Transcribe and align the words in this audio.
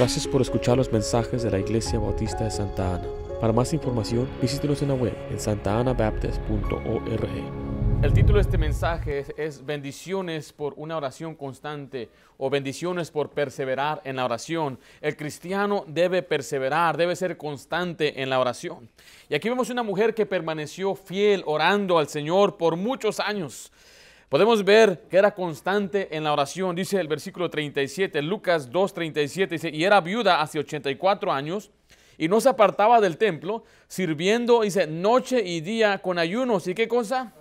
Gracias 0.00 0.26
por 0.26 0.40
escuchar 0.40 0.78
los 0.78 0.90
mensajes 0.90 1.42
de 1.42 1.50
la 1.50 1.58
Iglesia 1.58 1.98
Bautista 1.98 2.44
de 2.44 2.50
Santa 2.50 2.94
Ana. 2.94 3.06
Para 3.38 3.52
más 3.52 3.74
información, 3.74 4.26
visítenos 4.40 4.80
en 4.80 4.88
la 4.88 4.94
web 4.94 5.14
en 5.30 5.38
santaanabaptist.org. 5.38 8.02
El 8.02 8.12
título 8.14 8.36
de 8.36 8.40
este 8.40 8.56
mensaje 8.56 9.18
es, 9.18 9.34
es, 9.36 9.66
Bendiciones 9.66 10.54
por 10.54 10.72
una 10.78 10.96
oración 10.96 11.34
constante 11.34 12.08
o 12.38 12.48
bendiciones 12.48 13.10
por 13.10 13.28
perseverar 13.28 14.00
en 14.04 14.16
la 14.16 14.24
oración. 14.24 14.78
El 15.02 15.18
cristiano 15.18 15.84
debe 15.86 16.22
perseverar, 16.22 16.96
debe 16.96 17.14
ser 17.14 17.36
constante 17.36 18.22
en 18.22 18.30
la 18.30 18.40
oración. 18.40 18.88
Y 19.28 19.34
aquí 19.34 19.50
vemos 19.50 19.68
una 19.68 19.82
mujer 19.82 20.14
que 20.14 20.24
permaneció 20.24 20.94
fiel 20.94 21.42
orando 21.44 21.98
al 21.98 22.08
Señor 22.08 22.56
por 22.56 22.76
muchos 22.76 23.20
años. 23.20 23.70
Podemos 24.30 24.64
ver 24.64 25.08
que 25.10 25.16
era 25.16 25.34
constante 25.34 26.16
en 26.16 26.22
la 26.22 26.32
oración, 26.32 26.76
dice 26.76 27.00
el 27.00 27.08
versículo 27.08 27.50
37, 27.50 28.22
Lucas 28.22 28.70
2.37, 28.70 29.48
dice, 29.48 29.70
y 29.70 29.82
era 29.82 30.00
viuda 30.00 30.40
hace 30.40 30.60
84 30.60 31.32
años 31.32 31.72
y 32.16 32.28
no 32.28 32.40
se 32.40 32.48
apartaba 32.48 33.00
del 33.00 33.18
templo, 33.18 33.64
sirviendo, 33.88 34.60
dice, 34.60 34.86
noche 34.86 35.42
y 35.44 35.60
día 35.62 35.98
con 35.98 36.16
ayunos. 36.16 36.68
¿Y 36.68 36.74
qué 36.74 36.86
cosa? 36.86 37.32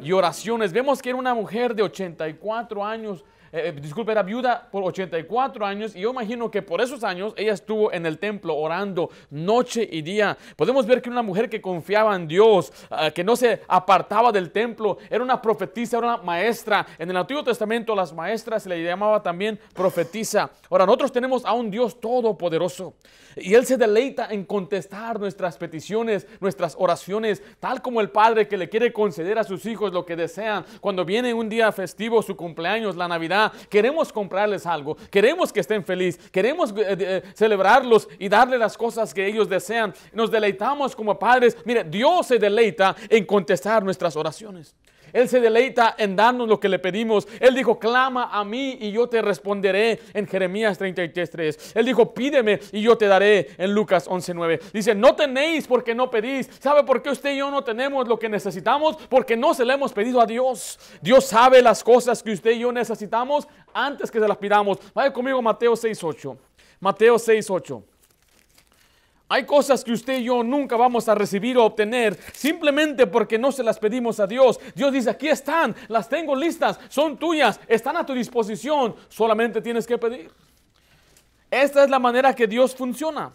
Y 0.00 0.12
oraciones. 0.12 0.72
Vemos 0.72 1.02
que 1.02 1.10
era 1.10 1.18
una 1.18 1.34
mujer 1.34 1.74
de 1.74 1.82
84 1.82 2.82
años 2.82 3.26
eh, 3.52 3.72
disculpe, 3.78 4.12
era 4.12 4.22
viuda 4.22 4.66
por 4.70 4.82
84 4.82 5.66
años 5.66 5.94
y 5.94 6.00
yo 6.00 6.10
imagino 6.10 6.50
que 6.50 6.62
por 6.62 6.80
esos 6.80 7.04
años 7.04 7.34
ella 7.36 7.52
estuvo 7.52 7.92
en 7.92 8.06
el 8.06 8.18
templo 8.18 8.56
orando 8.56 9.10
noche 9.30 9.86
y 9.90 10.00
día. 10.00 10.38
Podemos 10.56 10.86
ver 10.86 11.02
que 11.02 11.10
una 11.10 11.20
mujer 11.22 11.50
que 11.50 11.60
confiaba 11.60 12.16
en 12.16 12.26
Dios, 12.26 12.72
uh, 12.90 13.12
que 13.12 13.22
no 13.22 13.36
se 13.36 13.60
apartaba 13.68 14.32
del 14.32 14.50
templo, 14.50 14.96
era 15.10 15.22
una 15.22 15.40
profetisa, 15.42 15.98
era 15.98 16.14
una 16.14 16.16
maestra. 16.22 16.86
En 16.98 17.10
el 17.10 17.16
Antiguo 17.16 17.44
Testamento 17.44 17.94
las 17.94 18.12
maestras 18.14 18.62
se 18.62 18.70
le 18.70 18.82
llamaba 18.82 19.22
también 19.22 19.60
profetisa. 19.74 20.50
Ahora 20.70 20.86
nosotros 20.86 21.12
tenemos 21.12 21.44
a 21.44 21.52
un 21.52 21.70
Dios 21.70 22.00
todopoderoso 22.00 22.94
y 23.36 23.54
Él 23.54 23.66
se 23.66 23.76
deleita 23.76 24.28
en 24.30 24.44
contestar 24.44 25.18
nuestras 25.18 25.56
peticiones, 25.56 26.26
nuestras 26.40 26.74
oraciones, 26.78 27.42
tal 27.60 27.82
como 27.82 28.00
el 28.00 28.10
Padre 28.10 28.48
que 28.48 28.56
le 28.56 28.68
quiere 28.68 28.92
conceder 28.92 29.38
a 29.38 29.44
sus 29.44 29.66
hijos 29.66 29.92
lo 29.92 30.04
que 30.04 30.16
desean. 30.16 30.64
Cuando 30.80 31.04
viene 31.04 31.34
un 31.34 31.48
día 31.48 31.72
festivo, 31.72 32.22
su 32.22 32.36
cumpleaños, 32.36 32.96
la 32.96 33.08
Navidad, 33.08 33.41
queremos 33.68 34.12
comprarles 34.12 34.66
algo, 34.66 34.96
queremos 35.10 35.52
que 35.52 35.60
estén 35.60 35.84
felices, 35.84 36.30
queremos 36.30 36.70
eh, 36.76 36.96
eh, 36.98 37.22
celebrarlos 37.34 38.08
y 38.18 38.28
darle 38.28 38.58
las 38.58 38.76
cosas 38.76 39.14
que 39.14 39.26
ellos 39.26 39.48
desean. 39.48 39.94
Nos 40.12 40.30
deleitamos 40.30 40.94
como 40.94 41.18
padres. 41.18 41.56
Mire, 41.64 41.84
Dios 41.84 42.26
se 42.26 42.38
deleita 42.38 42.94
en 43.08 43.24
contestar 43.24 43.82
nuestras 43.82 44.16
oraciones. 44.16 44.74
Él 45.12 45.28
se 45.28 45.40
deleita 45.40 45.94
en 45.98 46.16
darnos 46.16 46.48
lo 46.48 46.58
que 46.58 46.68
le 46.68 46.78
pedimos. 46.78 47.26
Él 47.40 47.54
dijo, 47.54 47.78
clama 47.78 48.30
a 48.32 48.44
mí 48.44 48.78
y 48.80 48.92
yo 48.92 49.08
te 49.08 49.22
responderé 49.22 50.00
en 50.14 50.26
Jeremías 50.26 50.80
33.3. 50.80 51.72
Él 51.74 51.86
dijo, 51.86 52.14
pídeme 52.14 52.60
y 52.72 52.82
yo 52.82 52.96
te 52.96 53.06
daré 53.06 53.50
en 53.58 53.74
Lucas 53.74 54.08
11.9. 54.08 54.60
Dice, 54.72 54.94
no 54.94 55.14
tenéis 55.14 55.66
porque 55.66 55.94
no 55.94 56.10
pedís. 56.10 56.48
¿Sabe 56.58 56.84
por 56.84 57.02
qué 57.02 57.10
usted 57.10 57.34
y 57.34 57.38
yo 57.38 57.50
no 57.50 57.62
tenemos 57.62 58.08
lo 58.08 58.18
que 58.18 58.28
necesitamos? 58.28 58.96
Porque 59.08 59.36
no 59.36 59.54
se 59.54 59.64
le 59.64 59.74
hemos 59.74 59.92
pedido 59.92 60.20
a 60.20 60.26
Dios. 60.26 60.78
Dios 61.00 61.26
sabe 61.26 61.62
las 61.62 61.82
cosas 61.84 62.22
que 62.22 62.32
usted 62.32 62.52
y 62.52 62.60
yo 62.60 62.72
necesitamos 62.72 63.46
antes 63.72 64.10
que 64.10 64.20
se 64.20 64.28
las 64.28 64.38
pidamos. 64.38 64.78
Vaya 64.94 65.12
conmigo 65.12 65.40
Mateo 65.42 65.72
6.8. 65.72 66.36
Mateo 66.80 67.16
6.8. 67.16 67.91
Hay 69.32 69.46
cosas 69.46 69.82
que 69.82 69.92
usted 69.92 70.18
y 70.18 70.24
yo 70.24 70.42
nunca 70.42 70.76
vamos 70.76 71.08
a 71.08 71.14
recibir 71.14 71.56
o 71.56 71.64
obtener 71.64 72.18
simplemente 72.34 73.06
porque 73.06 73.38
no 73.38 73.50
se 73.50 73.62
las 73.62 73.78
pedimos 73.78 74.20
a 74.20 74.26
Dios. 74.26 74.60
Dios 74.74 74.92
dice, 74.92 75.08
aquí 75.08 75.26
están, 75.26 75.74
las 75.88 76.06
tengo 76.06 76.36
listas, 76.36 76.78
son 76.90 77.16
tuyas, 77.16 77.58
están 77.66 77.96
a 77.96 78.04
tu 78.04 78.12
disposición, 78.12 78.94
solamente 79.08 79.62
tienes 79.62 79.86
que 79.86 79.96
pedir. 79.96 80.30
Esta 81.50 81.82
es 81.82 81.88
la 81.88 81.98
manera 81.98 82.34
que 82.34 82.46
Dios 82.46 82.76
funciona. 82.76 83.32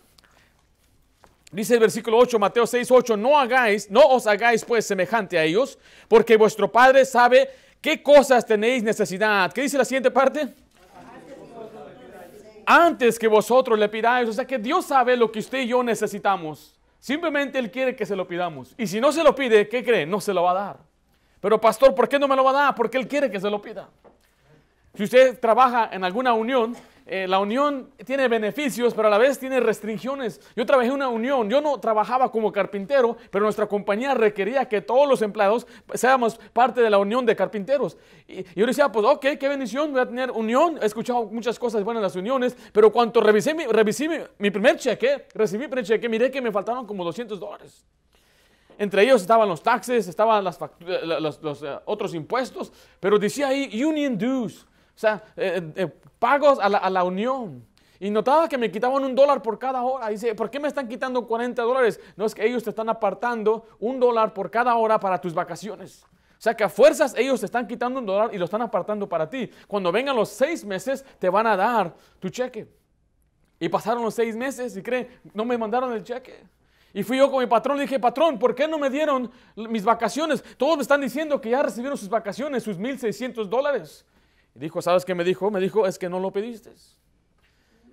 Dice 1.51 1.73
el 1.73 1.79
versículo 1.79 2.19
8, 2.19 2.37
Mateo 2.37 2.67
6, 2.67 2.91
8, 2.91 3.17
no 3.17 3.39
hagáis, 3.39 3.89
no 3.89 4.01
os 4.01 4.27
hagáis 4.27 4.63
pues 4.63 4.85
semejante 4.85 5.39
a 5.39 5.45
ellos, 5.45 5.79
porque 6.07 6.37
vuestro 6.37 6.71
Padre 6.71 7.05
sabe 7.05 7.49
qué 7.81 8.03
cosas 8.03 8.45
tenéis 8.45 8.83
necesidad. 8.83 9.51
¿Qué 9.51 9.63
dice 9.63 9.79
la 9.79 9.85
siguiente 9.85 10.11
parte? 10.11 10.53
Antes 12.67 13.17
que 13.17 13.27
vosotros 13.27 13.79
le 13.79 13.87
pidáis. 13.87 14.27
O 14.29 14.33
sea 14.33 14.45
que 14.45 14.59
Dios 14.59 14.85
sabe 14.85 15.15
lo 15.15 15.31
que 15.31 15.39
usted 15.39 15.61
y 15.61 15.67
yo 15.69 15.81
necesitamos. 15.81 16.77
Simplemente 16.99 17.57
Él 17.57 17.71
quiere 17.71 17.95
que 17.95 18.05
se 18.05 18.15
lo 18.15 18.27
pidamos. 18.27 18.75
Y 18.77 18.85
si 18.85 18.99
no 18.99 19.11
se 19.11 19.23
lo 19.23 19.33
pide, 19.33 19.69
¿qué 19.69 19.83
cree? 19.83 20.05
No 20.05 20.19
se 20.19 20.33
lo 20.33 20.43
va 20.43 20.51
a 20.51 20.53
dar. 20.53 20.77
Pero 21.39 21.61
pastor, 21.61 21.95
¿por 21.95 22.09
qué 22.09 22.19
no 22.19 22.27
me 22.27 22.35
lo 22.35 22.43
va 22.43 22.49
a 22.49 22.53
dar? 22.65 22.75
Porque 22.75 22.97
Él 22.97 23.07
quiere 23.07 23.31
que 23.31 23.39
se 23.39 23.49
lo 23.49 23.61
pida. 23.61 23.87
Si 24.93 25.03
usted 25.03 25.39
trabaja 25.39 25.89
en 25.93 26.03
alguna 26.03 26.33
unión, 26.33 26.75
eh, 27.09 27.25
la 27.27 27.39
unión 27.39 27.89
tiene 28.05 28.27
beneficios, 28.27 28.93
pero 28.93 29.07
a 29.07 29.11
la 29.11 29.17
vez 29.17 29.39
tiene 29.39 29.59
restricciones. 29.59 30.41
Yo 30.55 30.65
trabajé 30.65 30.89
en 30.89 30.95
una 30.95 31.07
unión, 31.07 31.49
yo 31.49 31.61
no 31.61 31.79
trabajaba 31.79 32.31
como 32.31 32.51
carpintero, 32.51 33.15
pero 33.31 33.43
nuestra 33.43 33.65
compañía 33.65 34.13
requería 34.13 34.67
que 34.67 34.81
todos 34.81 35.07
los 35.07 35.21
empleados 35.21 35.65
seamos 35.93 36.37
parte 36.51 36.81
de 36.81 36.89
la 36.89 36.97
unión 36.97 37.25
de 37.25 37.35
carpinteros. 37.35 37.97
Y, 38.27 38.39
y 38.39 38.45
yo 38.55 38.65
decía, 38.65 38.91
pues 38.91 39.05
ok, 39.05 39.25
qué 39.39 39.47
bendición, 39.47 39.93
voy 39.93 40.01
a 40.01 40.05
tener 40.05 40.31
unión. 40.31 40.77
He 40.81 40.85
escuchado 40.85 41.25
muchas 41.25 41.57
cosas 41.57 41.83
buenas 41.83 41.99
en 41.99 42.03
las 42.03 42.15
uniones, 42.15 42.57
pero 42.73 42.91
cuando 42.91 43.21
revisé 43.21 43.53
mi, 43.53 43.65
revisé 43.65 44.27
mi, 44.37 44.51
primer 44.51 44.77
cheque, 44.77 45.27
recibí 45.33 45.63
mi 45.63 45.67
primer 45.67 45.85
cheque, 45.85 46.09
miré 46.09 46.29
que 46.29 46.41
me 46.41 46.51
faltaban 46.51 46.85
como 46.85 47.03
200 47.05 47.39
dólares. 47.39 47.85
Entre 48.77 49.03
ellos 49.03 49.21
estaban 49.21 49.47
los 49.47 49.63
taxes, 49.63 50.07
estaban 50.07 50.43
las, 50.43 50.59
los, 51.41 51.61
uh, 51.61 51.79
otros 51.85 52.13
impuestos, 52.13 52.71
pero 52.99 53.17
decía 53.17 53.47
ahí 53.47 53.83
union 53.83 54.17
dues. 54.17 54.65
O 54.97 54.99
sea, 54.99 55.23
eh, 55.35 55.73
eh, 55.75 55.87
pagos 56.17 56.57
a 56.59 56.67
la, 56.67 56.79
a 56.79 56.89
la, 56.89 57.03
unión. 57.03 57.63
Y 57.99 58.09
notaba 58.09 58.49
que 58.49 58.57
me 58.57 58.71
quitaban 58.71 59.03
un 59.03 59.13
dólar 59.13 59.43
por 59.43 59.59
cada 59.59 59.83
hora. 59.83 60.09
Dice, 60.09 60.33
¿por 60.33 60.49
qué 60.49 60.59
me 60.59 60.67
están 60.67 60.87
quitando 60.87 61.27
40 61.27 61.61
dólares? 61.61 61.99
No 62.15 62.25
es 62.25 62.33
que 62.33 62.43
ellos 62.43 62.63
te 62.63 62.71
están 62.71 62.89
apartando 62.89 63.67
un 63.79 63.99
dólar 63.99 64.33
por 64.33 64.49
cada 64.49 64.75
hora 64.75 64.99
para 64.99 65.21
tus 65.21 65.35
vacaciones. 65.35 66.03
O 66.03 66.41
sea 66.41 66.55
que 66.55 66.63
a 66.63 66.69
fuerzas 66.69 67.13
ellos 67.15 67.39
te 67.39 67.45
están 67.45 67.67
quitando 67.67 67.99
un 67.99 68.07
dólar 68.07 68.33
y 68.33 68.39
lo 68.39 68.45
están 68.45 68.63
apartando 68.63 69.07
para 69.07 69.29
ti. 69.29 69.51
Cuando 69.67 69.91
vengan 69.91 70.15
los 70.15 70.29
seis 70.29 70.65
meses, 70.65 71.05
te 71.19 71.29
van 71.29 71.45
a 71.45 71.55
dar 71.55 71.93
tu 72.19 72.29
cheque. 72.29 72.67
Y 73.59 73.69
pasaron 73.69 74.01
los 74.01 74.15
seis 74.15 74.35
meses 74.35 74.75
y 74.75 74.81
creen, 74.81 75.09
no 75.31 75.45
me 75.45 75.59
mandaron 75.59 75.93
el 75.93 76.03
cheque. 76.03 76.43
Y 76.91 77.03
fui 77.03 77.17
yo 77.17 77.29
con 77.29 77.41
mi 77.41 77.47
patrón 77.47 77.77
y 77.77 77.81
dije, 77.81 77.99
patrón, 77.99 78.39
¿por 78.39 78.55
qué 78.55 78.67
no 78.67 78.79
me 78.79 78.89
dieron 78.89 79.29
mis 79.55 79.83
vacaciones? 79.83 80.43
Todos 80.57 80.77
me 80.77 80.81
están 80.81 81.01
diciendo 81.01 81.39
que 81.39 81.51
ya 81.51 81.61
recibieron 81.61 81.95
sus 81.95 82.09
vacaciones, 82.09 82.63
sus 82.63 82.79
1.600 82.79 83.45
dólares. 83.45 84.03
Dijo, 84.57 84.81
¿sabes 84.81 85.05
qué 85.05 85.13
me 85.13 85.23
dijo? 85.23 85.51
Me 85.51 85.59
dijo, 85.59 85.85
es 85.85 85.99
que 85.99 86.09
no 86.09 86.19
lo 86.19 86.31
pediste. 86.31 86.71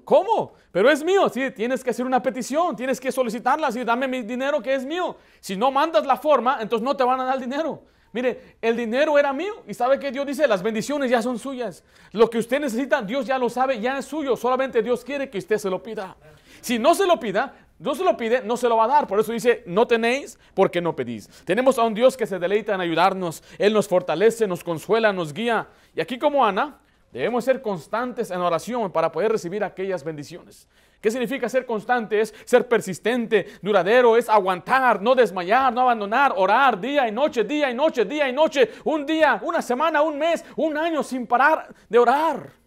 ¿Cómo? 0.04 0.54
Pero 0.72 0.90
es 0.90 1.04
mío. 1.04 1.28
Sí, 1.28 1.50
tienes 1.50 1.84
que 1.84 1.90
hacer 1.90 2.06
una 2.06 2.22
petición, 2.22 2.74
tienes 2.74 2.98
que 2.98 3.12
solicitarla. 3.12 3.70
Sí, 3.70 3.84
dame 3.84 4.08
mi 4.08 4.22
dinero 4.22 4.62
que 4.62 4.74
es 4.74 4.84
mío. 4.84 5.16
Si 5.40 5.56
no 5.56 5.70
mandas 5.70 6.06
la 6.06 6.16
forma, 6.16 6.58
entonces 6.60 6.84
no 6.84 6.96
te 6.96 7.04
van 7.04 7.20
a 7.20 7.24
dar 7.24 7.34
el 7.34 7.42
dinero. 7.42 7.82
Mire, 8.12 8.56
el 8.62 8.76
dinero 8.76 9.18
era 9.18 9.32
mío 9.32 9.62
y 9.66 9.74
sabe 9.74 9.98
que 9.98 10.12
Dios 10.12 10.24
dice, 10.24 10.46
las 10.46 10.62
bendiciones 10.62 11.10
ya 11.10 11.20
son 11.20 11.38
suyas. 11.38 11.82
Lo 12.12 12.30
que 12.30 12.38
usted 12.38 12.60
necesita, 12.60 13.02
Dios 13.02 13.26
ya 13.26 13.38
lo 13.38 13.50
sabe, 13.50 13.80
ya 13.80 13.98
es 13.98 14.04
suyo. 14.04 14.36
Solamente 14.36 14.82
Dios 14.82 15.04
quiere 15.04 15.28
que 15.28 15.38
usted 15.38 15.58
se 15.58 15.68
lo 15.68 15.82
pida. 15.82 16.16
Si 16.60 16.78
no 16.78 16.94
se 16.94 17.06
lo 17.06 17.18
pida, 17.20 17.63
no 17.78 17.94
se 17.94 18.04
lo 18.04 18.16
pide, 18.16 18.42
no 18.42 18.56
se 18.56 18.68
lo 18.68 18.76
va 18.76 18.84
a 18.84 18.88
dar. 18.88 19.06
Por 19.06 19.18
eso 19.18 19.32
dice, 19.32 19.62
no 19.66 19.86
tenéis 19.86 20.38
porque 20.54 20.80
no 20.80 20.94
pedís. 20.94 21.28
Tenemos 21.44 21.78
a 21.78 21.82
un 21.82 21.94
Dios 21.94 22.16
que 22.16 22.26
se 22.26 22.38
deleita 22.38 22.74
en 22.74 22.80
ayudarnos. 22.80 23.42
Él 23.58 23.72
nos 23.72 23.88
fortalece, 23.88 24.46
nos 24.46 24.62
consuela, 24.62 25.12
nos 25.12 25.32
guía. 25.32 25.66
Y 25.94 26.00
aquí 26.00 26.18
como 26.18 26.44
Ana, 26.44 26.78
debemos 27.12 27.44
ser 27.44 27.62
constantes 27.62 28.30
en 28.30 28.40
oración 28.40 28.92
para 28.92 29.10
poder 29.10 29.32
recibir 29.32 29.64
aquellas 29.64 30.04
bendiciones. 30.04 30.68
¿Qué 31.00 31.10
significa 31.10 31.48
ser 31.48 31.66
constante? 31.66 32.20
Es 32.20 32.32
ser 32.46 32.66
persistente, 32.66 33.46
duradero, 33.60 34.16
es 34.16 34.28
aguantar, 34.28 35.02
no 35.02 35.14
desmayar, 35.14 35.72
no 35.72 35.82
abandonar, 35.82 36.32
orar 36.34 36.80
día 36.80 37.06
y 37.06 37.12
noche, 37.12 37.44
día 37.44 37.70
y 37.70 37.74
noche, 37.74 38.06
día 38.06 38.26
y 38.28 38.32
noche, 38.32 38.70
un 38.84 39.04
día, 39.04 39.38
una 39.42 39.60
semana, 39.60 40.00
un 40.00 40.16
mes, 40.16 40.42
un 40.56 40.78
año 40.78 41.02
sin 41.02 41.26
parar 41.26 41.68
de 41.90 41.98
orar. 41.98 42.63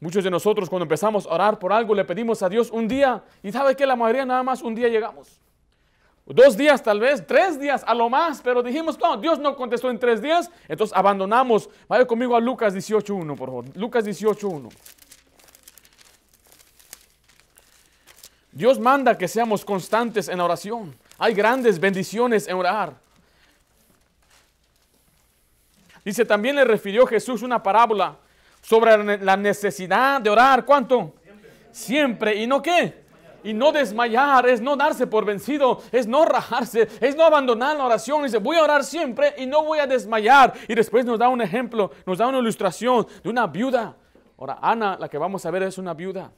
Muchos 0.00 0.24
de 0.24 0.30
nosotros 0.30 0.70
cuando 0.70 0.84
empezamos 0.84 1.26
a 1.26 1.34
orar 1.34 1.58
por 1.58 1.72
algo 1.72 1.94
le 1.94 2.06
pedimos 2.06 2.42
a 2.42 2.48
Dios 2.48 2.70
un 2.70 2.88
día 2.88 3.22
y 3.42 3.52
sabe 3.52 3.76
que 3.76 3.84
la 3.84 3.96
mayoría 3.96 4.24
nada 4.24 4.42
más 4.42 4.62
un 4.62 4.74
día 4.74 4.88
llegamos. 4.88 5.38
Dos 6.24 6.56
días 6.56 6.82
tal 6.82 7.00
vez, 7.00 7.26
tres 7.26 7.60
días 7.60 7.84
a 7.86 7.92
lo 7.92 8.08
más, 8.08 8.40
pero 8.40 8.62
dijimos, 8.62 8.98
no, 8.98 9.16
Dios 9.16 9.38
no 9.38 9.56
contestó 9.56 9.90
en 9.90 9.98
tres 9.98 10.22
días, 10.22 10.50
entonces 10.68 10.96
abandonamos. 10.96 11.68
Vaya 11.88 12.06
conmigo 12.06 12.36
a 12.36 12.40
Lucas 12.40 12.74
18.1, 12.74 13.36
por 13.36 13.48
favor. 13.48 13.76
Lucas 13.76 14.04
18.1. 14.06 14.70
Dios 18.52 18.78
manda 18.78 19.18
que 19.18 19.28
seamos 19.28 19.64
constantes 19.64 20.28
en 20.28 20.40
oración. 20.40 20.94
Hay 21.18 21.34
grandes 21.34 21.78
bendiciones 21.78 22.48
en 22.48 22.56
orar. 22.56 22.94
Dice, 26.04 26.24
también 26.24 26.56
le 26.56 26.64
refirió 26.64 27.06
Jesús 27.06 27.42
una 27.42 27.62
parábola 27.62 28.16
sobre 28.60 29.18
la 29.18 29.36
necesidad 29.36 30.20
de 30.20 30.30
orar. 30.30 30.64
¿Cuánto? 30.64 31.14
Siempre. 31.70 32.36
¿Y 32.36 32.46
no 32.46 32.62
qué? 32.62 33.00
Y 33.42 33.54
no 33.54 33.72
desmayar, 33.72 34.46
es 34.48 34.60
no 34.60 34.76
darse 34.76 35.06
por 35.06 35.24
vencido, 35.24 35.80
es 35.92 36.06
no 36.06 36.26
rajarse, 36.26 36.88
es 37.00 37.16
no 37.16 37.24
abandonar 37.24 37.76
la 37.76 37.86
oración. 37.86 38.22
Dice, 38.22 38.38
voy 38.38 38.58
a 38.58 38.62
orar 38.62 38.84
siempre 38.84 39.34
y 39.38 39.46
no 39.46 39.64
voy 39.64 39.78
a 39.78 39.86
desmayar. 39.86 40.52
Y 40.68 40.74
después 40.74 41.06
nos 41.06 41.18
da 41.18 41.28
un 41.28 41.40
ejemplo, 41.40 41.90
nos 42.04 42.18
da 42.18 42.26
una 42.26 42.38
ilustración 42.38 43.06
de 43.22 43.30
una 43.30 43.46
viuda. 43.46 43.96
Ahora, 44.36 44.58
Ana, 44.60 44.96
la 44.98 45.08
que 45.08 45.16
vamos 45.16 45.44
a 45.46 45.50
ver, 45.50 45.62
es 45.62 45.78
una 45.78 45.94
viuda. 45.94 46.30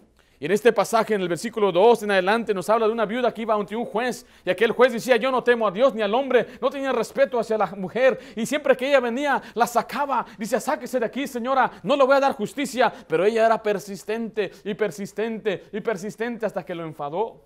Y 0.42 0.46
en 0.46 0.50
este 0.50 0.72
pasaje, 0.72 1.14
en 1.14 1.20
el 1.20 1.28
versículo 1.28 1.70
2 1.70 2.02
en 2.02 2.10
adelante, 2.10 2.52
nos 2.52 2.68
habla 2.68 2.88
de 2.88 2.92
una 2.92 3.06
viuda 3.06 3.32
que 3.32 3.42
iba 3.42 3.54
ante 3.54 3.76
un 3.76 3.84
juez. 3.84 4.26
Y 4.44 4.50
aquel 4.50 4.72
juez 4.72 4.92
decía, 4.92 5.14
yo 5.14 5.30
no 5.30 5.44
temo 5.44 5.68
a 5.68 5.70
Dios 5.70 5.94
ni 5.94 6.02
al 6.02 6.12
hombre. 6.12 6.58
No 6.60 6.68
tenía 6.68 6.90
respeto 6.90 7.38
hacia 7.38 7.56
la 7.56 7.66
mujer. 7.76 8.18
Y 8.34 8.44
siempre 8.44 8.76
que 8.76 8.88
ella 8.88 8.98
venía, 8.98 9.40
la 9.54 9.68
sacaba. 9.68 10.26
Dice, 10.36 10.58
sáquese 10.58 10.98
de 10.98 11.06
aquí, 11.06 11.28
señora. 11.28 11.70
No 11.84 11.94
le 11.94 12.02
voy 12.02 12.16
a 12.16 12.18
dar 12.18 12.32
justicia. 12.32 12.92
Pero 13.06 13.24
ella 13.24 13.46
era 13.46 13.62
persistente 13.62 14.50
y 14.64 14.74
persistente 14.74 15.66
y 15.70 15.80
persistente 15.80 16.44
hasta 16.44 16.64
que 16.64 16.74
lo 16.74 16.82
enfadó. 16.82 17.40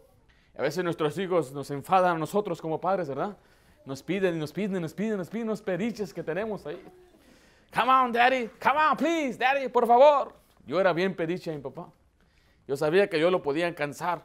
A 0.57 0.63
veces 0.63 0.83
nuestros 0.83 1.19
hijos 1.19 1.53
nos 1.53 1.71
enfadan 1.71 2.17
a 2.17 2.19
nosotros 2.19 2.63
como 2.63 2.81
padres, 2.81 3.11
¿verdad? 3.11 3.37
Nos 3.85 4.03
piden 4.03 4.37
y 4.37 4.39
nos 4.39 4.55
piden 4.55 4.77
y 4.79 4.81
nos 4.81 4.95
piden, 4.95 5.19
nos 5.19 5.29
piden 5.29 5.49
unos 5.49 5.61
periches 5.61 6.15
que 6.15 6.23
tenemos 6.23 6.65
ahí. 6.65 6.83
Come 7.75 7.93
on, 7.93 8.11
daddy. 8.11 8.49
Come 8.59 8.79
on, 8.79 8.97
please, 8.97 9.37
daddy, 9.37 9.69
por 9.69 9.87
favor. 9.87 10.33
Yo 10.67 10.81
era 10.81 10.95
bien 10.95 11.15
pediche 11.15 11.51
a 11.51 11.55
mi 11.55 11.61
papá. 11.61 11.93
Yo 12.67 12.77
sabía 12.77 13.09
que 13.09 13.19
yo 13.21 13.31
lo 13.31 13.43
podía 13.43 13.67
alcanzar. 13.67 14.25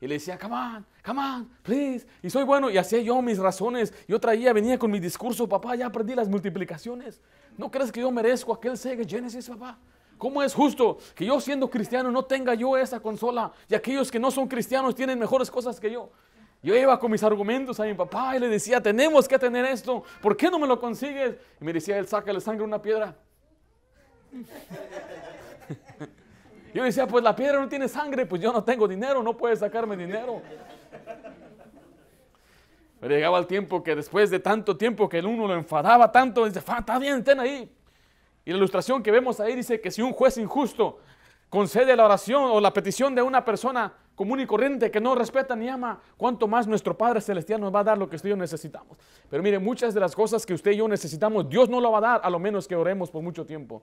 Y 0.00 0.06
le 0.06 0.14
decía, 0.14 0.38
come 0.38 0.54
on, 0.54 0.86
come 1.04 1.20
on, 1.20 1.50
please. 1.62 2.06
Y 2.22 2.30
soy 2.30 2.44
bueno. 2.44 2.70
Y 2.70 2.78
hacía 2.78 3.00
yo 3.00 3.20
mis 3.20 3.38
razones. 3.38 3.92
Yo 4.08 4.18
traía, 4.18 4.52
venía 4.52 4.78
con 4.78 4.90
mi 4.90 4.98
discurso, 4.98 5.48
papá, 5.48 5.76
ya 5.76 5.86
aprendí 5.86 6.14
las 6.14 6.28
multiplicaciones. 6.28 7.20
¿No 7.58 7.70
crees 7.70 7.92
que 7.92 8.00
yo 8.00 8.10
merezco 8.10 8.54
aquel 8.54 8.78
Sega 8.78 9.04
Genesis, 9.06 9.48
papá? 9.48 9.78
¿Cómo 10.16 10.42
es 10.42 10.54
justo 10.54 10.98
que 11.14 11.24
yo 11.24 11.40
siendo 11.40 11.68
cristiano 11.70 12.10
no 12.10 12.24
tenga 12.24 12.54
yo 12.54 12.76
esa 12.76 13.00
consola 13.00 13.52
y 13.68 13.74
aquellos 13.74 14.10
que 14.10 14.18
no 14.18 14.30
son 14.30 14.48
cristianos 14.48 14.94
tienen 14.94 15.18
mejores 15.18 15.50
cosas 15.50 15.80
que 15.80 15.90
yo? 15.90 16.10
Yo 16.62 16.76
iba 16.76 16.98
con 16.98 17.10
mis 17.10 17.22
argumentos 17.22 17.80
a 17.80 17.84
mi 17.84 17.94
papá 17.94 18.36
y 18.36 18.38
le 18.38 18.48
decía, 18.48 18.82
tenemos 18.82 19.26
que 19.26 19.38
tener 19.38 19.64
esto, 19.64 20.04
¿por 20.20 20.36
qué 20.36 20.50
no 20.50 20.58
me 20.58 20.66
lo 20.66 20.78
consigues? 20.78 21.36
Y 21.58 21.64
me 21.64 21.72
decía, 21.72 21.98
él 21.98 22.06
saca 22.06 22.32
la 22.34 22.40
sangre 22.40 22.64
una 22.64 22.82
piedra. 22.82 23.16
Yo 26.72 26.84
decía, 26.84 27.06
pues 27.06 27.24
la 27.24 27.34
piedra 27.34 27.60
no 27.60 27.68
tiene 27.68 27.88
sangre, 27.88 28.26
pues 28.26 28.40
yo 28.40 28.52
no 28.52 28.62
tengo 28.62 28.86
dinero, 28.86 29.22
no 29.22 29.36
puede 29.36 29.56
sacarme 29.56 29.96
dinero. 29.96 30.40
Pero 33.00 33.14
llegaba 33.14 33.38
el 33.38 33.46
tiempo 33.46 33.82
que 33.82 33.96
después 33.96 34.30
de 34.30 34.38
tanto 34.38 34.76
tiempo 34.76 35.08
que 35.08 35.18
el 35.18 35.26
uno 35.26 35.48
lo 35.48 35.54
enfadaba 35.54 36.12
tanto, 36.12 36.44
dice, 36.44 36.58
está 36.58 36.98
bien, 36.98 37.24
ten 37.24 37.40
ahí. 37.40 37.72
Y 38.44 38.50
la 38.50 38.56
ilustración 38.58 39.02
que 39.02 39.10
vemos 39.10 39.40
ahí 39.40 39.56
dice 39.56 39.80
que 39.80 39.90
si 39.90 40.02
un 40.02 40.12
juez 40.12 40.36
injusto 40.36 40.98
concede 41.48 41.96
la 41.96 42.04
oración 42.04 42.44
o 42.44 42.60
la 42.60 42.72
petición 42.72 43.14
de 43.14 43.22
una 43.22 43.44
persona 43.44 43.92
común 44.14 44.40
y 44.40 44.46
corriente 44.46 44.90
que 44.90 45.00
no 45.00 45.14
respeta 45.14 45.56
ni 45.56 45.68
ama, 45.68 45.98
cuánto 46.16 46.46
más 46.46 46.66
nuestro 46.66 46.96
Padre 46.96 47.22
Celestial 47.22 47.60
nos 47.60 47.74
va 47.74 47.80
a 47.80 47.84
dar 47.84 47.98
lo 47.98 48.08
que 48.08 48.16
usted 48.16 48.28
y 48.28 48.30
yo 48.30 48.36
necesitamos. 48.36 48.98
Pero 49.30 49.42
mire, 49.42 49.58
muchas 49.58 49.94
de 49.94 50.00
las 50.00 50.14
cosas 50.14 50.44
que 50.44 50.52
usted 50.52 50.72
y 50.72 50.76
yo 50.76 50.86
necesitamos, 50.86 51.48
Dios 51.48 51.70
no 51.70 51.80
lo 51.80 51.90
va 51.90 51.98
a 51.98 52.00
dar, 52.02 52.20
a 52.22 52.28
lo 52.28 52.38
menos 52.38 52.68
que 52.68 52.76
oremos 52.76 53.10
por 53.10 53.22
mucho 53.22 53.46
tiempo 53.46 53.82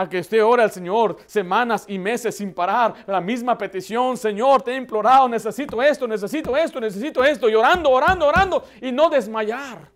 a 0.00 0.08
que 0.08 0.20
usted 0.20 0.42
ore 0.42 0.62
al 0.62 0.70
Señor 0.70 1.18
semanas 1.26 1.84
y 1.86 1.98
meses 1.98 2.34
sin 2.34 2.54
parar, 2.54 3.04
la 3.06 3.20
misma 3.20 3.58
petición, 3.58 4.16
Señor, 4.16 4.62
te 4.62 4.72
he 4.72 4.76
implorado, 4.76 5.28
necesito 5.28 5.82
esto, 5.82 6.08
necesito 6.08 6.56
esto, 6.56 6.80
necesito 6.80 7.22
esto, 7.22 7.50
y 7.50 7.54
orando, 7.54 7.90
orando, 7.90 8.26
orando, 8.26 8.64
y 8.80 8.90
no 8.92 9.10
desmayar. 9.10 9.90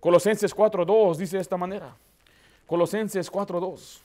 Colosenses 0.00 0.56
4.2 0.56 1.16
dice 1.16 1.36
de 1.36 1.42
esta 1.42 1.58
manera. 1.58 1.94
Colosenses 2.66 3.30
4.2. 3.30 3.98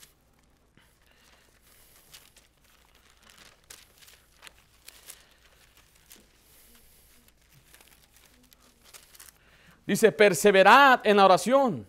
Dice, 9.86 10.12
perseverad 10.12 11.00
en 11.06 11.16
la 11.16 11.24
oración. 11.24 11.88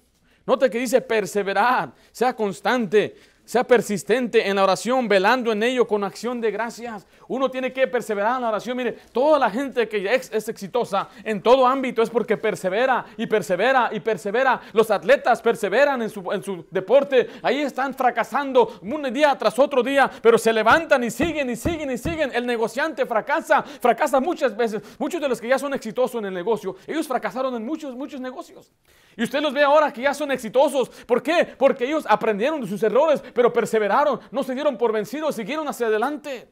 Note 0.49 0.71
que 0.71 0.79
dice 0.79 1.03
perseverad, 1.03 1.91
sea 2.11 2.35
constante, 2.35 3.15
sea 3.49 3.65
persistente 3.65 4.47
en 4.47 4.57
la 4.57 4.65
oración, 4.65 5.09
velando 5.09 5.53
en 5.53 5.63
ello 5.63 5.89
con 5.89 6.05
acción 6.05 6.39
de 6.39 6.51
gracias. 6.51 7.07
Uno 7.29 7.51
tiene 7.51 7.73
que 7.73 7.87
perseverar 7.87 8.37
en 8.37 8.43
la 8.43 8.51
oración. 8.51 8.77
Mire, 8.77 8.93
toda 9.11 9.39
la 9.39 9.51
gente 9.51 9.89
que 9.89 10.15
es, 10.15 10.31
exitosa 10.51 11.09
en 11.25 11.41
todo 11.41 11.67
ámbito 11.67 12.03
es 12.03 12.11
porque 12.11 12.37
persevera 12.37 13.07
y 13.17 13.27
persevera 13.27 13.89
y 13.91 14.01
persevera. 14.01 14.61
Los 14.75 14.91
atletas 14.91 15.41
perseveran 15.41 16.03
en 16.03 16.11
su, 16.11 16.31
en 16.31 16.43
su 16.43 16.67
deporte. 16.71 17.27
Ahí 17.43 17.63
están 17.63 17.95
fracasando 17.95 18.81
un 18.83 19.11
día 19.15 19.35
tras 19.39 19.59
otro 19.59 19.83
día, 19.83 20.11
pero 20.21 20.37
se 20.37 20.53
levantan 20.53 21.03
y 21.05 21.11
siguen 21.11 21.49
y 21.49 21.57
siguen 21.57 21.91
y 21.91 21.97
siguen. 21.97 22.31
El 22.35 22.45
negociante 22.45 23.07
fracasa, 23.07 23.63
fracasa 23.63 24.21
muchas 24.21 24.55
veces. 24.55 24.83
Muchos 24.99 25.23
de 25.23 25.29
los 25.31 25.41
que 25.41 25.49
ya 25.49 25.59
son 25.59 25.73
exitosos 25.73 26.19
en 26.19 26.27
el 26.27 26.35
negocio, 26.35 26.77
ellos 26.87 27.09
fracasaron 27.09 27.57
en 27.57 27.65
muchos, 27.65 27.97
muchos 27.97 28.21
negocios. 28.21 28.71
Y 29.17 29.25
usted 29.25 29.41
los 29.41 29.53
ve 29.53 29.65
ahora 29.65 29.93
que 29.93 30.03
ya 30.03 30.15
son 30.15 30.31
exitosos. 30.31 30.91
¿Por 31.07 31.23
qué? 31.23 31.45
Porque 31.59 31.85
ellos 31.85 32.05
aprendieron 32.09 32.61
de 32.61 32.69
sus 32.69 32.81
errores, 32.85 33.21
pero 33.39 33.53
perseveraron, 33.53 34.19
no 34.33 34.43
se 34.43 34.53
dieron 34.53 34.77
por 34.77 34.91
vencidos, 34.91 35.37
siguieron 35.37 35.69
hacia 35.69 35.87
adelante. 35.87 36.49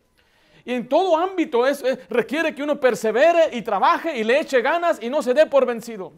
Y 0.64 0.72
en 0.72 0.88
todo 0.88 1.16
ámbito 1.16 1.66
es, 1.66 1.82
requiere 2.08 2.54
que 2.54 2.62
uno 2.62 2.78
persevere 2.78 3.56
y 3.56 3.62
trabaje 3.62 4.16
y 4.16 4.22
le 4.22 4.38
eche 4.38 4.62
ganas 4.62 5.02
y 5.02 5.10
no 5.10 5.20
se 5.20 5.34
dé 5.34 5.46
por 5.46 5.66
vencido. 5.66 6.12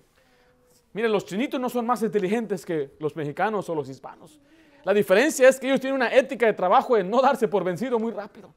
Miren, 0.92 1.10
los 1.10 1.24
chinitos 1.24 1.58
no 1.58 1.70
son 1.70 1.86
más 1.86 2.02
inteligentes 2.02 2.66
que 2.66 2.90
los 2.98 3.16
mexicanos 3.16 3.66
o 3.70 3.74
los 3.74 3.88
hispanos. 3.88 4.38
La 4.84 4.92
diferencia 4.92 5.48
es 5.48 5.58
que 5.58 5.68
ellos 5.68 5.80
tienen 5.80 5.94
una 5.94 6.14
ética 6.14 6.44
de 6.44 6.52
trabajo 6.52 6.96
de 6.96 7.02
no 7.02 7.22
darse 7.22 7.48
por 7.48 7.64
vencido 7.64 7.98
muy 7.98 8.12
rápido. 8.12 8.52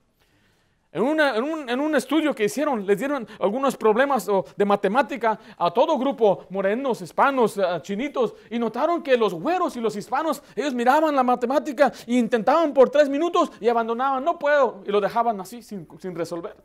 En, 0.93 1.79
un, 1.79 1.95
estudio 1.95 2.35
que 2.35 2.43
hicieron, 2.45 2.85
les 2.85 2.99
dieron 2.99 3.25
algunos 3.39 3.77
problemas 3.77 4.27
de 4.57 4.65
matemática 4.65 5.39
a 5.57 5.71
todo 5.71 5.97
grupo, 5.97 6.45
morenos, 6.49 7.01
hispanos, 7.01 7.57
eh, 7.57 7.63
chinitos, 7.81 8.33
y 8.49 8.59
notaron 8.59 9.01
que 9.01 9.15
los 9.15 9.33
güeros 9.33 9.77
y 9.77 9.79
los 9.79 9.95
hispanos, 9.95 10.43
ellos 10.53 10.73
miraban 10.73 11.15
la 11.15 11.23
matemática 11.23 11.93
e 12.05 12.15
intentaban 12.15 12.73
por 12.73 12.89
tres 12.89 13.07
minutos 13.07 13.53
y 13.61 13.69
abandonaban, 13.69 14.21
no 14.21 14.37
puedo, 14.37 14.83
y 14.85 14.91
lo 14.91 14.99
dejaban 14.99 15.39
así 15.39 15.61
sin, 15.61 15.87
sin 15.97 16.13
resolver. 16.13 16.57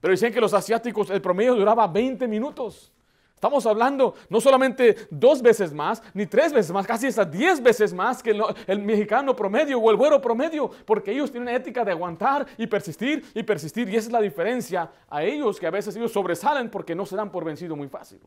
Pero 0.00 0.10
dicen 0.10 0.32
que 0.32 0.40
los 0.40 0.52
asiáticos, 0.52 1.08
el 1.10 1.20
promedio 1.20 1.54
duraba 1.54 1.86
20 1.86 2.26
minutos. 2.26 2.92
Estamos 3.38 3.66
hablando 3.66 4.16
no 4.28 4.40
solamente 4.40 4.96
dos 5.10 5.40
veces 5.40 5.72
más, 5.72 6.02
ni 6.12 6.26
tres 6.26 6.52
veces 6.52 6.72
más, 6.72 6.84
casi 6.84 7.06
hasta 7.06 7.24
diez 7.24 7.62
veces 7.62 7.94
más 7.94 8.20
que 8.20 8.36
el, 8.66 8.80
mexicano 8.80 9.36
promedio 9.36 9.78
o 9.78 9.92
el 9.92 9.96
güero 9.96 10.20
promedio, 10.20 10.68
porque 10.84 11.12
ellos 11.12 11.30
tienen 11.30 11.48
una 11.48 11.56
ética 11.56 11.84
de 11.84 11.92
aguantar 11.92 12.48
y 12.56 12.66
persistir 12.66 13.24
y 13.34 13.44
persistir. 13.44 13.88
Y 13.90 13.94
esa 13.94 14.08
es 14.08 14.12
la 14.12 14.20
diferencia 14.20 14.90
a 15.08 15.22
ellos, 15.22 15.60
que 15.60 15.68
a 15.68 15.70
veces 15.70 15.94
ellos 15.94 16.10
sobresalen 16.10 16.68
porque 16.68 16.96
no 16.96 17.06
se 17.06 17.14
dan 17.14 17.30
por 17.30 17.44
vencido 17.44 17.76
muy 17.76 17.86
fácil. 17.86 18.18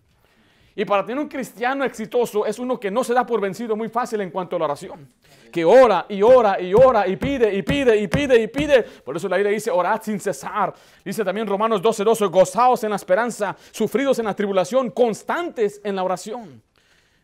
Y 0.75 0.85
para 0.85 1.05
tener 1.05 1.21
un 1.21 1.27
cristiano 1.27 1.83
exitoso 1.83 2.45
es 2.45 2.57
uno 2.57 2.79
que 2.79 2.89
no 2.89 3.03
se 3.03 3.13
da 3.13 3.25
por 3.25 3.41
vencido 3.41 3.75
muy 3.75 3.89
fácil 3.89 4.21
en 4.21 4.31
cuanto 4.31 4.55
a 4.55 4.59
la 4.59 4.65
oración. 4.65 5.07
Que 5.51 5.65
ora 5.65 6.05
y 6.07 6.21
ora 6.21 6.61
y 6.61 6.73
ora 6.73 7.07
y 7.07 7.17
pide 7.17 7.53
y 7.53 7.61
pide 7.61 7.97
y 7.97 8.07
pide 8.07 8.41
y 8.41 8.47
pide. 8.47 8.83
Por 8.83 9.17
eso 9.17 9.27
la 9.27 9.35
Biblia 9.35 9.53
dice 9.53 9.69
orad 9.69 10.01
sin 10.01 10.19
cesar. 10.19 10.73
Dice 11.03 11.25
también 11.25 11.45
Romanos 11.45 11.81
12, 11.81 12.05
12, 12.05 12.25
gozaos 12.27 12.83
en 12.85 12.91
la 12.91 12.95
esperanza, 12.95 13.55
sufridos 13.71 14.19
en 14.19 14.25
la 14.25 14.33
tribulación, 14.33 14.91
constantes 14.91 15.81
en 15.83 15.95
la 15.97 16.03
oración. 16.03 16.61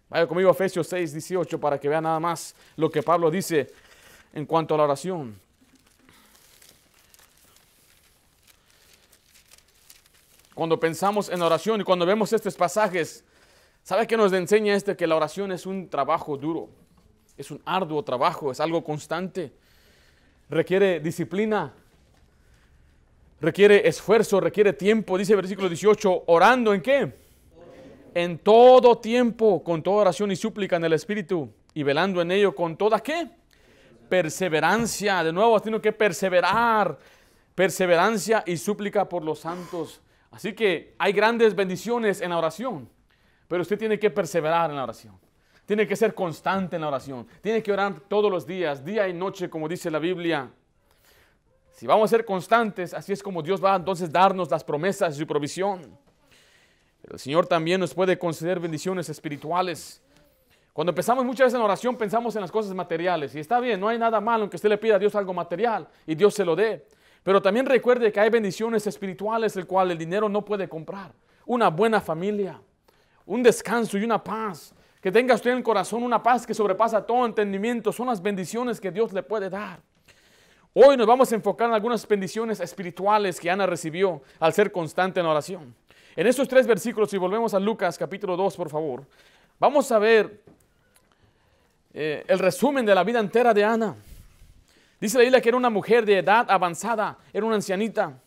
Vaya 0.10 0.28
conmigo 0.28 0.50
a 0.50 0.54
Efesios 0.54 0.88
6, 0.88 1.14
18 1.14 1.60
para 1.60 1.80
que 1.80 1.88
vea 1.88 2.02
nada 2.02 2.20
más 2.20 2.54
lo 2.76 2.90
que 2.90 3.02
Pablo 3.02 3.32
dice 3.32 3.72
en 4.34 4.46
cuanto 4.46 4.76
a 4.76 4.78
la 4.78 4.84
oración. 4.84 5.40
Cuando 10.54 10.78
pensamos 10.80 11.30
en 11.30 11.42
oración 11.42 11.80
y 11.80 11.84
cuando 11.84 12.06
vemos 12.06 12.34
estos 12.34 12.56
pasajes, 12.56 13.24
¿Sabe 13.88 14.06
qué 14.06 14.18
nos 14.18 14.34
enseña 14.34 14.76
este? 14.76 14.98
Que 14.98 15.08
la 15.08 15.16
oración 15.16 15.50
es 15.54 15.66
un 15.66 15.90
trabajo 15.90 16.36
duro, 16.36 16.68
es 17.38 17.52
un 17.52 17.62
arduo 17.64 18.04
trabajo, 18.04 18.52
es 18.52 18.60
algo 18.60 18.84
constante. 18.84 19.54
Requiere 20.50 21.00
disciplina, 21.00 21.74
requiere 23.40 23.88
esfuerzo, 23.88 24.42
requiere 24.42 24.74
tiempo. 24.74 25.18
Dice 25.18 25.32
el 25.32 25.38
versículo 25.38 25.70
18, 25.70 26.24
orando 26.26 26.74
en 26.74 26.82
qué? 26.82 27.16
En 28.14 28.40
todo 28.40 28.98
tiempo, 28.98 29.64
con 29.64 29.82
toda 29.82 30.02
oración 30.02 30.34
y 30.34 30.36
súplica 30.36 30.76
en 30.76 30.84
el 30.84 30.92
Espíritu, 30.92 31.50
y 31.74 31.82
velando 31.84 32.22
en 32.22 32.32
ello 32.32 32.54
con 32.54 32.76
toda 32.76 33.00
qué? 33.00 33.30
Perseverancia. 34.10 35.24
De 35.24 35.32
nuevo, 35.32 35.62
tengo 35.62 35.80
que 35.80 35.94
perseverar. 35.94 37.00
Perseverancia 37.56 38.44
y 38.46 38.58
súplica 38.58 39.08
por 39.08 39.24
los 39.24 39.40
santos. 39.40 40.02
Así 40.30 40.52
que 40.52 40.94
hay 40.98 41.14
grandes 41.14 41.56
bendiciones 41.56 42.20
en 42.20 42.32
la 42.32 42.38
oración. 42.38 42.97
Pero 43.48 43.62
usted 43.62 43.78
tiene 43.78 43.98
que 43.98 44.10
perseverar 44.10 44.70
en 44.70 44.76
la 44.76 44.84
oración. 44.84 45.18
Tiene 45.66 45.86
que 45.86 45.96
ser 45.96 46.14
constante 46.14 46.76
en 46.78 46.82
la 46.82 46.88
oración. 46.88 47.28
Tiene 47.42 47.62
que 47.62 47.72
orar 47.72 48.00
todos 48.02 48.32
los 48.32 48.48
días, 48.48 48.84
día 48.84 49.08
y 49.08 49.14
noche, 49.14 49.50
como 49.50 49.68
dice 49.68 49.92
la 49.92 50.00
Biblia. 50.00 50.50
Si 51.72 51.86
vamos 51.86 52.06
a 52.06 52.16
ser 52.16 52.26
constantes, 52.26 52.94
así 52.94 53.14
es 53.14 53.22
como 53.22 53.44
Dios 53.44 53.64
va 53.64 53.76
entonces 53.76 54.12
darnos 54.12 54.50
las 54.50 54.64
promesas 54.64 55.16
y 55.16 55.20
su 55.20 55.28
provisión. 55.28 55.82
Pero 57.02 57.16
el 57.16 57.20
Señor 57.20 57.46
también 57.46 57.80
nos 57.80 57.94
puede 57.94 58.18
conceder 58.18 58.60
bendiciones 58.60 59.10
espirituales. 59.10 60.02
Cuando 60.74 60.92
empezamos 60.92 61.26
muchas 61.26 61.46
veces 61.46 61.56
en 61.56 61.62
oración 61.62 61.96
pensamos 61.98 62.36
en 62.36 62.42
las 62.42 62.52
cosas 62.52 62.74
materiales. 62.74 63.36
Y 63.36 63.40
está 63.40 63.60
bien, 63.60 63.80
no 63.80 63.88
hay 63.88 63.98
nada 63.98 64.22
malo 64.22 64.46
en 64.46 64.50
que 64.50 64.56
usted 64.56 64.70
le 64.70 64.78
pida 64.78 64.96
a 64.96 65.00
Dios 65.00 65.16
algo 65.16 65.34
material 65.34 65.88
y 66.06 66.16
Dios 66.16 66.34
se 66.34 66.46
lo 66.46 66.56
dé. 66.56 66.88
Pero 67.24 67.42
también 67.42 67.66
recuerde 67.66 68.12
que 68.12 68.20
hay 68.20 68.30
bendiciones 68.30 68.88
espirituales 68.88 69.56
el 69.58 69.68
cual 69.68 69.92
el 69.92 69.98
dinero 69.98 70.30
no 70.30 70.46
puede 70.46 70.70
comprar. 70.70 71.12
Una 71.46 71.70
buena 71.70 72.00
familia, 72.00 72.62
un 73.28 73.44
descanso 73.44 73.98
y 73.98 74.04
una 74.04 74.24
paz. 74.24 74.74
Que 75.02 75.12
tenga 75.12 75.36
usted 75.36 75.52
en 75.52 75.58
el 75.58 75.64
corazón 75.64 76.02
una 76.02 76.24
paz 76.24 76.48
que 76.48 76.54
sobrepasa 76.54 77.06
todo 77.06 77.26
entendimiento. 77.26 77.94
Son 77.94 78.08
las 78.08 78.22
bendiciones 78.22 78.82
que 78.82 78.92
Dios 78.92 79.14
le 79.14 79.22
puede 79.22 79.50
dar. 79.50 79.80
Hoy 80.74 80.98
nos 80.98 81.06
vamos 81.06 81.32
a 81.32 81.36
enfocar 81.36 81.70
en 81.70 81.76
algunas 81.76 82.08
bendiciones 82.08 82.60
espirituales 82.60 83.40
que 83.40 83.50
Ana 83.50 83.66
recibió 83.66 84.22
al 84.40 84.54
ser 84.54 84.72
constante 84.72 85.20
en 85.20 85.26
oración. 85.26 85.76
En 86.16 86.26
estos 86.26 86.48
tres 86.48 86.66
versículos, 86.66 87.10
si 87.10 87.18
volvemos 87.18 87.54
a 87.54 87.60
Lucas 87.60 87.98
capítulo 87.98 88.36
2, 88.36 88.56
por 88.56 88.70
favor, 88.70 89.06
vamos 89.60 89.92
a 89.92 90.00
ver 90.00 90.42
eh, 91.94 92.24
el 92.28 92.40
resumen 92.40 92.86
de 92.86 92.96
la 92.96 93.04
vida 93.04 93.20
entera 93.20 93.54
de 93.54 93.64
Ana. 93.64 93.96
Dice 95.00 95.18
la 95.18 95.24
Biblia 95.24 95.42
que 95.42 95.50
era 95.50 95.58
una 95.58 95.70
mujer 95.70 96.06
de 96.06 96.20
edad 96.20 96.46
avanzada, 96.50 97.18
era 97.32 97.46
una 97.46 97.56
ancianita. 97.56 98.20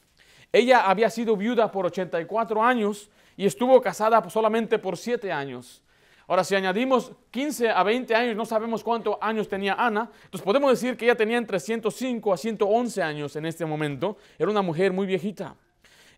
Ella 0.52 0.88
había 0.88 1.11
sido 1.11 1.37
viuda 1.37 1.71
por 1.71 1.87
84 1.87 2.62
años 2.62 3.11
y 3.41 3.47
estuvo 3.47 3.81
casada 3.81 4.29
solamente 4.29 4.79
por 4.79 4.99
7 4.99 5.33
años. 5.33 5.83
Ahora, 6.29 6.45
si 6.45 6.55
añadimos 6.55 7.13
15 7.31 7.71
a 7.71 7.83
20 7.83 8.15
años, 8.15 8.37
no 8.37 8.45
sabemos 8.45 8.85
cuántos 8.85 9.17
años 9.19 9.49
tenía 9.49 9.73
Ana, 9.73 10.11
entonces 10.25 10.45
podemos 10.45 10.71
decir 10.71 10.95
que 10.95 11.07
ella 11.07 11.17
tenía 11.17 11.39
entre 11.39 11.59
105 11.59 12.35
a 12.35 12.37
111 12.37 13.03
años 13.03 13.35
en 13.37 13.47
este 13.47 13.65
momento. 13.65 14.19
Era 14.39 14.51
una 14.51 14.61
mujer 14.61 14.93
muy 14.93 15.07
viejita. 15.07 15.57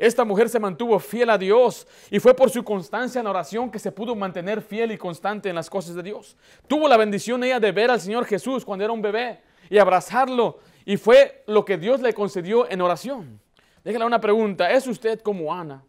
Esta 0.00 0.24
mujer 0.24 0.48
se 0.48 0.58
mantuvo 0.58 0.98
fiel 0.98 1.30
a 1.30 1.38
Dios 1.38 1.86
y 2.10 2.18
fue 2.18 2.34
por 2.34 2.50
su 2.50 2.64
constancia 2.64 3.20
en 3.20 3.28
oración 3.28 3.70
que 3.70 3.78
se 3.78 3.92
pudo 3.92 4.16
mantener 4.16 4.60
fiel 4.60 4.90
y 4.90 4.98
constante 4.98 5.48
en 5.48 5.54
las 5.54 5.70
cosas 5.70 5.94
de 5.94 6.02
Dios. 6.02 6.36
Tuvo 6.66 6.88
la 6.88 6.96
bendición 6.96 7.44
ella 7.44 7.60
de 7.60 7.70
ver 7.70 7.92
al 7.92 8.00
Señor 8.00 8.24
Jesús 8.24 8.64
cuando 8.64 8.84
era 8.84 8.92
un 8.92 9.00
bebé 9.00 9.42
y 9.70 9.78
abrazarlo 9.78 10.58
y 10.84 10.96
fue 10.96 11.44
lo 11.46 11.64
que 11.64 11.78
Dios 11.78 12.00
le 12.00 12.14
concedió 12.14 12.68
en 12.68 12.80
oración. 12.80 13.40
Déjale 13.84 14.06
una 14.06 14.20
pregunta, 14.20 14.72
¿es 14.72 14.88
usted 14.88 15.20
como 15.20 15.54
Ana, 15.54 15.84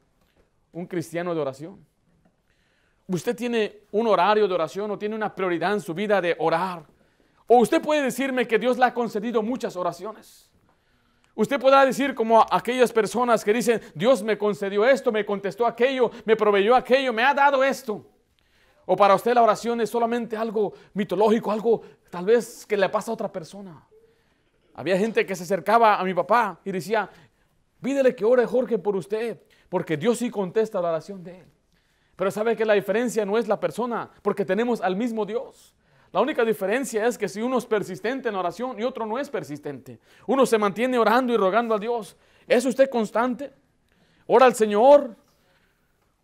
un 0.74 0.86
cristiano 0.86 1.34
de 1.34 1.42
oración? 1.42 1.86
usted 3.08 3.36
tiene 3.36 3.82
un 3.92 4.08
horario 4.08 4.48
de 4.48 4.54
oración 4.54 4.90
o 4.92 4.98
tiene 4.98 5.16
una 5.16 5.34
prioridad 5.34 5.74
en 5.74 5.82
su 5.82 5.94
vida 5.94 6.22
de 6.22 6.36
orar. 6.40 6.86
O 7.48 7.58
usted 7.58 7.82
puede 7.82 8.02
decirme 8.02 8.48
que 8.48 8.58
Dios 8.58 8.78
le 8.78 8.86
ha 8.86 8.94
concedido 8.94 9.42
muchas 9.42 9.76
oraciones. 9.76 10.50
Usted 11.36 11.60
podrá 11.60 11.86
decir 11.86 12.14
como 12.14 12.46
aquellas 12.50 12.92
personas 12.92 13.44
que 13.44 13.54
dicen, 13.54 13.82
Dios 13.96 14.24
me 14.24 14.38
concedió 14.38 14.86
esto, 14.86 15.12
me 15.12 15.26
contestó 15.26 15.66
aquello, 15.66 16.12
me 16.26 16.36
proveyó 16.36 16.76
aquello, 16.76 17.12
me 17.12 17.24
ha 17.24 17.34
dado 17.34 17.64
esto. 17.64 18.06
O 18.86 18.96
para 18.96 19.16
usted 19.16 19.34
la 19.34 19.42
oración 19.42 19.82
es 19.82 19.90
solamente 19.90 20.38
algo 20.38 20.74
mitológico, 20.94 21.52
algo 21.52 21.82
tal 22.10 22.26
vez 22.26 22.66
que 22.66 22.78
le 22.78 22.90
pasa 22.90 23.12
a 23.12 23.14
otra 23.16 23.32
persona. 23.32 23.88
Había 24.76 24.98
gente 24.98 25.26
que 25.26 25.36
se 25.36 25.44
acercaba 25.44 26.00
a 26.00 26.04
mi 26.04 26.14
papá 26.14 26.60
y 26.64 26.72
decía, 26.72 27.10
pídele 27.84 28.16
que 28.16 28.26
ore 28.26 28.48
Jorge 28.48 28.80
por 28.80 28.96
usted, 28.96 29.40
porque 29.70 29.98
Dios 29.98 30.18
sí 30.18 30.32
contesta 30.32 30.82
la 30.82 30.90
oración 30.90 31.24
de 31.24 31.42
él. 31.42 31.46
Pero 32.16 32.32
sabe 32.32 32.56
que 32.56 32.66
la 32.66 32.74
diferencia 32.74 33.26
no 33.26 33.38
es 33.38 33.48
la 33.48 33.60
persona, 33.60 34.10
porque 34.22 34.46
tenemos 34.46 34.82
al 34.82 34.96
mismo 34.96 35.26
Dios. 35.26 35.76
La 36.12 36.22
única 36.22 36.46
diferencia 36.46 37.06
es 37.06 37.18
que 37.18 37.28
si 37.28 37.42
uno 37.42 37.58
es 37.58 37.66
persistente 37.66 38.30
en 38.30 38.36
oración 38.36 38.80
y 38.80 38.84
otro 38.84 39.06
no 39.06 39.20
es 39.20 39.30
persistente, 39.30 40.00
uno 40.28 40.46
se 40.46 40.58
mantiene 40.58 40.98
orando 40.98 41.34
y 41.34 41.38
rogando 41.38 41.76
a 41.76 41.80
Dios. 41.80 42.16
¿Es 42.48 42.66
usted 42.66 42.90
constante? 42.90 43.52
¿Ora 44.28 44.46
al 44.46 44.54
Señor 44.56 45.16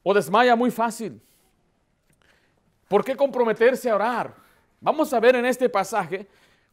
o 0.03 0.13
desmaya 0.13 0.55
muy 0.55 0.71
fácil? 0.71 1.19
¿Por 2.87 3.03
qué 3.03 3.15
comprometerse 3.15 3.89
a 3.89 3.95
orar? 3.95 4.35
Vamos 4.79 5.11
a 5.11 5.19
ver 5.19 5.35
en 5.35 5.45
este 5.45 5.67
pasaje 5.69 6.27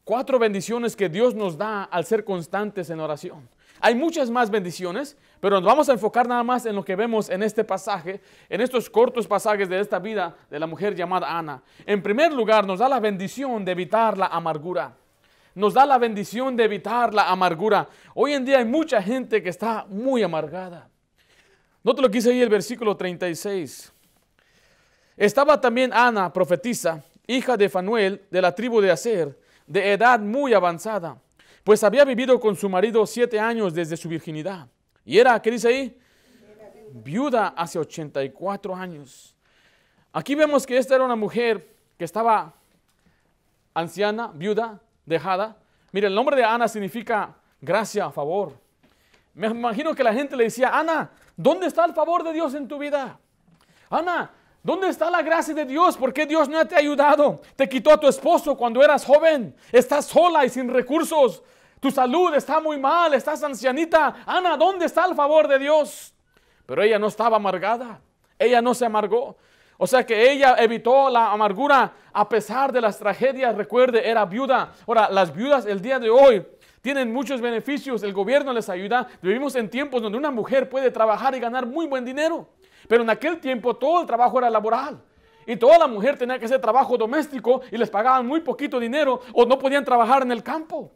cuatro 0.04 0.38
bendiciones 0.38 0.94
que 0.94 1.08
Dios 1.08 1.34
nos 1.34 1.56
da 1.56 1.84
al 1.84 2.04
ser 2.04 2.22
constantes 2.24 2.90
en 2.90 3.00
oración. 3.00 3.48
Hay 3.80 3.94
muchas 3.94 4.30
más 4.30 4.50
bendiciones, 4.50 5.16
pero 5.40 5.56
nos 5.56 5.64
vamos 5.64 5.88
a 5.88 5.92
enfocar 5.92 6.26
nada 6.26 6.42
más 6.42 6.66
en 6.66 6.74
lo 6.74 6.84
que 6.84 6.96
vemos 6.96 7.28
en 7.28 7.42
este 7.42 7.64
pasaje, 7.64 8.20
en 8.48 8.60
estos 8.60 8.88
cortos 8.88 9.26
pasajes 9.26 9.68
de 9.68 9.80
esta 9.80 9.98
vida 9.98 10.34
de 10.50 10.58
la 10.58 10.66
mujer 10.66 10.94
llamada 10.94 11.38
Ana. 11.38 11.62
En 11.84 12.02
primer 12.02 12.32
lugar, 12.32 12.66
nos 12.66 12.78
da 12.78 12.88
la 12.88 13.00
bendición 13.00 13.64
de 13.64 13.72
evitar 13.72 14.16
la 14.16 14.26
amargura. 14.26 14.96
Nos 15.54 15.74
da 15.74 15.86
la 15.86 15.98
bendición 15.98 16.56
de 16.56 16.64
evitar 16.64 17.14
la 17.14 17.30
amargura. 17.30 17.88
Hoy 18.14 18.32
en 18.32 18.44
día 18.44 18.58
hay 18.58 18.64
mucha 18.64 19.02
gente 19.02 19.42
que 19.42 19.48
está 19.48 19.86
muy 19.88 20.22
amargada. 20.22 20.88
Note 21.82 22.02
lo 22.02 22.08
que 22.08 22.18
dice 22.18 22.30
ahí 22.30 22.42
el 22.42 22.48
versículo 22.48 22.96
36. 22.96 23.92
Estaba 25.16 25.60
también 25.60 25.92
Ana, 25.92 26.32
profetisa, 26.32 27.02
hija 27.26 27.56
de 27.56 27.68
Fanuel, 27.68 28.22
de 28.30 28.42
la 28.42 28.54
tribu 28.54 28.80
de 28.80 28.90
Aser, 28.90 29.38
de 29.66 29.92
edad 29.92 30.20
muy 30.20 30.52
avanzada 30.52 31.18
pues 31.66 31.82
había 31.82 32.04
vivido 32.04 32.38
con 32.38 32.54
su 32.54 32.68
marido 32.68 33.04
siete 33.06 33.40
años 33.40 33.74
desde 33.74 33.96
su 33.96 34.08
virginidad. 34.08 34.68
Y 35.04 35.18
era, 35.18 35.42
¿qué 35.42 35.50
dice 35.50 35.66
ahí? 35.66 35.98
Viuda 36.92 37.54
hace 37.56 37.76
84 37.76 38.72
años. 38.72 39.34
Aquí 40.12 40.36
vemos 40.36 40.64
que 40.64 40.78
esta 40.78 40.94
era 40.94 41.02
una 41.02 41.16
mujer 41.16 41.74
que 41.98 42.04
estaba 42.04 42.54
anciana, 43.74 44.30
viuda, 44.32 44.80
dejada. 45.04 45.56
Mire, 45.90 46.06
el 46.06 46.14
nombre 46.14 46.36
de 46.36 46.44
Ana 46.44 46.68
significa 46.68 47.34
gracia, 47.60 48.12
favor. 48.12 48.52
Me 49.34 49.48
imagino 49.48 49.92
que 49.92 50.04
la 50.04 50.14
gente 50.14 50.36
le 50.36 50.44
decía, 50.44 50.68
Ana, 50.68 51.10
¿dónde 51.36 51.66
está 51.66 51.84
el 51.84 51.94
favor 51.94 52.22
de 52.22 52.32
Dios 52.32 52.54
en 52.54 52.68
tu 52.68 52.78
vida? 52.78 53.18
Ana, 53.90 54.30
¿Dónde 54.66 54.88
está 54.88 55.08
la 55.12 55.22
gracia 55.22 55.54
de 55.54 55.64
Dios? 55.64 55.96
¿Por 55.96 56.12
qué 56.12 56.26
Dios 56.26 56.48
no 56.48 56.66
te 56.66 56.74
ha 56.74 56.78
ayudado? 56.78 57.40
Te 57.54 57.68
quitó 57.68 57.92
a 57.92 58.00
tu 58.00 58.08
esposo 58.08 58.56
cuando 58.56 58.82
eras 58.82 59.04
joven. 59.04 59.54
Estás 59.70 60.06
sola 60.06 60.44
y 60.44 60.48
sin 60.48 60.68
recursos. 60.68 61.44
Tu 61.86 61.92
salud 61.92 62.34
está 62.34 62.58
muy 62.58 62.80
mal, 62.80 63.14
estás 63.14 63.44
ancianita. 63.44 64.16
Ana, 64.26 64.56
¿dónde 64.56 64.86
está 64.86 65.06
el 65.06 65.14
favor 65.14 65.46
de 65.46 65.56
Dios? 65.56 66.12
Pero 66.66 66.82
ella 66.82 66.98
no 66.98 67.06
estaba 67.06 67.36
amargada. 67.36 68.00
Ella 68.36 68.60
no 68.60 68.74
se 68.74 68.84
amargó. 68.84 69.36
O 69.78 69.86
sea 69.86 70.04
que 70.04 70.32
ella 70.32 70.56
evitó 70.58 71.08
la 71.08 71.30
amargura 71.30 71.92
a 72.12 72.28
pesar 72.28 72.72
de 72.72 72.80
las 72.80 72.98
tragedias. 72.98 73.54
Recuerde, 73.54 74.10
era 74.10 74.24
viuda. 74.24 74.72
Ahora, 74.84 75.08
las 75.12 75.32
viudas 75.32 75.64
el 75.64 75.80
día 75.80 76.00
de 76.00 76.10
hoy 76.10 76.44
tienen 76.80 77.12
muchos 77.12 77.40
beneficios. 77.40 78.02
El 78.02 78.12
gobierno 78.12 78.52
les 78.52 78.68
ayuda. 78.68 79.06
Vivimos 79.22 79.54
en 79.54 79.70
tiempos 79.70 80.02
donde 80.02 80.18
una 80.18 80.32
mujer 80.32 80.68
puede 80.68 80.90
trabajar 80.90 81.36
y 81.36 81.38
ganar 81.38 81.66
muy 81.66 81.86
buen 81.86 82.04
dinero. 82.04 82.48
Pero 82.88 83.04
en 83.04 83.10
aquel 83.10 83.38
tiempo 83.38 83.76
todo 83.76 84.00
el 84.00 84.08
trabajo 84.08 84.38
era 84.38 84.50
laboral. 84.50 85.00
Y 85.46 85.54
toda 85.54 85.78
la 85.78 85.86
mujer 85.86 86.18
tenía 86.18 86.36
que 86.36 86.46
hacer 86.46 86.60
trabajo 86.60 86.98
doméstico 86.98 87.60
y 87.70 87.76
les 87.76 87.88
pagaban 87.88 88.26
muy 88.26 88.40
poquito 88.40 88.80
dinero 88.80 89.20
o 89.32 89.46
no 89.46 89.56
podían 89.56 89.84
trabajar 89.84 90.22
en 90.22 90.32
el 90.32 90.42
campo. 90.42 90.90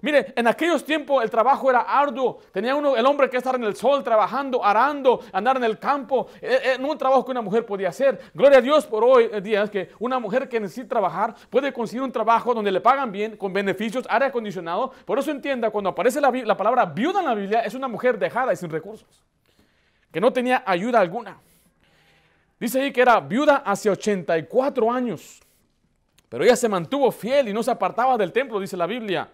Mire, 0.00 0.32
en 0.36 0.46
aquellos 0.46 0.84
tiempos 0.84 1.22
el 1.22 1.30
trabajo 1.30 1.70
era 1.70 1.80
arduo. 1.80 2.38
Tenía 2.52 2.74
uno, 2.74 2.96
el 2.96 3.04
hombre 3.06 3.28
que 3.28 3.36
estar 3.36 3.54
en 3.54 3.64
el 3.64 3.74
sol 3.74 4.02
trabajando, 4.02 4.64
arando, 4.64 5.20
andar 5.32 5.56
en 5.56 5.64
el 5.64 5.78
campo. 5.78 6.28
Eh, 6.40 6.60
eh, 6.64 6.76
no 6.78 6.90
un 6.90 6.98
trabajo 6.98 7.24
que 7.24 7.30
una 7.30 7.42
mujer 7.42 7.66
podía 7.66 7.88
hacer. 7.88 8.20
Gloria 8.34 8.58
a 8.58 8.60
Dios 8.60 8.86
por 8.86 9.04
hoy 9.04 9.28
día 9.40 9.66
que 9.68 9.90
una 9.98 10.18
mujer 10.18 10.48
que 10.48 10.60
necesita 10.60 10.88
trabajar 10.88 11.34
puede 11.50 11.72
conseguir 11.72 12.02
un 12.02 12.12
trabajo 12.12 12.54
donde 12.54 12.70
le 12.70 12.80
pagan 12.80 13.10
bien, 13.10 13.36
con 13.36 13.52
beneficios, 13.52 14.06
aire 14.08 14.26
acondicionado. 14.26 14.92
Por 15.04 15.18
eso 15.18 15.30
entienda, 15.30 15.70
cuando 15.70 15.90
aparece 15.90 16.20
la, 16.20 16.30
la 16.30 16.56
palabra 16.56 16.84
viuda 16.86 17.20
en 17.20 17.26
la 17.26 17.34
Biblia, 17.34 17.60
es 17.60 17.74
una 17.74 17.88
mujer 17.88 18.18
dejada 18.18 18.52
y 18.52 18.56
sin 18.56 18.70
recursos. 18.70 19.24
Que 20.12 20.20
no 20.20 20.32
tenía 20.32 20.62
ayuda 20.64 21.00
alguna. 21.00 21.38
Dice 22.58 22.80
ahí 22.80 22.92
que 22.92 23.00
era 23.00 23.20
viuda 23.20 23.62
hace 23.64 23.88
84 23.88 24.90
años. 24.90 25.40
Pero 26.28 26.44
ella 26.44 26.56
se 26.56 26.68
mantuvo 26.68 27.10
fiel 27.10 27.48
y 27.48 27.52
no 27.52 27.62
se 27.62 27.70
apartaba 27.70 28.16
del 28.16 28.32
templo, 28.32 28.60
dice 28.60 28.76
la 28.76 28.86
Biblia. 28.86 29.28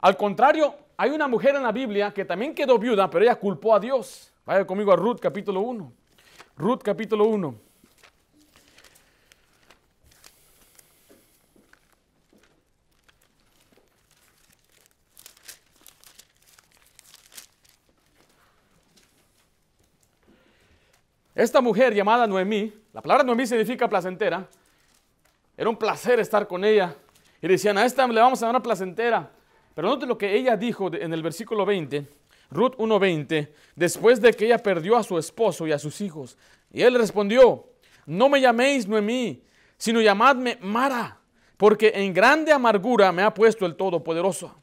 Al 0.00 0.16
contrario, 0.16 0.74
hay 0.96 1.10
una 1.10 1.28
mujer 1.28 1.56
en 1.56 1.62
la 1.62 1.72
Biblia 1.72 2.12
que 2.12 2.24
también 2.24 2.54
quedó 2.54 2.78
viuda, 2.78 3.10
pero 3.10 3.24
ella 3.24 3.34
culpó 3.34 3.74
a 3.74 3.80
Dios. 3.80 4.32
Vaya 4.46 4.66
conmigo 4.66 4.92
a 4.92 4.96
Ruth 4.96 5.18
capítulo 5.20 5.60
1. 5.60 5.92
Ruth 6.56 6.80
capítulo 6.82 7.24
1. 7.26 7.54
Esta 21.34 21.60
mujer 21.62 21.94
llamada 21.94 22.26
Noemí, 22.26 22.72
la 22.92 23.00
palabra 23.00 23.24
Noemí 23.24 23.46
significa 23.46 23.88
placentera, 23.88 24.46
era 25.56 25.70
un 25.70 25.76
placer 25.76 26.20
estar 26.20 26.46
con 26.46 26.64
ella. 26.64 26.94
Y 27.40 27.48
decían, 27.48 27.78
a 27.78 27.84
esta 27.86 28.06
le 28.06 28.20
vamos 28.20 28.42
a 28.42 28.46
dar 28.46 28.54
una 28.54 28.62
placentera. 28.62 29.30
Pero 29.80 29.88
note 29.88 30.04
lo 30.04 30.18
que 30.18 30.36
ella 30.36 30.58
dijo 30.58 30.92
en 30.92 31.10
el 31.14 31.22
versículo 31.22 31.64
20, 31.64 32.06
Ruth 32.50 32.76
1.20, 32.76 33.48
después 33.74 34.20
de 34.20 34.34
que 34.34 34.44
ella 34.44 34.58
perdió 34.58 34.94
a 34.94 35.02
su 35.02 35.16
esposo 35.16 35.66
y 35.66 35.72
a 35.72 35.78
sus 35.78 36.02
hijos. 36.02 36.36
Y 36.70 36.82
él 36.82 36.96
respondió, 36.96 37.64
no 38.04 38.28
me 38.28 38.42
llaméis 38.42 38.86
Noemí, 38.86 39.42
sino 39.78 40.02
llamadme 40.02 40.58
Mara, 40.60 41.18
porque 41.56 41.92
en 41.94 42.12
grande 42.12 42.52
amargura 42.52 43.10
me 43.10 43.22
ha 43.22 43.32
puesto 43.32 43.64
el 43.64 43.74
Todopoderoso. 43.74 44.54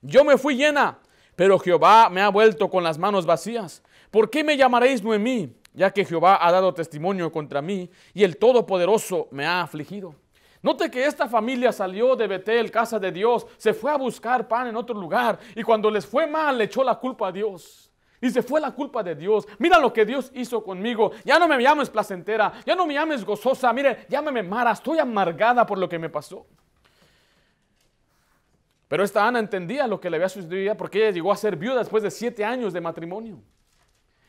Yo 0.00 0.24
me 0.24 0.38
fui 0.38 0.56
llena, 0.56 1.00
pero 1.36 1.58
Jehová 1.58 2.08
me 2.08 2.22
ha 2.22 2.30
vuelto 2.30 2.70
con 2.70 2.82
las 2.82 2.96
manos 2.96 3.26
vacías. 3.26 3.82
¿Por 4.10 4.30
qué 4.30 4.42
me 4.42 4.56
llamaréis 4.56 5.02
Noemí? 5.02 5.54
Ya 5.74 5.90
que 5.90 6.06
Jehová 6.06 6.38
ha 6.40 6.50
dado 6.50 6.72
testimonio 6.72 7.30
contra 7.30 7.60
mí 7.60 7.90
y 8.14 8.24
el 8.24 8.38
Todopoderoso 8.38 9.28
me 9.32 9.44
ha 9.44 9.60
afligido. 9.60 10.14
Note 10.62 10.90
que 10.90 11.04
esta 11.04 11.28
familia 11.28 11.72
salió 11.72 12.14
de 12.14 12.28
Betel, 12.28 12.70
casa 12.70 12.98
de 12.98 13.10
Dios, 13.10 13.46
se 13.56 13.74
fue 13.74 13.90
a 13.90 13.96
buscar 13.96 14.46
pan 14.46 14.68
en 14.68 14.76
otro 14.76 14.98
lugar 14.98 15.38
y 15.56 15.62
cuando 15.62 15.90
les 15.90 16.06
fue 16.06 16.26
mal 16.26 16.56
le 16.56 16.64
echó 16.64 16.84
la 16.84 16.94
culpa 16.94 17.28
a 17.28 17.32
Dios. 17.32 17.92
Se 18.30 18.42
fue 18.42 18.60
la 18.60 18.70
culpa 18.70 19.02
de 19.02 19.16
Dios. 19.16 19.48
Mira 19.58 19.80
lo 19.80 19.92
que 19.92 20.04
Dios 20.04 20.30
hizo 20.34 20.62
conmigo. 20.62 21.10
Ya 21.24 21.40
no 21.40 21.48
me 21.48 21.60
llames 21.60 21.90
placentera, 21.90 22.52
ya 22.64 22.76
no 22.76 22.86
me 22.86 22.94
llames 22.94 23.24
gozosa. 23.24 23.72
Mire, 23.72 24.06
llámame 24.08 24.44
Mara, 24.44 24.70
estoy 24.70 25.00
amargada 25.00 25.66
por 25.66 25.76
lo 25.76 25.88
que 25.88 25.98
me 25.98 26.08
pasó. 26.08 26.46
Pero 28.86 29.02
esta 29.02 29.26
Ana 29.26 29.40
entendía 29.40 29.88
lo 29.88 29.98
que 29.98 30.08
le 30.08 30.18
había 30.18 30.28
sucedido 30.28 30.76
porque 30.76 30.98
ella 30.98 31.10
llegó 31.10 31.32
a 31.32 31.36
ser 31.36 31.56
viuda 31.56 31.78
después 31.78 32.04
de 32.04 32.12
siete 32.12 32.44
años 32.44 32.72
de 32.72 32.80
matrimonio. 32.80 33.42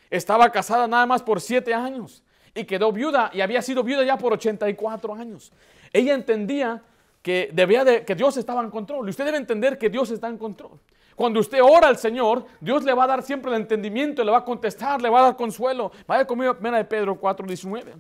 Estaba 0.09 0.49
casada 0.51 0.87
nada 0.87 1.05
más 1.05 1.21
por 1.21 1.39
siete 1.39 1.73
años 1.73 2.23
y 2.55 2.63
quedó 2.63 2.91
viuda 2.91 3.29
y 3.33 3.41
había 3.41 3.61
sido 3.61 3.83
viuda 3.83 4.03
ya 4.03 4.17
por 4.17 4.33
84 4.33 5.13
años. 5.13 5.51
Ella 5.93 6.15
entendía 6.15 6.81
que, 7.21 7.49
debía 7.53 7.85
de, 7.85 8.03
que 8.03 8.15
Dios 8.15 8.35
estaba 8.37 8.61
en 8.61 8.71
control. 8.71 9.07
Y 9.07 9.11
usted 9.11 9.25
debe 9.25 9.37
entender 9.37 9.77
que 9.77 9.89
Dios 9.89 10.11
está 10.11 10.27
en 10.27 10.37
control. 10.37 10.79
Cuando 11.15 11.39
usted 11.39 11.59
ora 11.61 11.87
al 11.87 11.97
Señor, 11.97 12.45
Dios 12.59 12.83
le 12.83 12.93
va 12.93 13.03
a 13.03 13.07
dar 13.07 13.23
siempre 13.23 13.51
el 13.51 13.61
entendimiento, 13.61 14.23
le 14.23 14.31
va 14.31 14.39
a 14.39 14.43
contestar, 14.45 15.01
le 15.01 15.09
va 15.09 15.19
a 15.19 15.23
dar 15.23 15.35
consuelo. 15.35 15.91
Vaya 16.07 16.25
conmigo 16.25 16.51
a 16.51 16.57
1 16.59 16.77
de 16.77 16.85
Pedro 16.85 17.15
4, 17.19 17.45
19. 17.45 17.93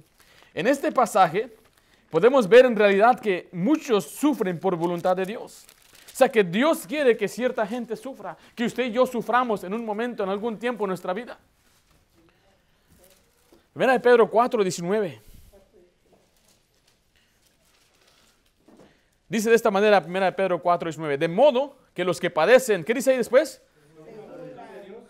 En 0.53 0.67
este 0.67 0.91
pasaje 0.91 1.55
podemos 2.09 2.47
ver 2.47 2.65
en 2.65 2.75
realidad 2.75 3.19
que 3.19 3.49
muchos 3.51 4.05
sufren 4.05 4.59
por 4.59 4.75
voluntad 4.75 5.15
de 5.15 5.25
Dios. 5.25 5.65
O 6.11 6.15
sea 6.15 6.29
que 6.29 6.43
Dios 6.43 6.85
quiere 6.87 7.17
que 7.17 7.27
cierta 7.27 7.65
gente 7.65 7.95
sufra, 7.95 8.37
que 8.55 8.65
usted 8.65 8.85
y 8.85 8.91
yo 8.91 9.05
suframos 9.05 9.63
en 9.63 9.73
un 9.73 9.85
momento, 9.85 10.23
en 10.23 10.29
algún 10.29 10.57
tiempo 10.57 10.83
en 10.83 10.89
nuestra 10.89 11.13
vida. 11.13 11.39
1 13.75 13.91
de 13.91 13.99
Pedro 13.99 14.29
4, 14.29 14.63
19. 14.63 15.32
Dice 19.33 19.49
de 19.49 19.55
esta 19.55 19.71
manera 19.71 20.03
1 20.05 20.25
de 20.25 20.31
Pedro 20.31 20.61
4, 20.61 20.89
19. 20.89 21.17
De 21.17 21.27
modo 21.27 21.75
que 21.95 22.03
los 22.03 22.19
que 22.19 22.29
padecen, 22.29 22.83
¿qué 22.83 22.93
dice 22.93 23.09
ahí 23.09 23.17
después? 23.17 23.63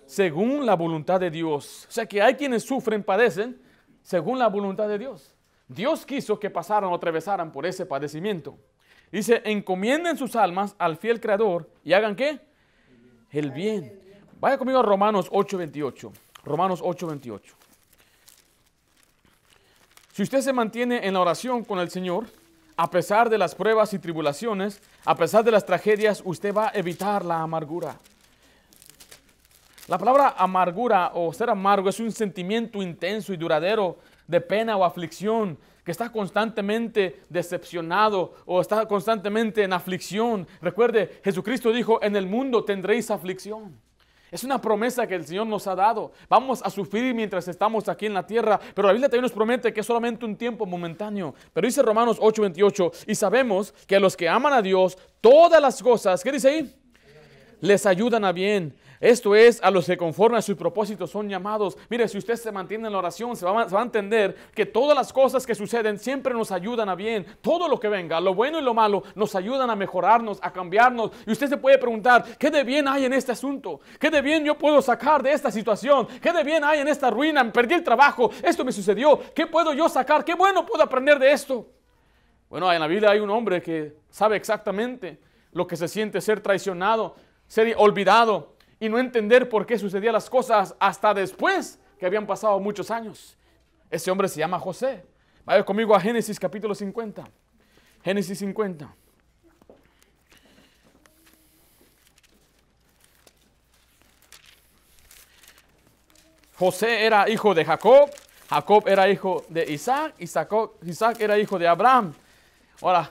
Según 0.06 0.66
la 0.66 0.78
voluntad 0.78 1.20
de 1.20 1.30
Dios. 1.30 1.86
O 1.90 1.92
sea 1.92 2.06
que 2.06 2.22
hay 2.22 2.36
quienes 2.36 2.64
sufren, 2.64 3.04
padecen, 3.04 3.62
según 4.02 4.40
la 4.40 4.48
voluntad 4.48 4.88
de 4.88 4.98
Dios. 4.98 5.36
Dios 5.68 6.06
quiso 6.06 6.40
que 6.40 6.50
pasaran 6.50 6.90
o 6.90 6.96
atravesaran 6.96 7.52
por 7.52 7.66
ese 7.66 7.86
padecimiento. 7.86 8.58
Dice, 9.12 9.42
encomienden 9.44 10.16
sus 10.16 10.38
almas 10.38 10.74
al 10.78 10.96
fiel 10.96 11.20
Creador 11.20 11.70
y 11.84 11.92
hagan 11.92 12.16
qué? 12.16 12.40
El 13.30 13.52
bien. 13.52 14.00
Vaya 14.40 14.58
conmigo 14.58 14.80
a 14.80 14.84
Romanos 14.84 15.28
8:28. 15.34 16.14
Romanos 16.46 16.82
8:28. 16.82 17.56
Si 20.14 20.24
usted 20.24 20.40
se 20.40 20.54
mantiene 20.54 21.06
en 21.06 21.14
la 21.14 21.20
oración 21.20 21.66
con 21.66 21.80
el 21.80 21.90
Señor, 21.90 22.28
a 22.76 22.90
pesar 22.90 23.30
de 23.30 23.38
las 23.38 23.56
pruebas 23.56 23.94
y 23.94 24.00
tribulaciones, 24.00 24.82
a 25.06 25.16
pesar 25.16 25.44
de 25.44 25.52
las 25.52 25.66
tragedias, 25.66 26.22
usted 26.26 26.54
va 26.54 26.70
a 26.70 26.72
evitar 26.78 27.24
la 27.24 27.42
amargura. 27.42 27.98
La 29.88 29.98
palabra 29.98 30.36
amargura 30.38 31.12
o 31.14 31.34
ser 31.34 31.50
amargo 31.50 31.90
es 31.90 32.00
un 32.00 32.12
sentimiento 32.12 32.82
intenso 32.82 33.34
y 33.34 33.38
duradero 33.38 33.98
de 34.28 34.40
pena 34.40 34.78
o 34.78 34.86
aflicción 34.86 35.58
que 35.84 35.92
está 35.92 36.10
constantemente 36.10 37.24
decepcionado 37.30 38.34
o 38.46 38.62
está 38.62 38.86
constantemente 38.88 39.64
en 39.64 39.74
aflicción. 39.74 40.48
Recuerde, 40.62 41.20
Jesucristo 41.24 41.72
dijo, 41.74 42.02
en 42.02 42.16
el 42.16 42.26
mundo 42.26 42.64
tendréis 42.64 43.12
aflicción. 43.12 43.78
Es 44.34 44.44
una 44.44 44.60
promesa 44.60 45.06
que 45.06 45.14
el 45.14 45.28
Señor 45.28 45.46
nos 45.46 45.68
ha 45.68 45.76
dado. 45.76 46.12
Vamos 46.28 46.64
a 46.64 46.72
sufrir 46.72 47.14
mientras 47.14 47.48
estamos 47.48 47.88
aquí 47.88 48.08
en 48.08 48.16
la 48.16 48.26
tierra, 48.26 48.60
pero 48.74 48.88
la 48.88 48.92
Biblia 48.92 49.08
también 49.08 49.22
nos 49.22 49.32
promete 49.32 49.72
que 49.72 49.82
es 49.82 49.86
solamente 49.86 50.26
un 50.26 50.36
tiempo 50.36 50.66
momentáneo. 50.66 51.36
Pero 51.54 51.68
dice 51.68 51.84
Romanos 51.84 52.18
8:28, 52.20 53.06
y 53.06 53.14
sabemos 53.14 53.76
que 53.86 53.96
a 53.96 54.00
los 54.00 54.18
que 54.18 54.28
aman 54.28 54.54
a 54.54 54.64
Dios, 54.64 54.98
todas 55.22 55.62
las 55.62 55.84
cosas, 55.84 56.24
¿qué 56.24 56.32
dice 56.32 56.50
ahí? 56.50 56.76
Les 57.62 57.86
ayudan 57.86 58.26
a 58.26 58.32
bien 58.32 58.74
esto 59.04 59.36
es 59.36 59.62
a 59.62 59.70
los 59.70 59.86
que 59.86 59.98
conforme 59.98 60.38
a 60.38 60.42
su 60.42 60.56
propósito 60.56 61.06
son 61.08 61.28
llamados. 61.28 61.78
Mire, 61.90 62.08
si 62.08 62.18
usted 62.18 62.38
se 62.38 62.54
mantiene 62.54 62.88
en 62.88 62.94
la 62.94 63.00
oración, 63.00 63.36
se 63.36 63.46
va, 63.46 63.64
a 63.64 63.82
entender 63.82 64.34
que 64.56 64.66
todas 64.66 64.96
las 64.96 65.12
cosas 65.12 65.46
que 65.46 65.54
suceden 65.54 66.00
siempre 66.00 66.34
nos 66.34 66.54
ayudan 66.54 66.88
a 66.88 66.96
bien. 66.96 67.26
Todo 67.42 67.68
lo 67.68 67.78
que 67.82 67.90
venga, 67.90 68.22
lo 68.22 68.34
bueno 68.34 68.60
y 68.60 68.62
lo 68.62 68.74
malo, 68.74 69.04
nos 69.16 69.36
ayudan 69.36 69.70
a 69.70 69.76
mejorarnos, 69.76 70.40
a 70.42 70.54
cambiarnos. 70.54 71.12
Y 71.28 71.34
usted 71.34 71.50
se 71.50 71.58
puede 71.58 71.78
preguntar, 71.78 72.38
¿qué 72.38 72.50
de 72.50 72.64
bien 72.64 72.88
hay 72.88 73.04
en 73.04 73.12
este 73.12 73.34
asunto? 73.34 73.82
¿Qué 74.00 74.10
de 74.10 74.22
bien 74.22 74.46
yo 74.46 74.58
puedo 74.58 74.82
sacar 74.82 75.22
de 75.22 75.34
esta 75.34 75.52
situación? 75.52 76.08
¿Qué 76.22 76.32
de 76.32 76.46
bien 76.46 76.64
hay 76.64 76.80
en 76.80 76.88
esta 76.88 77.10
ruina? 77.10 77.44
Perdí 77.52 77.74
el 77.74 77.84
trabajo, 77.84 78.32
esto 78.42 78.64
me 78.64 78.72
sucedió. 78.72 79.20
¿Qué 79.36 79.48
puedo 79.48 79.74
yo 79.74 79.90
sacar? 79.90 80.24
¿Qué 80.24 80.34
bueno 80.34 80.66
puedo 80.66 80.82
aprender 80.82 81.20
de 81.20 81.30
esto? 81.30 81.68
Bueno, 82.48 82.72
en 82.72 82.80
la 82.80 82.88
Biblia 82.88 83.10
hay 83.10 83.20
un 83.20 83.32
hombre 83.32 83.62
que 83.62 83.98
sabe 84.10 84.38
exactamente 84.38 85.20
lo 85.52 85.68
que 85.68 85.76
se 85.76 85.90
siente 85.90 86.22
ser 86.22 86.40
traicionado, 86.40 87.16
ser 87.48 87.76
olvidado, 87.78 88.53
y 88.84 88.90
no 88.90 89.00
entender 89.00 89.48
por 89.48 89.66
qué 89.66 89.80
sucedían 89.80 90.12
las 90.12 90.30
cosas 90.30 90.76
hasta 90.78 91.14
después 91.14 91.80
que 91.98 92.06
habían 92.06 92.28
pasado 92.28 92.60
muchos 92.60 92.92
años. 92.92 93.38
Ese 93.90 94.12
hombre 94.12 94.28
se 94.28 94.40
llama 94.40 94.60
José. 94.60 95.06
Vaya 95.46 95.64
conmigo 95.64 95.96
a 95.96 96.02
Génesis 96.02 96.38
capítulo 96.38 96.76
50. 96.76 97.24
Génesis 98.04 98.40
50. 98.40 98.94
José 106.58 107.06
era 107.06 107.30
hijo 107.30 107.54
de 107.54 107.64
Jacob, 107.64 108.10
Jacob 108.50 108.86
era 108.86 109.08
hijo 109.08 109.46
de 109.48 109.64
Isaac, 109.72 110.16
Isaac, 110.20 110.52
Isaac 110.84 111.22
era 111.22 111.40
hijo 111.40 111.58
de 111.58 111.70
Abraham. 111.70 112.14
Ahora, 112.82 113.10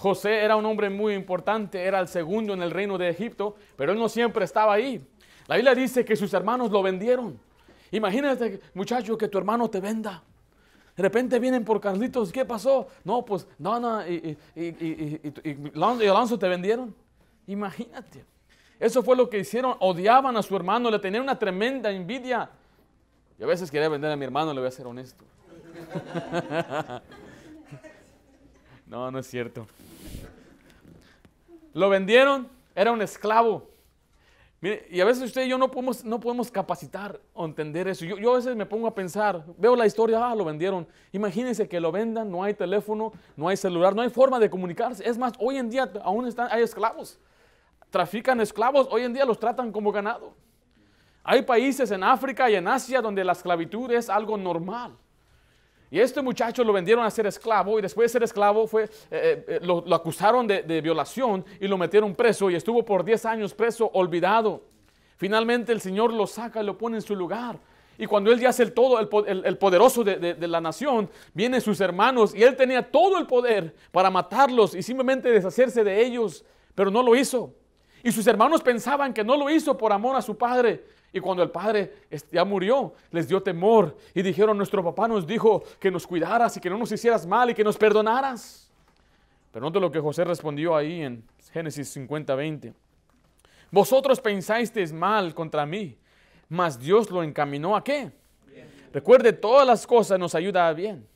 José 0.00 0.42
era 0.42 0.56
un 0.56 0.64
hombre 0.64 0.88
muy 0.88 1.12
importante, 1.12 1.84
era 1.84 2.00
el 2.00 2.08
segundo 2.08 2.54
en 2.54 2.62
el 2.62 2.70
reino 2.70 2.96
de 2.96 3.10
Egipto, 3.10 3.56
pero 3.76 3.92
él 3.92 3.98
no 3.98 4.08
siempre 4.08 4.46
estaba 4.46 4.72
ahí. 4.72 5.06
La 5.46 5.56
Biblia 5.56 5.74
dice 5.74 6.06
que 6.06 6.16
sus 6.16 6.32
hermanos 6.32 6.70
lo 6.70 6.82
vendieron. 6.82 7.38
Imagínate, 7.90 8.62
muchacho, 8.72 9.18
que 9.18 9.28
tu 9.28 9.36
hermano 9.36 9.68
te 9.68 9.78
venda. 9.78 10.22
De 10.96 11.02
repente 11.02 11.38
vienen 11.38 11.66
por 11.66 11.82
Carlitos, 11.82 12.32
¿qué 12.32 12.46
pasó? 12.46 12.88
No, 13.04 13.22
pues, 13.26 13.46
no, 13.58 14.08
y, 14.08 14.38
y, 14.56 14.62
y, 14.62 15.20
y 15.44 16.06
Alonso 16.08 16.38
te 16.38 16.48
vendieron. 16.48 16.94
Imagínate. 17.46 18.24
Eso 18.78 19.02
fue 19.02 19.14
lo 19.16 19.28
que 19.28 19.40
hicieron. 19.40 19.76
Odiaban 19.80 20.34
a 20.34 20.42
su 20.42 20.56
hermano, 20.56 20.90
le 20.90 20.98
tenían 20.98 21.24
una 21.24 21.38
tremenda 21.38 21.90
envidia. 21.90 22.48
Yo 23.38 23.44
a 23.44 23.48
veces 23.50 23.70
quería 23.70 23.90
vender 23.90 24.10
a 24.10 24.16
mi 24.16 24.24
hermano, 24.24 24.54
le 24.54 24.60
voy 24.60 24.68
a 24.68 24.72
ser 24.72 24.86
honesto. 24.86 25.26
no, 28.90 29.08
no 29.10 29.20
es 29.20 29.26
cierto. 29.28 29.68
Lo 31.72 31.88
vendieron, 31.88 32.48
era 32.74 32.90
un 32.90 33.00
esclavo. 33.00 33.68
Mire, 34.60 34.84
y 34.90 35.00
a 35.00 35.04
veces 35.04 35.22
usted 35.22 35.44
y 35.44 35.48
yo 35.48 35.56
no 35.56 35.70
podemos, 35.70 36.04
no 36.04 36.18
podemos 36.18 36.50
capacitar 36.50 37.20
o 37.32 37.44
entender 37.44 37.86
eso. 37.86 38.04
Yo, 38.04 38.18
yo, 38.18 38.32
a 38.32 38.36
veces 38.36 38.56
me 38.56 38.66
pongo 38.66 38.88
a 38.88 38.94
pensar, 38.94 39.44
veo 39.56 39.76
la 39.76 39.86
historia, 39.86 40.28
ah, 40.28 40.34
lo 40.34 40.44
vendieron. 40.44 40.88
Imagínense 41.12 41.68
que 41.68 41.78
lo 41.78 41.92
vendan, 41.92 42.32
no 42.32 42.42
hay 42.42 42.52
teléfono, 42.52 43.12
no 43.36 43.48
hay 43.48 43.56
celular, 43.56 43.94
no 43.94 44.02
hay 44.02 44.10
forma 44.10 44.40
de 44.40 44.50
comunicarse. 44.50 45.08
Es 45.08 45.16
más, 45.16 45.34
hoy 45.38 45.56
en 45.56 45.70
día 45.70 45.88
aún 46.02 46.26
están, 46.26 46.48
hay 46.50 46.64
esclavos. 46.64 47.18
Trafican 47.90 48.40
esclavos, 48.40 48.88
hoy 48.90 49.04
en 49.04 49.14
día 49.14 49.24
los 49.24 49.38
tratan 49.38 49.70
como 49.70 49.92
ganado. 49.92 50.34
Hay 51.22 51.42
países 51.42 51.92
en 51.92 52.02
África 52.02 52.50
y 52.50 52.56
en 52.56 52.66
Asia 52.66 53.00
donde 53.00 53.22
la 53.22 53.32
esclavitud 53.32 53.88
es 53.92 54.10
algo 54.10 54.36
normal. 54.36 54.96
Y 55.90 55.98
este 55.98 56.22
muchacho 56.22 56.62
lo 56.62 56.72
vendieron 56.72 57.04
a 57.04 57.10
ser 57.10 57.26
esclavo 57.26 57.78
y 57.78 57.82
después 57.82 58.10
de 58.10 58.12
ser 58.12 58.22
esclavo 58.22 58.66
fue, 58.68 58.84
eh, 58.84 58.88
eh, 59.10 59.44
eh, 59.48 59.60
lo, 59.62 59.82
acusaron 59.92 60.46
de, 60.46 60.80
violación 60.80 61.44
y 61.60 61.66
lo 61.66 61.76
metieron 61.76 62.14
preso 62.14 62.48
y 62.48 62.54
estuvo 62.54 62.84
por 62.84 63.04
10 63.04 63.24
años 63.26 63.54
preso, 63.54 63.90
olvidado. 63.92 64.62
Finalmente 65.16 65.72
el 65.72 65.80
Señor 65.80 66.12
lo 66.12 66.28
saca 66.28 66.62
y 66.62 66.66
lo 66.66 66.78
pone 66.78 66.98
en 66.98 67.02
su 67.02 67.16
lugar. 67.16 67.58
Y 67.98 68.06
cuando 68.06 68.30
él 68.32 68.38
ya 68.38 68.50
es 68.50 68.60
el 68.60 68.72
todo, 68.72 68.98
el, 68.98 69.58
poderoso 69.58 70.04
de, 70.04 70.16
de, 70.16 70.48
la 70.48 70.60
nación, 70.60 71.10
vienen 71.34 71.60
sus 71.60 71.80
hermanos 71.80 72.34
y 72.34 72.42
él 72.42 72.56
tenía 72.56 72.88
todo 72.88 73.18
el 73.18 73.26
poder 73.26 73.74
para 73.90 74.10
matarlos 74.10 74.74
y 74.74 74.82
simplemente 74.82 75.28
deshacerse 75.28 75.84
de 75.84 76.02
ellos, 76.02 76.44
pero 76.74 76.90
no 76.90 77.02
lo 77.02 77.14
hizo. 77.14 77.52
Y 78.02 78.12
sus 78.12 78.26
hermanos 78.26 78.62
pensaban 78.62 79.12
que 79.12 79.22
no 79.22 79.36
lo 79.36 79.50
hizo 79.50 79.76
por 79.76 79.92
amor 79.92 80.16
a 80.16 80.22
su 80.22 80.38
padre, 80.38 80.82
y 81.12 81.20
cuando 81.20 81.42
el 81.42 81.50
padre 81.50 81.92
ya 82.30 82.44
murió, 82.44 82.94
les 83.10 83.26
dio 83.26 83.42
temor 83.42 83.96
y 84.14 84.22
dijeron, 84.22 84.56
nuestro 84.56 84.82
papá 84.84 85.08
nos 85.08 85.26
dijo 85.26 85.62
que 85.80 85.90
nos 85.90 86.06
cuidaras 86.06 86.56
y 86.56 86.60
que 86.60 86.70
no 86.70 86.78
nos 86.78 86.92
hicieras 86.92 87.26
mal 87.26 87.50
y 87.50 87.54
que 87.54 87.64
nos 87.64 87.76
perdonaras. 87.76 88.70
Pero 89.50 89.66
note 89.66 89.80
lo 89.80 89.90
que 89.90 89.98
José 89.98 90.24
respondió 90.24 90.76
ahí 90.76 91.02
en 91.02 91.24
Génesis 91.52 91.88
50, 91.88 92.34
20. 92.34 92.74
Vosotros 93.72 94.20
pensasteis 94.20 94.92
mal 94.92 95.34
contra 95.34 95.66
mí, 95.66 95.98
mas 96.48 96.78
Dios 96.78 97.10
lo 97.10 97.22
encaminó 97.22 97.74
a 97.74 97.82
qué? 97.82 98.12
Recuerde, 98.92 99.32
todas 99.32 99.66
las 99.66 99.86
cosas 99.86 100.18
nos 100.18 100.34
ayudan 100.34 100.66
a 100.66 100.72
bien. 100.72 101.06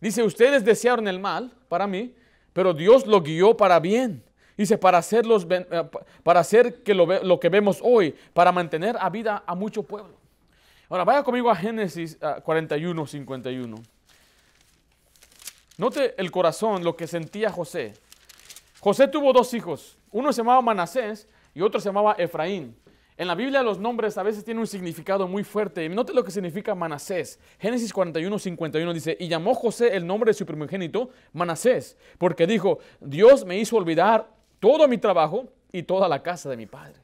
Dice, 0.00 0.22
ustedes 0.22 0.64
desearon 0.64 1.08
el 1.08 1.18
mal 1.18 1.52
para 1.68 1.86
mí, 1.86 2.14
pero 2.52 2.72
Dios 2.72 3.06
lo 3.06 3.20
guió 3.20 3.56
para 3.56 3.80
bien 3.80 4.22
Dice, 4.56 4.78
para, 4.78 4.98
hacerlos, 4.98 5.46
eh, 5.50 5.64
para 6.22 6.40
hacer 6.40 6.82
que 6.82 6.94
lo, 6.94 7.06
lo, 7.22 7.40
que 7.40 7.48
vemos 7.48 7.80
hoy, 7.82 8.14
para 8.32 8.52
mantener 8.52 8.96
a 9.00 9.10
vida 9.10 9.42
a 9.46 9.54
mucho 9.54 9.82
pueblo. 9.82 10.14
Ahora, 10.88 11.04
vaya 11.04 11.22
conmigo 11.22 11.50
a 11.50 11.56
Génesis 11.56 12.18
41, 12.44 13.06
51. 13.06 13.76
Note 15.76 16.14
el 16.16 16.30
corazón, 16.30 16.84
lo 16.84 16.96
que 16.96 17.06
sentía 17.06 17.50
José. 17.50 17.94
José 18.78 19.08
tuvo 19.08 19.32
dos 19.32 19.52
hijos. 19.54 19.98
Uno 20.12 20.32
se 20.32 20.42
llamaba 20.42 20.62
Manasés 20.62 21.26
y 21.52 21.62
otro 21.62 21.80
se 21.80 21.88
llamaba 21.88 22.14
Efraín. 22.18 22.76
En 23.16 23.28
la 23.28 23.34
Biblia 23.36 23.62
los 23.62 23.78
nombres 23.78 24.18
a 24.18 24.22
veces 24.24 24.44
tienen 24.44 24.60
un 24.60 24.66
significado 24.66 25.26
muy 25.26 25.44
fuerte. 25.44 25.88
Note 25.88 26.12
lo 26.12 26.24
que 26.24 26.32
significa 26.32 26.74
Manasés. 26.74 27.38
Génesis 27.58 27.92
41, 27.92 28.38
51 28.38 28.92
dice, 28.92 29.16
y 29.18 29.28
llamó 29.28 29.54
José 29.54 29.96
el 29.96 30.06
nombre 30.06 30.30
de 30.30 30.34
su 30.34 30.44
primogénito 30.44 31.10
Manasés, 31.32 31.96
porque 32.18 32.46
dijo, 32.46 32.80
Dios 33.00 33.44
me 33.44 33.56
hizo 33.58 33.76
olvidar 33.76 34.28
todo 34.64 34.88
mi 34.88 34.96
trabajo 34.96 35.44
y 35.70 35.82
toda 35.82 36.08
la 36.08 36.22
casa 36.22 36.48
de 36.48 36.56
mi 36.56 36.64
padre. 36.64 36.94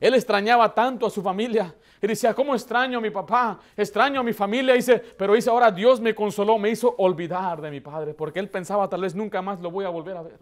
Él 0.00 0.14
extrañaba 0.14 0.74
tanto 0.74 1.06
a 1.06 1.10
su 1.10 1.22
familia. 1.22 1.72
Y 2.02 2.06
decía, 2.08 2.34
¿cómo 2.34 2.52
extraño 2.52 2.98
a 2.98 3.00
mi 3.00 3.10
papá? 3.10 3.60
Extraño 3.76 4.18
a 4.18 4.22
mi 4.24 4.32
familia. 4.32 4.74
Dice, 4.74 4.98
pero 5.16 5.34
dice, 5.34 5.48
ahora 5.48 5.70
Dios 5.70 6.00
me 6.00 6.16
consoló, 6.16 6.58
me 6.58 6.68
hizo 6.68 6.96
olvidar 6.98 7.60
de 7.60 7.70
mi 7.70 7.80
padre, 7.80 8.12
porque 8.12 8.40
él 8.40 8.50
pensaba, 8.50 8.88
tal 8.88 9.02
vez 9.02 9.14
nunca 9.14 9.40
más 9.40 9.60
lo 9.60 9.70
voy 9.70 9.84
a 9.84 9.88
volver 9.88 10.16
a 10.16 10.22
ver. 10.22 10.40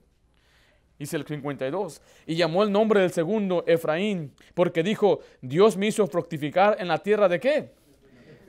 Dice 0.99 1.19
el 1.19 1.27
52. 1.27 2.01
Y 2.27 2.35
llamó 2.35 2.63
el 2.63 2.73
nombre 2.73 3.01
del 3.01 3.13
segundo 3.13 3.63
Efraín, 3.67 4.33
porque 4.55 4.83
dijo, 4.83 5.21
Dios 5.43 5.77
me 5.77 5.89
hizo 5.89 6.07
fructificar 6.07 6.79
en 6.81 6.89
la 6.89 6.97
tierra 6.97 7.29
de 7.29 7.41
qué? 7.41 7.75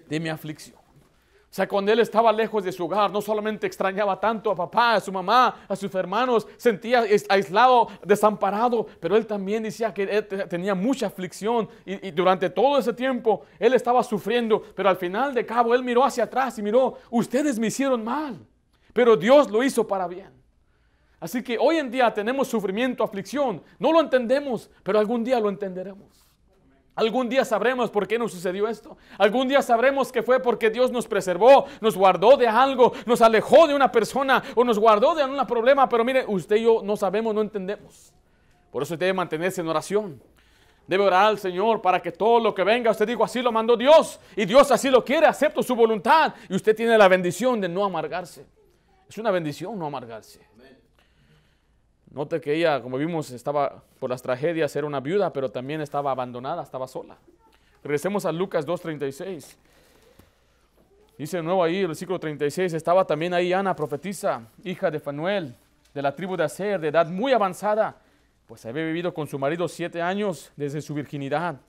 De 0.07 0.21
mi 0.21 0.29
aflicción. 0.29 0.84
O 1.55 1.57
sea, 1.57 1.69
cuando 1.69 1.89
él 1.89 2.01
estaba 2.01 2.33
lejos 2.33 2.65
de 2.65 2.71
su 2.73 2.83
hogar, 2.83 3.09
no 3.09 3.21
solamente 3.21 3.65
extrañaba 3.65 4.19
tanto 4.19 4.51
a 4.51 4.55
papá, 4.57 4.95
a 4.95 4.99
su 4.99 5.09
mamá, 5.09 5.63
a 5.69 5.73
sus 5.77 5.95
hermanos, 5.95 6.45
sentía 6.57 7.05
aislado, 7.29 7.87
desamparado, 8.03 8.85
pero 8.99 9.15
él 9.15 9.25
también 9.25 9.63
decía 9.63 9.93
que 9.93 10.05
tenía 10.49 10.75
mucha 10.75 11.07
aflicción 11.07 11.69
y, 11.85 12.09
y, 12.09 12.11
durante 12.11 12.49
todo 12.49 12.77
ese 12.77 12.91
tiempo 12.91 13.45
él 13.57 13.73
estaba 13.73 14.03
sufriendo, 14.03 14.61
pero 14.75 14.89
al 14.89 14.97
final 14.97 15.33
de 15.33 15.45
cabo 15.45 15.73
él 15.73 15.81
miró 15.81 16.03
hacia 16.03 16.25
atrás 16.25 16.59
y 16.59 16.61
miró, 16.61 16.97
ustedes 17.09 17.57
me 17.57 17.67
hicieron 17.67 18.03
mal, 18.03 18.37
pero 18.91 19.15
Dios 19.15 19.49
lo 19.49 19.63
hizo 19.63 19.87
para 19.87 20.09
bien. 20.09 20.33
Así 21.21 21.41
que 21.41 21.57
hoy 21.57 21.77
en 21.77 21.89
día 21.89 22.13
tenemos 22.13 22.49
sufrimiento, 22.49 23.01
aflicción, 23.01 23.63
no 23.79 23.93
lo 23.93 24.01
entendemos, 24.01 24.69
pero 24.83 24.99
algún 24.99 25.23
día 25.23 25.39
lo 25.39 25.47
entenderemos. 25.47 26.24
Algún 26.95 27.27
día 27.27 27.43
sabremos 27.43 27.89
por 27.89 28.07
qué 28.07 28.17
nos 28.17 28.31
sucedió 28.31 28.69
esto. 28.69 28.97
Algún 29.17 29.49
día 29.49 29.61
sabremos 29.61 30.11
que 30.13 30.23
fue 30.23 30.39
porque 30.39 30.69
Dios 30.69 30.91
nos 30.91 31.07
preservó, 31.07 31.65
nos 31.81 31.97
guardó 31.97 32.37
de 32.37 32.47
algo, 32.47 32.93
nos 33.05 33.21
alejó 33.21 33.67
de 33.67 33.75
una 33.75 33.91
persona 33.91 34.41
o 34.55 34.63
nos 34.63 34.79
guardó 34.79 35.13
de 35.13 35.25
un 35.25 35.45
problema. 35.45 35.89
Pero 35.89 36.05
mire, 36.05 36.23
usted 36.25 36.55
y 36.55 36.63
yo 36.63 36.81
no 36.83 36.95
sabemos, 36.95 37.35
no 37.35 37.41
entendemos. 37.41 38.13
Por 38.71 38.83
eso 38.83 38.95
debe 38.95 39.11
mantenerse 39.11 39.59
en 39.59 39.67
oración. 39.67 40.21
Debe 40.87 41.03
orar 41.03 41.25
al 41.25 41.39
Señor 41.39 41.81
para 41.81 42.01
que 42.01 42.11
todo 42.11 42.39
lo 42.39 42.53
que 42.53 42.63
venga, 42.63 42.91
usted 42.91 43.07
dijo, 43.07 43.23
así 43.23 43.41
lo 43.41 43.51
mandó 43.51 43.75
Dios. 43.75 44.19
Y 44.35 44.45
Dios 44.45 44.71
así 44.71 44.89
lo 44.89 45.03
quiere, 45.03 45.25
acepto 45.25 45.61
su 45.63 45.75
voluntad. 45.75 46.33
Y 46.47 46.55
usted 46.55 46.75
tiene 46.75 46.97
la 46.97 47.09
bendición 47.09 47.59
de 47.59 47.67
no 47.67 47.83
amargarse. 47.83 48.45
Es 49.09 49.17
una 49.17 49.31
bendición 49.31 49.77
no 49.77 49.85
amargarse. 49.85 50.39
Note 52.15 52.39
que 52.39 52.53
ella, 52.53 52.81
como 52.81 52.97
vimos, 52.97 53.29
estaba 53.31 53.83
por 53.99 54.09
las 54.09 54.21
tragedias, 54.21 54.73
era 54.73 54.87
una 54.87 55.01
viuda, 55.01 55.33
pero 55.33 55.51
también 55.51 55.81
estaba 55.81 56.11
abandonada, 56.11 56.63
estaba 56.63 56.87
sola. 56.87 57.17
Regresemos 57.83 58.25
a 58.25 58.31
Lucas 58.31 58.65
2.36. 58.65 59.57
Dice 61.17 61.37
de 61.37 61.43
nuevo 61.43 61.61
ahí, 61.61 61.79
el 61.79 61.87
versículo 61.87 62.17
36, 62.17 62.71
estaba 62.71 63.05
también 63.05 63.33
ahí 63.33 63.51
Ana, 63.51 63.75
profetisa, 63.75 64.47
hija 64.63 64.89
de 64.89 65.01
Fanuel, 65.01 65.53
de 65.93 66.01
la 66.01 66.15
tribu 66.15 66.37
de 66.37 66.45
Aser, 66.45 66.79
de 66.79 66.87
edad 66.87 67.05
muy 67.07 67.33
avanzada, 67.33 67.97
pues 68.47 68.65
había 68.65 68.85
vivido 68.85 69.13
con 69.13 69.27
su 69.27 69.37
marido 69.37 69.67
siete 69.67 70.01
años 70.01 70.53
desde 70.55 70.81
su 70.81 70.93
virginidad 70.93 71.59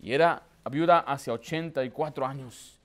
y 0.00 0.12
era 0.12 0.40
viuda 0.70 1.00
hacia 1.00 1.32
84 1.32 2.24
años. 2.24 2.78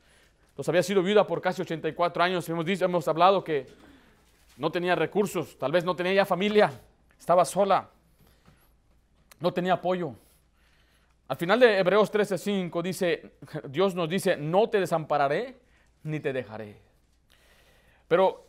Entonces 0.49 0.69
había 0.69 0.81
sido 0.81 1.03
viuda 1.03 1.27
por 1.27 1.39
casi 1.39 1.61
84 1.61 2.23
años. 2.23 2.49
Hemos, 2.49 2.65
dicho, 2.65 2.83
hemos 2.83 3.07
hablado 3.07 3.43
que 3.43 3.67
no 4.57 4.71
tenía 4.71 4.95
recursos, 4.95 5.55
tal 5.59 5.71
vez 5.71 5.85
no 5.85 5.95
tenía 5.95 6.13
ya 6.13 6.25
familia, 6.25 6.71
estaba 7.19 7.45
sola, 7.45 7.89
no 9.39 9.53
tenía 9.53 9.73
apoyo. 9.73 10.15
Al 11.27 11.37
final 11.37 11.59
de 11.59 11.79
Hebreos 11.79 12.11
13:5 12.11 12.81
dice, 12.81 13.33
Dios 13.69 13.95
nos 13.95 14.09
dice, 14.09 14.37
no 14.37 14.69
te 14.69 14.79
desampararé 14.79 15.59
ni 16.03 16.19
te 16.19 16.33
dejaré. 16.33 16.79
Pero 18.07 18.45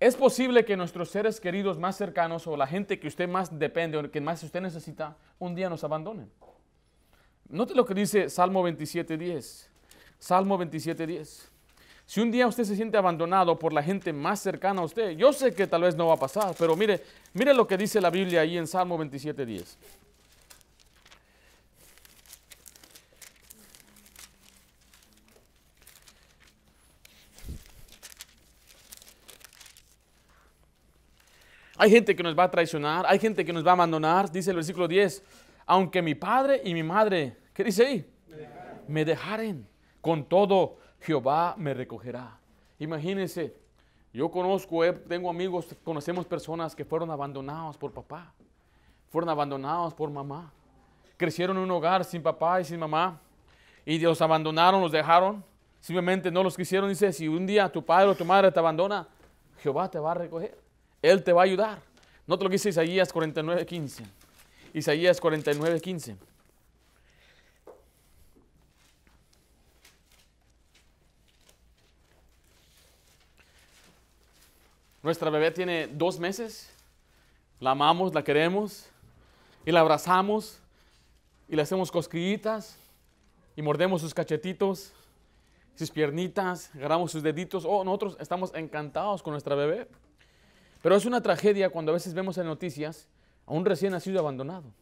es 0.00 0.16
posible 0.16 0.64
que 0.64 0.76
nuestros 0.76 1.10
seres 1.10 1.40
queridos 1.40 1.78
más 1.78 1.96
cercanos 1.96 2.46
o 2.46 2.56
la 2.56 2.66
gente 2.66 2.98
que 2.98 3.08
usted 3.08 3.28
más 3.28 3.58
depende 3.58 3.98
o 3.98 4.10
que 4.10 4.20
más 4.20 4.42
usted 4.42 4.60
necesita, 4.60 5.16
un 5.38 5.54
día 5.54 5.68
nos 5.68 5.84
abandonen. 5.84 6.30
Note 7.48 7.74
lo 7.74 7.84
que 7.84 7.94
dice 7.94 8.28
Salmo 8.28 8.62
27:10. 8.62 9.70
Salmo 10.18 10.58
27:10. 10.58 11.50
Si 12.06 12.20
un 12.20 12.30
día 12.30 12.46
usted 12.46 12.62
se 12.62 12.76
siente 12.76 12.96
abandonado 12.96 13.58
por 13.58 13.72
la 13.72 13.82
gente 13.82 14.12
más 14.12 14.40
cercana 14.40 14.80
a 14.80 14.84
usted, 14.84 15.10
yo 15.10 15.32
sé 15.32 15.52
que 15.52 15.66
tal 15.66 15.82
vez 15.82 15.96
no 15.96 16.06
va 16.06 16.14
a 16.14 16.18
pasar, 16.18 16.54
pero 16.56 16.76
mire, 16.76 17.02
mire 17.34 17.52
lo 17.52 17.66
que 17.66 17.76
dice 17.76 18.00
la 18.00 18.10
Biblia 18.10 18.42
ahí 18.42 18.56
en 18.56 18.68
Salmo 18.68 18.96
27.10. 18.96 19.76
Hay 31.78 31.90
gente 31.90 32.16
que 32.16 32.22
nos 32.22 32.38
va 32.38 32.44
a 32.44 32.50
traicionar, 32.50 33.04
hay 33.06 33.18
gente 33.18 33.44
que 33.44 33.52
nos 33.52 33.66
va 33.66 33.70
a 33.70 33.74
abandonar, 33.74 34.30
dice 34.30 34.50
el 34.50 34.56
versículo 34.56 34.88
10, 34.88 35.22
aunque 35.66 36.00
mi 36.00 36.14
padre 36.14 36.62
y 36.64 36.72
mi 36.72 36.82
madre, 36.82 37.36
¿qué 37.52 37.64
dice 37.64 37.84
ahí? 37.84 38.10
Me 38.88 39.04
dejaren, 39.04 39.66
con 40.06 40.22
todo 40.22 40.76
Jehová 41.00 41.56
me 41.58 41.74
recogerá. 41.74 42.38
Imagínense, 42.78 43.56
yo 44.12 44.30
conozco, 44.30 44.84
eh, 44.84 44.92
tengo 44.92 45.28
amigos, 45.28 45.74
conocemos 45.82 46.24
personas 46.26 46.76
que 46.76 46.84
fueron 46.84 47.10
abandonados 47.10 47.76
por 47.76 47.90
papá, 47.90 48.32
fueron 49.08 49.28
abandonados 49.30 49.94
por 49.94 50.08
mamá, 50.08 50.52
crecieron 51.16 51.56
en 51.56 51.64
un 51.64 51.70
hogar 51.72 52.04
sin 52.04 52.22
papá 52.22 52.60
y 52.60 52.64
sin 52.64 52.78
mamá, 52.78 53.18
y 53.84 53.98
los 53.98 54.22
abandonaron, 54.22 54.80
los 54.80 54.92
dejaron, 54.92 55.42
simplemente 55.80 56.30
no 56.30 56.44
los 56.44 56.56
quisieron. 56.56 56.88
Dice, 56.88 57.12
si 57.12 57.26
un 57.26 57.44
día 57.44 57.68
tu 57.68 57.84
padre 57.84 58.10
o 58.10 58.14
tu 58.14 58.24
madre 58.24 58.52
te 58.52 58.60
abandona, 58.60 59.08
Jehová 59.58 59.90
te 59.90 59.98
va 59.98 60.12
a 60.12 60.14
recoger, 60.14 60.56
Él 61.02 61.24
te 61.24 61.32
va 61.32 61.40
a 61.40 61.44
ayudar. 61.46 61.80
Note 62.28 62.44
lo 62.44 62.48
que 62.48 62.54
dice 62.54 62.68
Isaías 62.68 63.12
49, 63.12 63.66
15. 63.66 64.04
Isaías 64.72 65.20
49, 65.20 65.80
15. 65.80 66.16
Nuestra 75.06 75.30
bebé 75.30 75.52
tiene 75.52 75.86
dos 75.86 76.18
meses, 76.18 76.68
la 77.60 77.70
amamos, 77.70 78.12
la 78.12 78.24
queremos 78.24 78.88
y 79.64 79.70
la 79.70 79.78
abrazamos 79.78 80.58
y 81.48 81.54
le 81.54 81.62
hacemos 81.62 81.92
cosquillitas 81.92 82.76
y 83.54 83.62
mordemos 83.62 84.00
sus 84.00 84.12
cachetitos, 84.12 84.92
sus 85.76 85.92
piernitas, 85.92 86.74
agarramos 86.74 87.12
sus 87.12 87.22
deditos. 87.22 87.64
Oh, 87.64 87.84
nosotros 87.84 88.16
estamos 88.18 88.52
encantados 88.56 89.22
con 89.22 89.30
nuestra 89.30 89.54
bebé. 89.54 89.86
Pero 90.82 90.96
es 90.96 91.06
una 91.06 91.20
tragedia 91.20 91.70
cuando 91.70 91.92
a 91.92 91.94
veces 91.94 92.12
vemos 92.12 92.36
en 92.38 92.46
noticias 92.46 93.08
a 93.46 93.52
un 93.52 93.64
recién 93.64 93.92
nacido 93.92 94.18
abandonado. 94.18 94.72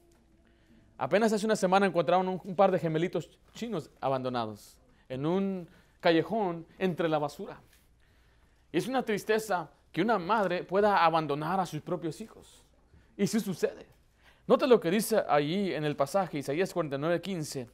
Apenas 0.96 1.34
hace 1.34 1.44
una 1.44 1.54
semana 1.54 1.84
encontraron 1.84 2.26
un, 2.30 2.40
un 2.42 2.56
par 2.56 2.72
de 2.72 2.78
gemelitos 2.78 3.28
chinos 3.52 3.90
abandonados 4.00 4.78
en 5.10 5.26
un 5.26 5.68
callejón 6.00 6.64
entre 6.78 7.10
la 7.10 7.18
basura. 7.18 7.60
Y 8.72 8.78
es 8.78 8.88
una 8.88 9.02
tristeza 9.02 9.68
que 9.94 10.02
una 10.02 10.18
madre 10.18 10.64
pueda 10.64 11.04
abandonar 11.04 11.60
a 11.60 11.66
sus 11.66 11.80
propios 11.80 12.20
hijos. 12.20 12.64
Y 13.16 13.28
si 13.28 13.38
sucede. 13.38 13.86
Note 14.44 14.66
lo 14.66 14.80
que 14.80 14.90
dice 14.90 15.22
allí 15.28 15.72
en 15.72 15.84
el 15.84 15.94
pasaje, 15.94 16.38
Isaías 16.38 16.74
49, 16.74 17.20
15. 17.20 17.68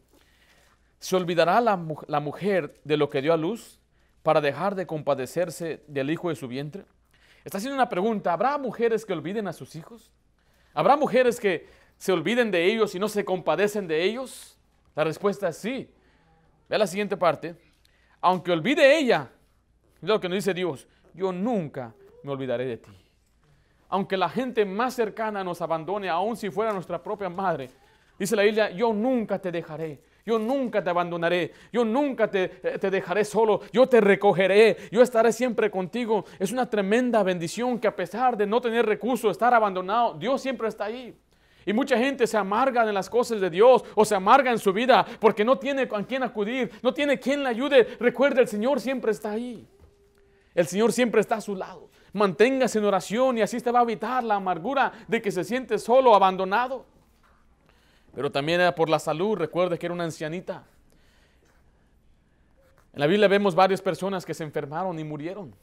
¿Se 0.98 1.16
olvidará 1.16 1.62
la, 1.62 1.82
la 2.08 2.20
mujer 2.20 2.78
de 2.84 2.98
lo 2.98 3.08
que 3.08 3.22
dio 3.22 3.32
a 3.32 3.38
luz 3.38 3.80
para 4.22 4.42
dejar 4.42 4.74
de 4.74 4.86
compadecerse 4.86 5.82
del 5.88 6.10
hijo 6.10 6.28
de 6.28 6.36
su 6.36 6.46
vientre? 6.46 6.84
Está 7.42 7.56
haciendo 7.56 7.74
una 7.74 7.88
pregunta. 7.88 8.34
¿Habrá 8.34 8.58
mujeres 8.58 9.06
que 9.06 9.14
olviden 9.14 9.48
a 9.48 9.54
sus 9.54 9.74
hijos? 9.74 10.12
¿Habrá 10.74 10.98
mujeres 10.98 11.40
que 11.40 11.68
se 11.96 12.12
olviden 12.12 12.50
de 12.50 12.66
ellos 12.66 12.94
y 12.94 12.98
no 12.98 13.08
se 13.08 13.24
compadecen 13.24 13.88
de 13.88 14.04
ellos? 14.04 14.58
La 14.94 15.04
respuesta 15.04 15.48
es 15.48 15.56
sí. 15.56 15.90
Vea 16.68 16.78
la 16.78 16.86
siguiente 16.86 17.16
parte. 17.16 17.56
Aunque 18.20 18.52
olvide 18.52 18.98
ella, 18.98 19.30
lo 20.02 20.20
que 20.20 20.28
nos 20.28 20.36
dice 20.36 20.52
Dios, 20.52 20.86
yo 21.14 21.32
nunca 21.32 21.94
me 22.22 22.32
olvidaré 22.32 22.66
de 22.66 22.76
ti. 22.78 22.90
Aunque 23.88 24.16
la 24.16 24.28
gente 24.28 24.64
más 24.64 24.94
cercana 24.94 25.42
nos 25.42 25.60
abandone, 25.60 26.08
aun 26.08 26.36
si 26.36 26.50
fuera 26.50 26.72
nuestra 26.72 27.02
propia 27.02 27.28
madre, 27.28 27.70
dice 28.18 28.36
la 28.36 28.42
Biblia, 28.42 28.70
yo 28.70 28.92
nunca 28.92 29.38
te 29.38 29.50
dejaré. 29.50 30.10
Yo 30.24 30.38
nunca 30.38 30.84
te 30.84 30.90
abandonaré, 30.90 31.52
yo 31.72 31.84
nunca 31.84 32.30
te, 32.30 32.44
eh, 32.62 32.78
te, 32.78 32.90
dejaré 32.90 33.24
solo, 33.24 33.62
yo 33.72 33.88
te 33.88 34.02
recogeré, 34.02 34.76
yo 34.92 35.00
estaré 35.02 35.32
siempre 35.32 35.70
contigo. 35.70 36.24
Es 36.38 36.52
una 36.52 36.68
tremenda 36.68 37.22
bendición 37.22 37.78
que 37.78 37.88
a 37.88 37.96
pesar 37.96 38.36
de 38.36 38.46
no 38.46 38.60
tener 38.60 38.84
recursos, 38.84 39.30
estar 39.30 39.54
abandonado, 39.54 40.14
Dios 40.14 40.42
siempre 40.42 40.68
está 40.68 40.84
ahí. 40.84 41.16
Y 41.66 41.72
mucha 41.72 41.96
gente 41.98 42.26
se 42.26 42.36
amarga 42.36 42.86
en 42.86 42.94
las 42.94 43.10
cosas 43.10 43.40
de 43.40 43.50
Dios 43.50 43.84
o 43.94 44.04
se 44.04 44.14
amarga 44.14 44.50
en 44.50 44.58
su 44.58 44.72
vida 44.72 45.06
porque 45.18 45.44
no 45.44 45.58
tiene 45.58 45.82
a 45.82 46.04
quién 46.04 46.22
acudir, 46.22 46.70
no 46.82 46.92
tiene 46.94 47.18
quien 47.18 47.42
le 47.42 47.50
ayude. 47.50 47.84
Recuerda, 47.98 48.40
el 48.40 48.48
Señor 48.48 48.80
siempre 48.80 49.12
está 49.12 49.32
ahí. 49.32 49.66
El 50.54 50.66
Señor 50.66 50.92
siempre 50.92 51.20
está 51.20 51.36
a 51.36 51.40
su 51.40 51.54
lado. 51.54 51.89
Manténgase 52.12 52.78
en 52.78 52.84
oración 52.84 53.38
y 53.38 53.42
así 53.42 53.60
te 53.60 53.70
va 53.70 53.80
a 53.80 53.82
evitar 53.82 54.24
la 54.24 54.36
amargura 54.36 54.92
de 55.06 55.22
que 55.22 55.30
se 55.30 55.44
siente 55.44 55.78
solo, 55.78 56.14
abandonado. 56.14 56.84
Pero 58.14 58.30
también 58.30 58.60
era 58.60 58.74
por 58.74 58.88
la 58.88 58.98
salud, 58.98 59.36
recuerde 59.36 59.78
que 59.78 59.86
era 59.86 59.94
una 59.94 60.04
ancianita. 60.04 60.64
En 62.92 63.00
la 63.00 63.06
Biblia 63.06 63.28
vemos 63.28 63.54
varias 63.54 63.80
personas 63.80 64.26
que 64.26 64.34
se 64.34 64.42
enfermaron 64.42 64.98
y 64.98 65.04
murieron. 65.04 65.54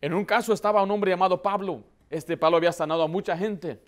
En 0.00 0.14
un 0.14 0.24
caso 0.24 0.52
estaba 0.52 0.82
un 0.82 0.90
hombre 0.90 1.10
llamado 1.10 1.42
Pablo. 1.42 1.82
Este 2.08 2.36
Pablo 2.36 2.56
había 2.56 2.72
sanado 2.72 3.02
a 3.02 3.08
mucha 3.08 3.36
gente. 3.36 3.78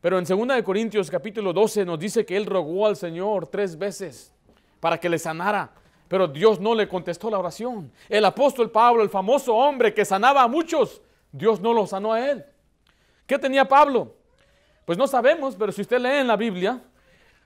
Pero 0.00 0.18
en 0.18 0.24
2 0.24 0.48
de 0.56 0.64
Corintios 0.64 1.10
capítulo 1.10 1.52
12 1.52 1.84
nos 1.84 1.98
dice 1.98 2.24
que 2.24 2.36
él 2.36 2.46
rogó 2.46 2.86
al 2.86 2.96
Señor 2.96 3.46
tres 3.46 3.78
veces 3.78 4.32
para 4.80 4.98
que 4.98 5.10
le 5.10 5.18
sanara, 5.18 5.70
pero 6.10 6.26
Dios 6.26 6.58
no 6.58 6.74
le 6.74 6.88
contestó 6.88 7.30
la 7.30 7.38
oración. 7.38 7.92
El 8.08 8.24
apóstol 8.24 8.68
Pablo, 8.68 9.04
el 9.04 9.08
famoso 9.08 9.54
hombre 9.54 9.94
que 9.94 10.04
sanaba 10.04 10.42
a 10.42 10.48
muchos, 10.48 11.00
Dios 11.30 11.60
no 11.60 11.72
lo 11.72 11.86
sanó 11.86 12.12
a 12.12 12.28
él. 12.28 12.44
¿Qué 13.28 13.38
tenía 13.38 13.64
Pablo? 13.64 14.16
Pues 14.84 14.98
no 14.98 15.06
sabemos, 15.06 15.54
pero 15.54 15.70
si 15.70 15.82
usted 15.82 16.00
lee 16.00 16.18
en 16.18 16.26
la 16.26 16.36
Biblia, 16.36 16.82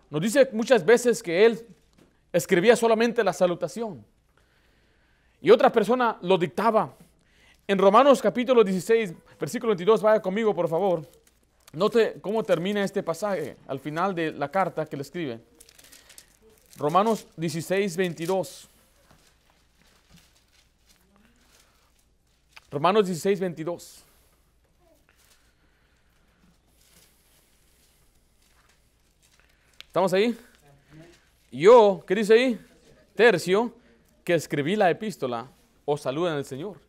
nos 0.08 0.18
dice 0.18 0.48
muchas 0.52 0.82
veces 0.82 1.22
que 1.22 1.44
él 1.44 1.66
escribía 2.32 2.74
solamente 2.74 3.22
la 3.22 3.34
salutación 3.34 4.02
y 5.42 5.50
otra 5.50 5.70
persona 5.70 6.16
lo 6.22 6.38
dictaba. 6.38 6.94
En 7.68 7.76
Romanos 7.76 8.22
capítulo 8.22 8.64
16, 8.64 9.12
versículo 9.38 9.72
22, 9.72 10.00
vaya 10.00 10.22
conmigo 10.22 10.54
por 10.54 10.70
favor. 10.70 11.06
Note 11.74 12.16
cómo 12.22 12.42
termina 12.42 12.82
este 12.82 13.02
pasaje 13.02 13.58
al 13.66 13.78
final 13.78 14.14
de 14.14 14.32
la 14.32 14.50
carta 14.50 14.86
que 14.86 14.96
le 14.96 15.02
escribe. 15.02 15.42
Romanos 16.76 17.26
16, 17.36 17.96
22. 17.96 18.68
Romanos 22.70 23.06
16, 23.06 23.38
22. 23.38 24.04
¿Estamos 29.86 30.12
ahí? 30.12 30.36
Yo, 31.52 32.02
¿qué 32.04 32.16
dice 32.16 32.34
ahí? 32.34 32.60
Tercio, 33.14 33.72
que 34.24 34.34
escribí 34.34 34.74
la 34.74 34.90
epístola, 34.90 35.48
os 35.84 36.00
saluda 36.00 36.32
en 36.32 36.38
el 36.38 36.44
Señor. 36.44 36.80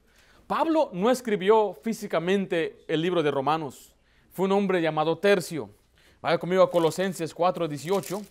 Pablo 0.48 0.90
no 0.92 1.12
escribió 1.12 1.76
físicamente 1.84 2.84
el 2.88 3.04
libro 3.04 3.22
de 3.22 3.30
Romanos. 3.30 3.94
Fue 4.32 4.46
un 4.46 4.54
hombre 4.54 4.82
llamado 4.82 5.20
Tercio. 5.20 5.70
Vaya 6.20 6.40
conmigo 6.40 6.64
a 6.64 6.72
Colosenses 6.72 7.32
4, 7.32 7.68
18. 7.68 8.22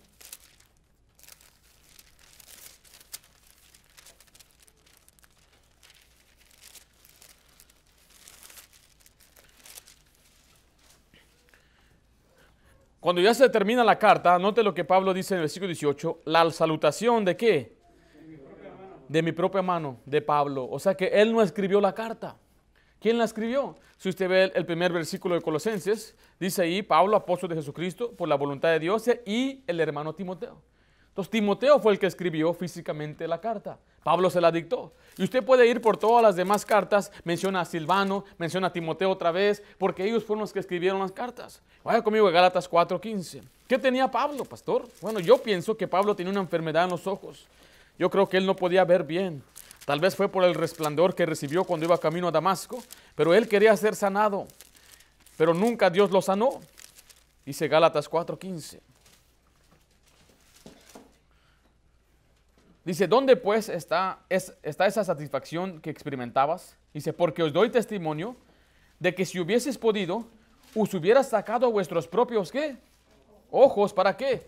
Cuando 13.05 13.21
ya 13.21 13.35
se 13.35 13.47
termina 13.51 13.85
la 13.85 13.99
carta, 13.99 14.39
note 14.39 14.63
lo 14.63 14.73
que 14.73 14.83
Pablo 14.83 15.13
dice 15.13 15.35
en 15.35 15.41
el 15.41 15.43
versículo 15.43 15.67
18, 15.67 16.21
la 16.25 16.51
salutación 16.51 17.23
de 17.23 17.37
qué? 17.37 17.77
de 19.07 19.23
mi 19.23 19.33
propia 19.33 19.61
mano, 19.61 20.01
de 20.07 20.23
Pablo. 20.23 20.67
O 20.71 20.79
sea 20.79 20.95
que 20.95 21.09
él 21.09 21.31
no 21.31 21.43
escribió 21.43 21.83
la 21.83 21.95
carta. 21.95 22.39
¿Quién 22.99 23.19
la 23.19 23.25
escribió? 23.25 23.77
Si 23.99 24.09
usted 24.09 24.27
ve 24.27 24.53
el 24.55 24.65
primer 24.65 24.91
versículo 24.91 25.35
de 25.35 25.43
Colosenses, 25.43 26.17
dice 26.41 26.63
ahí 26.63 26.81
Pablo, 26.81 27.15
apóstol 27.15 27.51
de 27.51 27.57
Jesucristo, 27.57 28.17
por 28.17 28.27
la 28.27 28.37
voluntad 28.37 28.71
de 28.71 28.79
Dios, 28.79 29.05
y 29.27 29.63
el 29.67 29.81
hermano 29.81 30.15
Timoteo. 30.15 30.63
Entonces 31.15 31.31
Timoteo 31.31 31.79
fue 31.79 31.93
el 31.93 32.01
que 32.01 32.09
escribió 32.09 32.53
físicamente 32.53 33.29
la 33.29 33.41
carta. 33.41 33.79
Pablo 34.03 34.31
se 34.31 34.41
la 34.41 34.51
dictó. 34.51 34.93
Y 35.17 35.23
usted 35.23 35.45
puede 35.45 35.65
ir 35.65 35.81
por 35.81 35.97
todas 35.97 36.25
las 36.25 36.35
demás 36.35 36.67
cartas, 36.67 37.13
menciona 37.23 37.61
a 37.61 37.65
Silvano, 37.65 38.25
menciona 38.37 38.67
a 38.67 38.73
Timoteo 38.73 39.11
otra 39.11 39.31
vez, 39.31 39.63
porque 39.79 40.05
ellos 40.05 40.25
fueron 40.25 40.41
los 40.41 40.53
que 40.53 40.59
escribieron 40.59 40.99
las 40.99 41.13
cartas. 41.13 41.63
Vaya 41.85 42.03
conmigo 42.03 42.27
a 42.27 42.33
Gálatas 42.33 42.69
4:15. 42.69 43.43
¿Qué 43.69 43.79
tenía 43.79 44.11
Pablo, 44.11 44.45
pastor? 44.45 44.89
Bueno, 45.01 45.21
yo 45.21 45.39
pienso 45.39 45.77
que 45.77 45.87
Pablo 45.87 46.17
tenía 46.17 46.33
una 46.33 46.41
enfermedad 46.41 46.83
en 46.83 46.91
los 46.91 47.07
ojos. 47.07 47.47
Yo 47.97 48.11
creo 48.11 48.29
que 48.29 48.37
él 48.37 48.45
no 48.45 48.57
podía 48.57 48.85
ver 48.85 49.05
bien. 49.05 49.45
Tal 49.85 50.01
vez 50.01 50.17
fue 50.17 50.29
por 50.29 50.43
el 50.43 50.57
resplandor 50.57 51.15
que 51.15 51.27
recibió 51.27 51.63
cuando 51.63 51.87
iba 51.87 51.97
camino 51.99 52.27
a 52.27 52.33
Damasco, 52.33 52.83
pero 53.15 53.35
él 53.35 53.47
quería 53.47 53.77
ser 53.77 53.95
sanado. 53.95 54.49
Pero 55.37 55.55
nunca 55.55 55.91
Dios 55.91 56.11
lo 56.11 56.21
sanó. 56.21 56.61
Dice 57.47 57.69
Gálatas 57.69 58.11
4:15. 58.11 58.81
Dice, 62.85 63.09
¿dónde 63.09 63.37
pues 63.37 63.69
está, 63.69 64.21
está 64.29 64.87
esa 64.87 65.05
satisfacción 65.05 65.81
que 65.81 65.91
experimentabas? 65.91 66.77
Dice, 66.93 67.13
porque 67.13 67.43
os 67.43 67.53
doy 67.53 67.71
testimonio 67.71 68.37
de 68.99 69.15
que 69.15 69.25
si 69.25 69.41
hubieses 69.41 69.79
podido, 69.79 70.27
os 70.75 70.93
hubieras 70.93 71.31
sacado 71.31 71.71
vuestros 71.71 72.07
propios, 72.07 72.53
¿qué? 72.53 72.77
Ojos, 73.51 73.93
¿para 73.93 74.17
qué? 74.17 74.43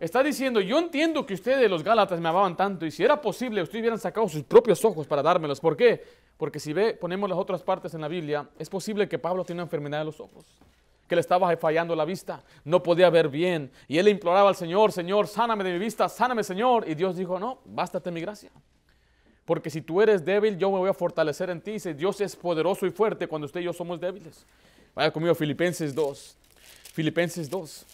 Está 0.00 0.22
diciendo, 0.22 0.60
yo 0.60 0.78
entiendo 0.78 1.26
que 1.26 1.34
ustedes 1.34 1.68
los 1.68 1.82
Gálatas 1.82 2.20
me 2.20 2.28
amaban 2.28 2.56
tanto 2.56 2.86
y 2.86 2.90
si 2.90 3.02
era 3.02 3.20
posible, 3.20 3.62
ustedes 3.62 3.82
hubieran 3.82 3.98
sacado 3.98 4.28
sus 4.28 4.44
propios 4.44 4.84
ojos 4.84 5.06
para 5.06 5.22
dármelos. 5.22 5.60
¿Por 5.60 5.76
qué? 5.76 6.04
Porque 6.36 6.60
si 6.60 6.72
ve, 6.72 6.94
ponemos 6.94 7.28
las 7.28 7.38
otras 7.38 7.62
partes 7.62 7.94
en 7.94 8.00
la 8.00 8.08
Biblia, 8.08 8.48
es 8.58 8.68
posible 8.68 9.08
que 9.08 9.18
Pablo 9.18 9.44
tiene 9.44 9.60
una 9.60 9.66
enfermedad 9.66 10.00
de 10.00 10.04
los 10.04 10.20
ojos, 10.20 10.44
que 11.08 11.14
le 11.14 11.22
estaba 11.22 11.56
fallando 11.56 11.96
la 11.96 12.04
vista, 12.04 12.44
no 12.64 12.82
podía 12.82 13.08
ver 13.08 13.28
bien. 13.28 13.72
Y 13.88 13.98
él 13.98 14.08
imploraba 14.08 14.50
al 14.50 14.54
Señor, 14.54 14.92
Señor, 14.92 15.26
sáname 15.26 15.64
de 15.64 15.72
mi 15.72 15.78
vista, 15.78 16.08
sáname 16.08 16.44
Señor. 16.44 16.88
Y 16.88 16.94
Dios 16.94 17.16
dijo, 17.16 17.40
no, 17.40 17.60
bástate 17.64 18.10
mi 18.10 18.20
gracia. 18.20 18.50
Porque 19.46 19.70
si 19.70 19.80
tú 19.80 20.02
eres 20.02 20.22
débil, 20.22 20.58
yo 20.58 20.70
me 20.70 20.78
voy 20.78 20.90
a 20.90 20.94
fortalecer 20.94 21.48
en 21.48 21.62
ti. 21.62 21.72
Dice, 21.72 21.94
Dios 21.94 22.20
es 22.20 22.36
poderoso 22.36 22.86
y 22.86 22.90
fuerte 22.90 23.26
cuando 23.26 23.46
usted 23.46 23.60
y 23.60 23.64
yo 23.64 23.72
somos 23.72 23.98
débiles. 23.98 24.44
Vaya 24.94 25.10
conmigo, 25.10 25.34
Filipenses 25.34 25.94
2. 25.94 26.36
Filipenses 26.92 27.48
2. 27.48 27.86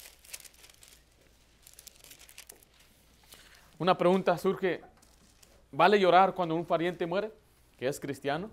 Una 3.79 3.97
pregunta 3.97 4.37
surge, 4.37 4.81
¿vale 5.71 6.01
llorar 6.01 6.35
cuando 6.35 6.57
un 6.57 6.65
pariente 6.65 7.07
muere, 7.07 7.31
que 7.79 7.87
es 7.87 8.01
cristiano? 8.01 8.51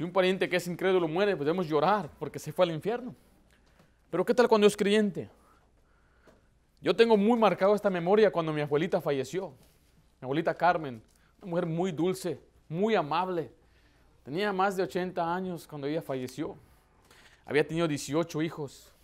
Si 0.00 0.04
un 0.04 0.12
pariente 0.12 0.48
que 0.48 0.56
es 0.56 0.66
incrédulo 0.66 1.06
muere, 1.06 1.36
podemos 1.36 1.66
llorar 1.68 2.08
porque 2.18 2.38
se 2.38 2.54
fue 2.54 2.64
al 2.64 2.70
infierno. 2.70 3.14
Pero 4.08 4.24
¿qué 4.24 4.32
tal 4.32 4.48
cuando 4.48 4.66
es 4.66 4.74
creyente? 4.74 5.28
Yo 6.80 6.96
tengo 6.96 7.18
muy 7.18 7.38
marcado 7.38 7.74
esta 7.74 7.90
memoria 7.90 8.32
cuando 8.32 8.50
mi 8.50 8.62
abuelita 8.62 9.02
falleció. 9.02 9.50
Mi 10.18 10.24
abuelita 10.24 10.56
Carmen, 10.56 11.02
una 11.42 11.50
mujer 11.50 11.66
muy 11.66 11.92
dulce, 11.92 12.40
muy 12.66 12.94
amable. 12.94 13.52
Tenía 14.24 14.54
más 14.54 14.74
de 14.74 14.84
80 14.84 15.34
años 15.34 15.66
cuando 15.66 15.86
ella 15.86 16.00
falleció. 16.00 16.56
Había 17.44 17.66
tenido 17.66 17.86
18 17.86 18.40
hijos. 18.40 18.94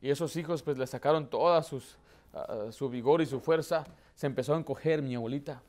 Y 0.00 0.10
esos 0.10 0.36
hijos 0.36 0.62
pues 0.62 0.78
le 0.78 0.86
sacaron 0.86 1.28
todas 1.28 1.66
sus 1.66 1.98
su 2.70 2.88
vigor 2.88 3.20
y 3.20 3.26
su 3.26 3.40
fuerza, 3.40 3.84
se 4.14 4.28
empezó 4.28 4.54
a 4.54 4.58
encoger 4.58 5.02
mi 5.02 5.16
abuelita. 5.16 5.60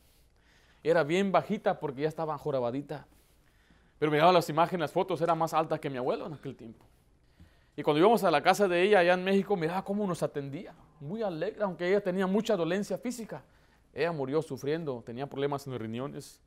Era 0.83 1.03
bien 1.03 1.31
bajita 1.31 1.79
porque 1.79 2.03
ya 2.03 2.09
estaba 2.09 2.37
jorabadita. 2.37 3.07
Pero 3.99 4.11
miraba 4.11 4.31
las 4.31 4.49
imágenes, 4.49 4.81
las 4.81 4.91
fotos, 4.91 5.21
era 5.21 5.35
más 5.35 5.53
alta 5.53 5.79
que 5.79 5.89
mi 5.89 5.97
abuelo 5.97 6.27
en 6.27 6.33
aquel 6.33 6.55
tiempo. 6.55 6.85
Y 7.75 7.83
cuando 7.83 7.99
íbamos 7.99 8.23
a 8.23 8.31
la 8.31 8.41
casa 8.41 8.67
de 8.67 8.81
ella 8.83 8.99
allá 8.99 9.13
en 9.13 9.23
México, 9.23 9.55
miraba 9.55 9.83
cómo 9.83 10.05
nos 10.05 10.21
atendía. 10.21 10.73
Muy 10.99 11.23
alegre, 11.23 11.63
aunque 11.63 11.87
ella 11.87 12.01
tenía 12.01 12.27
mucha 12.27 12.55
dolencia 12.55 12.97
física. 12.97 13.43
Ella 13.93 14.11
murió 14.11 14.41
sufriendo, 14.41 15.01
tenía 15.05 15.27
problemas 15.27 15.65
en 15.65 15.73
los 15.73 15.81
riñones. 15.81 16.39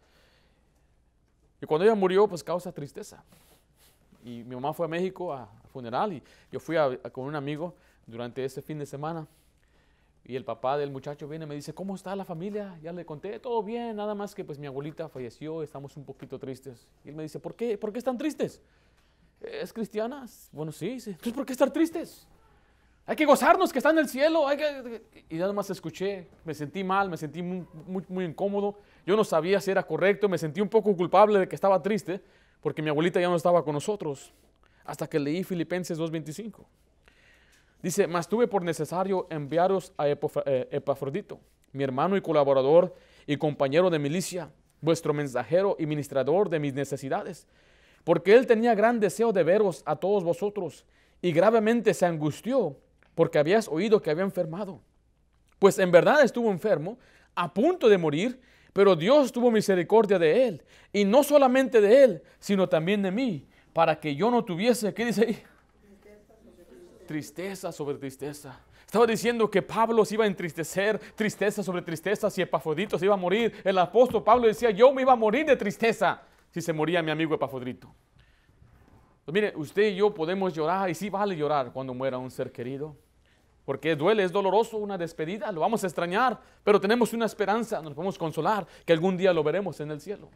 Y 1.60 1.66
cuando 1.66 1.84
ella 1.84 1.94
murió, 1.94 2.28
pues 2.28 2.44
causa 2.44 2.72
tristeza. 2.72 3.24
Y 4.24 4.42
mi 4.44 4.54
mamá 4.54 4.72
fue 4.72 4.86
a 4.86 4.88
México 4.88 5.32
a, 5.32 5.48
funeral 5.72 6.12
y 6.12 6.22
yo 6.50 6.58
fui 6.58 6.76
con 7.12 7.26
un 7.26 7.34
amigo 7.34 7.74
durante 8.06 8.44
ese 8.44 8.62
fin 8.62 8.78
de 8.78 8.86
semana. 8.86 9.26
Y 10.28 10.34
el 10.34 10.44
papá 10.44 10.76
del 10.76 10.90
muchacho 10.90 11.28
viene 11.28 11.44
y 11.44 11.48
me 11.48 11.54
dice, 11.54 11.72
¿cómo 11.72 11.94
está 11.94 12.16
la 12.16 12.24
familia? 12.24 12.76
Ya 12.82 12.92
le 12.92 13.06
conté, 13.06 13.38
todo 13.38 13.62
bien, 13.62 13.94
nada 13.94 14.14
más 14.14 14.34
que 14.34 14.44
pues 14.44 14.58
mi 14.58 14.66
abuelita 14.66 15.08
falleció, 15.08 15.62
estamos 15.62 15.96
un 15.96 16.04
poquito 16.04 16.36
tristes. 16.38 16.88
Y 17.04 17.10
él 17.10 17.14
me 17.14 17.22
dice, 17.22 17.38
¿por 17.38 17.54
qué? 17.54 17.78
¿Por 17.78 17.92
qué 17.92 17.98
están 17.98 18.18
tristes? 18.18 18.60
¿Es 19.40 19.72
cristiana? 19.72 20.26
Bueno, 20.50 20.72
sí, 20.72 20.98
sí. 20.98 21.10
Entonces, 21.10 21.32
¿por 21.32 21.46
qué 21.46 21.52
estar 21.52 21.70
tristes? 21.70 22.26
Hay 23.06 23.14
que 23.14 23.24
gozarnos 23.24 23.72
que 23.72 23.78
está 23.78 23.90
en 23.90 23.98
el 23.98 24.08
cielo. 24.08 24.48
Hay 24.48 24.56
que... 24.56 25.02
Y 25.28 25.36
nada 25.36 25.52
más 25.52 25.70
escuché, 25.70 26.26
me 26.44 26.54
sentí 26.54 26.82
mal, 26.82 27.08
me 27.08 27.16
sentí 27.16 27.40
muy, 27.40 27.64
muy, 27.86 28.04
muy 28.08 28.24
incómodo. 28.24 28.80
Yo 29.06 29.14
no 29.14 29.22
sabía 29.22 29.60
si 29.60 29.70
era 29.70 29.84
correcto, 29.84 30.28
me 30.28 30.38
sentí 30.38 30.60
un 30.60 30.68
poco 30.68 30.96
culpable 30.96 31.38
de 31.38 31.48
que 31.48 31.54
estaba 31.54 31.80
triste 31.80 32.20
porque 32.60 32.82
mi 32.82 32.88
abuelita 32.88 33.20
ya 33.20 33.28
no 33.28 33.36
estaba 33.36 33.62
con 33.62 33.74
nosotros. 33.74 34.32
Hasta 34.84 35.06
que 35.06 35.20
leí 35.20 35.44
Filipenses 35.44 36.00
2.25. 36.00 36.64
Dice, 37.82 38.06
mas 38.06 38.28
tuve 38.28 38.48
por 38.48 38.62
necesario 38.62 39.26
enviaros 39.30 39.92
a 39.96 40.08
eh, 40.08 40.18
Epafrodito, 40.70 41.40
mi 41.72 41.84
hermano 41.84 42.16
y 42.16 42.20
colaborador 42.20 42.94
y 43.26 43.36
compañero 43.36 43.90
de 43.90 43.98
milicia, 43.98 44.50
vuestro 44.80 45.12
mensajero 45.12 45.76
y 45.78 45.86
ministrador 45.86 46.48
de 46.48 46.58
mis 46.58 46.74
necesidades, 46.74 47.46
porque 48.04 48.34
él 48.34 48.46
tenía 48.46 48.74
gran 48.74 49.00
deseo 49.00 49.32
de 49.32 49.42
veros 49.42 49.82
a 49.84 49.96
todos 49.96 50.24
vosotros 50.24 50.86
y 51.20 51.32
gravemente 51.32 51.92
se 51.92 52.06
angustió 52.06 52.76
porque 53.14 53.38
habías 53.38 53.68
oído 53.68 54.00
que 54.00 54.10
había 54.10 54.24
enfermado. 54.24 54.80
Pues 55.58 55.78
en 55.78 55.90
verdad 55.90 56.22
estuvo 56.22 56.50
enfermo, 56.50 56.98
a 57.34 57.52
punto 57.52 57.88
de 57.88 57.98
morir, 57.98 58.40
pero 58.72 58.94
Dios 58.94 59.32
tuvo 59.32 59.50
misericordia 59.50 60.18
de 60.18 60.46
él, 60.46 60.62
y 60.92 61.04
no 61.04 61.22
solamente 61.22 61.80
de 61.80 62.04
él, 62.04 62.22
sino 62.38 62.68
también 62.68 63.02
de 63.02 63.10
mí, 63.10 63.46
para 63.72 63.98
que 63.98 64.14
yo 64.14 64.30
no 64.30 64.44
tuviese, 64.44 64.92
¿qué 64.92 65.06
dice 65.06 65.22
ahí? 65.26 65.42
Tristeza 67.06 67.72
sobre 67.72 67.96
tristeza. 67.96 68.60
Estaba 68.84 69.06
diciendo 69.06 69.50
que 69.50 69.62
Pablo 69.62 70.04
se 70.04 70.14
iba 70.14 70.24
a 70.24 70.26
entristecer, 70.26 70.98
tristeza 71.14 71.62
sobre 71.62 71.82
tristeza, 71.82 72.30
si 72.30 72.42
Epafrodito 72.42 72.98
se 72.98 73.04
iba 73.04 73.14
a 73.14 73.18
morir. 73.18 73.52
El 73.64 73.78
apóstol 73.78 74.22
Pablo 74.22 74.46
decía, 74.46 74.70
yo 74.70 74.92
me 74.92 75.02
iba 75.02 75.12
a 75.12 75.16
morir 75.16 75.46
de 75.46 75.56
tristeza 75.56 76.22
si 76.50 76.60
se 76.60 76.72
moría 76.72 77.02
mi 77.02 77.10
amigo 77.10 77.34
Epafrodito. 77.34 77.92
Pues 79.24 79.34
mire, 79.34 79.52
usted 79.56 79.88
y 79.88 79.96
yo 79.96 80.14
podemos 80.14 80.54
llorar, 80.54 80.88
y 80.88 80.94
sí 80.94 81.10
vale 81.10 81.36
llorar 81.36 81.72
cuando 81.72 81.92
muera 81.92 82.16
un 82.16 82.30
ser 82.30 82.52
querido. 82.52 82.96
Porque 83.64 83.96
duele, 83.96 84.22
es 84.22 84.30
doloroso 84.30 84.76
una 84.76 84.96
despedida, 84.96 85.50
lo 85.50 85.60
vamos 85.60 85.82
a 85.82 85.88
extrañar, 85.88 86.40
pero 86.62 86.80
tenemos 86.80 87.12
una 87.12 87.26
esperanza, 87.26 87.82
nos 87.82 87.94
podemos 87.94 88.16
consolar, 88.16 88.64
que 88.84 88.92
algún 88.92 89.16
día 89.16 89.32
lo 89.32 89.42
veremos 89.42 89.80
en 89.80 89.90
el 89.90 90.00
cielo. 90.00 90.30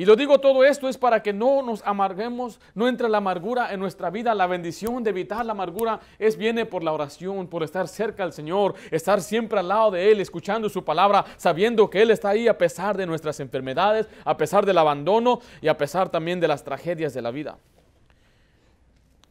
Y 0.00 0.06
lo 0.06 0.16
digo 0.16 0.40
todo 0.40 0.64
esto 0.64 0.88
es 0.88 0.96
para 0.96 1.22
que 1.22 1.30
no 1.30 1.60
nos 1.60 1.82
amarguemos, 1.86 2.58
no 2.74 2.88
entre 2.88 3.06
la 3.06 3.18
amargura 3.18 3.70
en 3.70 3.80
nuestra 3.80 4.08
vida. 4.08 4.34
La 4.34 4.46
bendición 4.46 5.04
de 5.04 5.10
evitar 5.10 5.44
la 5.44 5.52
amargura 5.52 6.00
es 6.18 6.38
viene 6.38 6.64
por 6.64 6.82
la 6.82 6.94
oración, 6.94 7.46
por 7.46 7.62
estar 7.62 7.86
cerca 7.86 8.22
al 8.22 8.32
Señor, 8.32 8.76
estar 8.90 9.20
siempre 9.20 9.58
al 9.58 9.68
lado 9.68 9.90
de 9.90 10.10
Él, 10.10 10.20
escuchando 10.20 10.70
su 10.70 10.82
palabra, 10.86 11.26
sabiendo 11.36 11.90
que 11.90 12.00
Él 12.00 12.10
está 12.12 12.30
ahí 12.30 12.48
a 12.48 12.56
pesar 12.56 12.96
de 12.96 13.04
nuestras 13.04 13.40
enfermedades, 13.40 14.08
a 14.24 14.38
pesar 14.38 14.64
del 14.64 14.78
abandono 14.78 15.40
y 15.60 15.68
a 15.68 15.76
pesar 15.76 16.08
también 16.08 16.40
de 16.40 16.48
las 16.48 16.64
tragedias 16.64 17.12
de 17.12 17.20
la 17.20 17.30
vida. 17.30 17.58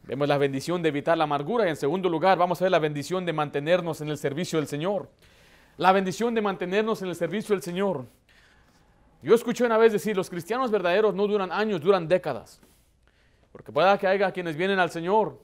Vemos 0.04 0.28
la 0.28 0.38
bendición 0.38 0.84
de 0.84 0.90
evitar 0.90 1.18
la 1.18 1.24
amargura 1.24 1.66
y 1.66 1.70
en 1.70 1.78
segundo 1.78 2.10
lugar 2.10 2.38
vamos 2.38 2.62
a 2.62 2.66
ver 2.66 2.72
la 2.72 2.78
bendición 2.78 3.26
de 3.26 3.34
mantenernos 3.34 4.02
en 4.02 4.10
el 4.10 4.20
servicio 4.20 4.60
del 4.60 4.68
Señor. 4.68 5.10
La 5.78 5.92
bendición 5.94 6.36
de 6.36 6.44
mantenernos 6.44 7.02
en 7.02 7.08
el 7.08 7.16
servicio 7.16 7.56
del 7.56 7.64
Señor. 7.64 8.06
Yo 9.22 9.36
escuché 9.36 9.66
una 9.66 9.78
vez 9.78 9.92
decir, 9.92 10.16
los 10.16 10.30
cristianos 10.30 10.72
verdaderos 10.72 11.14
no 11.14 11.28
duran 11.28 11.52
años, 11.52 11.82
duran 11.82 12.08
décadas. 12.08 12.62
Porque 13.52 13.72
pueda 13.72 13.98
que 13.98 14.08
haya 14.08 14.32
quienes 14.32 14.56
vienen 14.56 14.80
al 14.80 14.92
Señor 14.92 15.42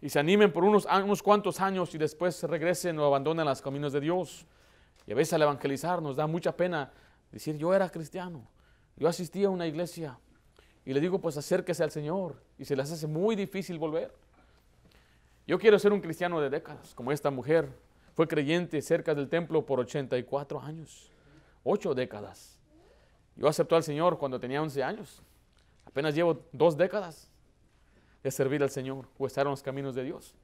y 0.00 0.08
se 0.08 0.18
animen 0.18 0.52
por 0.52 0.64
unos, 0.64 0.86
cuantos 1.22 1.60
años 1.60 1.94
y 1.94 1.98
después 1.98 2.36
se 2.36 2.46
regresen 2.46 2.98
o 2.98 3.04
abandonen 3.04 3.44
los 3.44 3.60
caminos 3.60 3.92
de 3.92 4.00
Dios. 4.00 4.46
Y 5.06 5.12
a 5.12 5.14
veces 5.14 5.34
al 5.34 5.42
evangelizar 5.42 6.00
nos 6.00 6.16
da 6.16 6.26
mucha 6.26 6.56
pena 6.56 6.92
decir, 7.30 7.56
yo 7.58 7.74
era 7.74 7.90
cristiano, 7.90 8.48
yo 8.96 9.08
asistía 9.08 9.48
a 9.48 9.50
una 9.50 9.66
iglesia, 9.66 10.18
y 10.88 10.94
le 10.94 11.00
digo, 11.00 11.20
pues 11.20 11.36
acérquese 11.36 11.84
al 11.84 11.90
Señor. 11.90 12.42
Y 12.58 12.64
se 12.64 12.74
les 12.74 12.90
hace 12.90 13.06
muy 13.06 13.36
difícil 13.36 13.78
volver. 13.78 14.10
Yo 15.46 15.58
quiero 15.58 15.78
ser 15.78 15.92
un 15.92 16.00
cristiano 16.00 16.40
de 16.40 16.48
décadas, 16.48 16.94
como 16.94 17.12
esta 17.12 17.30
mujer. 17.30 17.68
Fue 18.14 18.26
creyente 18.26 18.80
cerca 18.80 19.14
del 19.14 19.28
templo 19.28 19.66
por 19.66 19.80
84 19.80 20.58
años. 20.62 21.12
Ocho 21.62 21.94
décadas. 21.94 22.57
Yo 23.38 23.48
acepté 23.48 23.74
al 23.74 23.82
Señor 23.82 24.18
cuando 24.18 24.38
tenía 24.38 24.60
11 24.60 24.82
años. 24.82 25.22
Apenas 25.86 26.14
llevo 26.14 26.44
dos 26.52 26.76
décadas 26.76 27.30
de 28.22 28.30
servir 28.30 28.62
al 28.62 28.70
Señor 28.70 29.06
o 29.16 29.26
estar 29.26 29.46
en 29.46 29.52
los 29.52 29.62
caminos 29.62 29.94
de 29.94 30.04
Dios. 30.04 30.34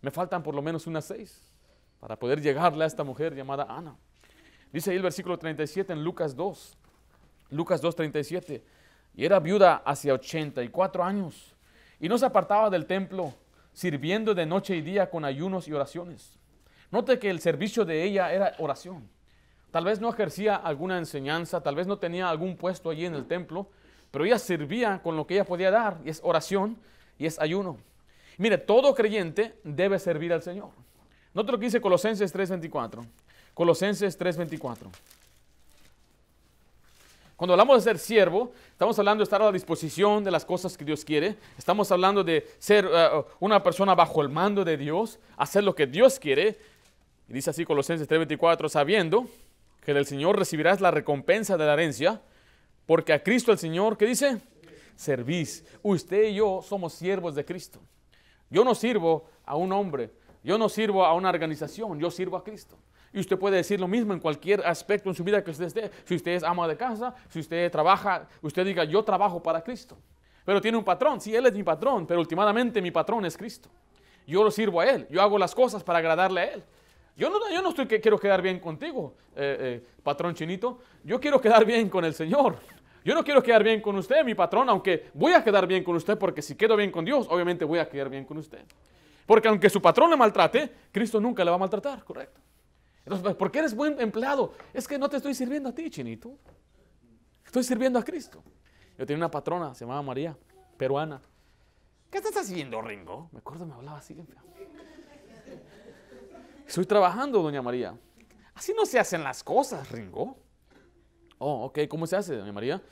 Me 0.00 0.10
faltan 0.10 0.42
por 0.42 0.54
lo 0.54 0.62
menos 0.62 0.86
unas 0.88 1.04
seis 1.04 1.52
para 2.00 2.18
poder 2.18 2.40
llegarle 2.40 2.82
a 2.82 2.86
esta 2.86 3.04
mujer 3.04 3.34
llamada 3.34 3.66
Ana. 3.68 3.96
Dice 4.72 4.90
ahí 4.90 4.96
el 4.96 5.02
versículo 5.02 5.38
37 5.38 5.92
en 5.92 6.02
Lucas 6.02 6.34
2. 6.34 6.76
Lucas 7.50 7.80
2, 7.80 7.94
37 7.94 8.64
y 9.18 9.24
era 9.24 9.40
viuda 9.40 9.82
hacia 9.84 10.14
84 10.14 11.02
años 11.02 11.56
y 11.98 12.08
no 12.08 12.16
se 12.16 12.26
apartaba 12.26 12.70
del 12.70 12.86
templo, 12.86 13.34
sirviendo 13.72 14.32
de 14.32 14.46
noche 14.46 14.76
y 14.76 14.80
día 14.80 15.10
con 15.10 15.24
ayunos 15.24 15.66
y 15.66 15.72
oraciones. 15.72 16.38
Note 16.92 17.18
que 17.18 17.28
el 17.28 17.40
servicio 17.40 17.84
de 17.84 18.04
ella 18.04 18.32
era 18.32 18.54
oración. 18.58 19.08
Tal 19.70 19.84
vez 19.84 20.00
no 20.00 20.08
ejercía 20.08 20.56
alguna 20.56 20.98
enseñanza, 20.98 21.62
tal 21.62 21.74
vez 21.74 21.86
no 21.86 21.98
tenía 21.98 22.30
algún 22.30 22.56
puesto 22.56 22.90
allí 22.90 23.04
en 23.04 23.14
el 23.14 23.26
templo, 23.26 23.68
pero 24.10 24.24
ella 24.24 24.38
servía 24.38 25.00
con 25.02 25.16
lo 25.16 25.26
que 25.26 25.34
ella 25.34 25.44
podía 25.44 25.70
dar, 25.70 25.98
y 26.04 26.10
es 26.10 26.20
oración 26.24 26.78
y 27.18 27.26
es 27.26 27.38
ayuno. 27.38 27.76
Mire, 28.38 28.56
todo 28.56 28.94
creyente 28.94 29.58
debe 29.64 29.98
servir 29.98 30.32
al 30.32 30.42
Señor. 30.42 30.70
Note 31.34 31.52
lo 31.52 31.58
que 31.58 31.66
dice 31.66 31.80
Colosenses 31.80 32.32
3:24. 32.32 33.04
Colosenses 33.52 34.16
3:24. 34.16 34.90
Cuando 37.36 37.52
hablamos 37.52 37.76
de 37.76 37.90
ser 37.90 37.98
siervo, 37.98 38.52
estamos 38.72 38.98
hablando 38.98 39.20
de 39.20 39.24
estar 39.24 39.40
a 39.40 39.44
la 39.44 39.52
disposición 39.52 40.24
de 40.24 40.30
las 40.30 40.44
cosas 40.44 40.76
que 40.76 40.84
Dios 40.84 41.04
quiere. 41.04 41.36
Estamos 41.56 41.92
hablando 41.92 42.24
de 42.24 42.48
ser 42.58 42.86
uh, 42.86 43.24
una 43.38 43.62
persona 43.62 43.94
bajo 43.94 44.22
el 44.22 44.28
mando 44.28 44.64
de 44.64 44.76
Dios, 44.76 45.20
hacer 45.36 45.62
lo 45.62 45.74
que 45.74 45.86
Dios 45.86 46.18
quiere. 46.18 46.58
Y 47.28 47.34
dice 47.34 47.50
así 47.50 47.64
Colosenses 47.64 48.08
3:24, 48.08 48.68
sabiendo 48.68 49.28
que 49.88 49.94
del 49.94 50.04
Señor 50.04 50.38
recibirás 50.38 50.82
la 50.82 50.90
recompensa 50.90 51.56
de 51.56 51.64
la 51.64 51.72
herencia, 51.72 52.20
porque 52.84 53.14
a 53.14 53.22
Cristo 53.22 53.52
el 53.52 53.58
Señor, 53.58 53.96
¿qué 53.96 54.04
dice? 54.04 54.36
Servís. 54.96 55.64
Usted 55.82 56.24
y 56.24 56.34
yo 56.34 56.60
somos 56.60 56.92
siervos 56.92 57.34
de 57.34 57.42
Cristo. 57.46 57.80
Yo 58.50 58.64
no 58.64 58.74
sirvo 58.74 59.30
a 59.46 59.56
un 59.56 59.72
hombre, 59.72 60.10
yo 60.44 60.58
no 60.58 60.68
sirvo 60.68 61.06
a 61.06 61.14
una 61.14 61.30
organización, 61.30 61.98
yo 61.98 62.10
sirvo 62.10 62.36
a 62.36 62.44
Cristo. 62.44 62.76
Y 63.14 63.20
usted 63.20 63.38
puede 63.38 63.56
decir 63.56 63.80
lo 63.80 63.88
mismo 63.88 64.12
en 64.12 64.20
cualquier 64.20 64.60
aspecto 64.66 65.08
en 65.08 65.14
su 65.14 65.24
vida 65.24 65.42
que 65.42 65.52
usted 65.52 65.64
esté. 65.64 65.90
Si 66.04 66.16
usted 66.16 66.32
es 66.32 66.42
ama 66.42 66.68
de 66.68 66.76
casa, 66.76 67.14
si 67.30 67.40
usted 67.40 67.72
trabaja, 67.72 68.28
usted 68.42 68.66
diga, 68.66 68.84
yo 68.84 69.02
trabajo 69.02 69.42
para 69.42 69.64
Cristo. 69.64 69.96
Pero 70.44 70.60
tiene 70.60 70.76
un 70.76 70.84
patrón, 70.84 71.18
sí, 71.18 71.34
Él 71.34 71.46
es 71.46 71.54
mi 71.54 71.62
patrón, 71.62 72.06
pero 72.06 72.20
últimamente 72.20 72.82
mi 72.82 72.90
patrón 72.90 73.24
es 73.24 73.38
Cristo. 73.38 73.70
Yo 74.26 74.44
lo 74.44 74.50
sirvo 74.50 74.82
a 74.82 74.84
Él, 74.84 75.06
yo 75.08 75.22
hago 75.22 75.38
las 75.38 75.54
cosas 75.54 75.82
para 75.82 76.00
agradarle 76.00 76.40
a 76.42 76.44
Él. 76.52 76.64
Yo 77.18 77.28
no, 77.28 77.50
yo 77.52 77.60
no 77.60 77.70
estoy 77.70 77.88
que 77.88 78.00
quiero 78.00 78.16
quedar 78.16 78.40
bien 78.40 78.60
contigo, 78.60 79.16
eh, 79.34 79.82
eh, 79.82 79.86
patrón 80.04 80.36
chinito. 80.36 80.78
Yo 81.02 81.18
quiero 81.18 81.40
quedar 81.40 81.64
bien 81.64 81.88
con 81.88 82.04
el 82.04 82.14
Señor. 82.14 82.60
Yo 83.04 83.12
no 83.12 83.24
quiero 83.24 83.42
quedar 83.42 83.64
bien 83.64 83.80
con 83.80 83.96
usted, 83.96 84.24
mi 84.24 84.36
patrón, 84.36 84.68
aunque 84.68 85.10
voy 85.14 85.32
a 85.32 85.42
quedar 85.42 85.66
bien 85.66 85.82
con 85.82 85.96
usted 85.96 86.16
porque 86.16 86.42
si 86.42 86.54
quedo 86.54 86.76
bien 86.76 86.92
con 86.92 87.04
Dios, 87.04 87.26
obviamente 87.28 87.64
voy 87.64 87.80
a 87.80 87.88
quedar 87.88 88.08
bien 88.08 88.24
con 88.24 88.38
usted. 88.38 88.64
Porque 89.26 89.48
aunque 89.48 89.68
su 89.68 89.82
patrón 89.82 90.10
le 90.10 90.16
maltrate, 90.16 90.72
Cristo 90.92 91.20
nunca 91.20 91.44
le 91.44 91.50
va 91.50 91.56
a 91.56 91.58
maltratar, 91.58 92.04
¿correcto? 92.04 92.40
Entonces, 93.04 93.34
¿por 93.34 93.50
qué 93.50 93.58
eres 93.58 93.74
buen 93.74 94.00
empleado? 94.00 94.52
Es 94.72 94.86
que 94.86 94.96
no 94.96 95.08
te 95.08 95.16
estoy 95.16 95.34
sirviendo 95.34 95.70
a 95.70 95.74
ti, 95.74 95.90
chinito. 95.90 96.38
Estoy 97.44 97.64
sirviendo 97.64 97.98
a 97.98 98.04
Cristo. 98.04 98.44
Yo 98.96 99.04
tenía 99.04 99.18
una 99.18 99.30
patrona, 99.30 99.74
se 99.74 99.84
llamaba 99.84 100.02
María, 100.02 100.36
peruana. 100.76 101.20
¿Qué 102.10 102.18
estás 102.18 102.36
haciendo, 102.36 102.80
Ringo? 102.80 103.28
Me 103.32 103.40
acuerdo, 103.40 103.66
me 103.66 103.74
hablaba 103.74 103.98
así. 103.98 104.16
Estoy 106.68 106.84
trabajando, 106.84 107.40
doña 107.40 107.62
María. 107.62 107.96
Así 108.54 108.74
no 108.76 108.84
se 108.84 108.98
hacen 108.98 109.24
las 109.24 109.42
cosas, 109.42 109.90
Ringo. 109.90 110.36
Oh, 111.38 111.64
ok, 111.64 111.78
¿cómo 111.88 112.06
se 112.06 112.14
hace, 112.14 112.36
doña 112.36 112.52
María? 112.52 112.82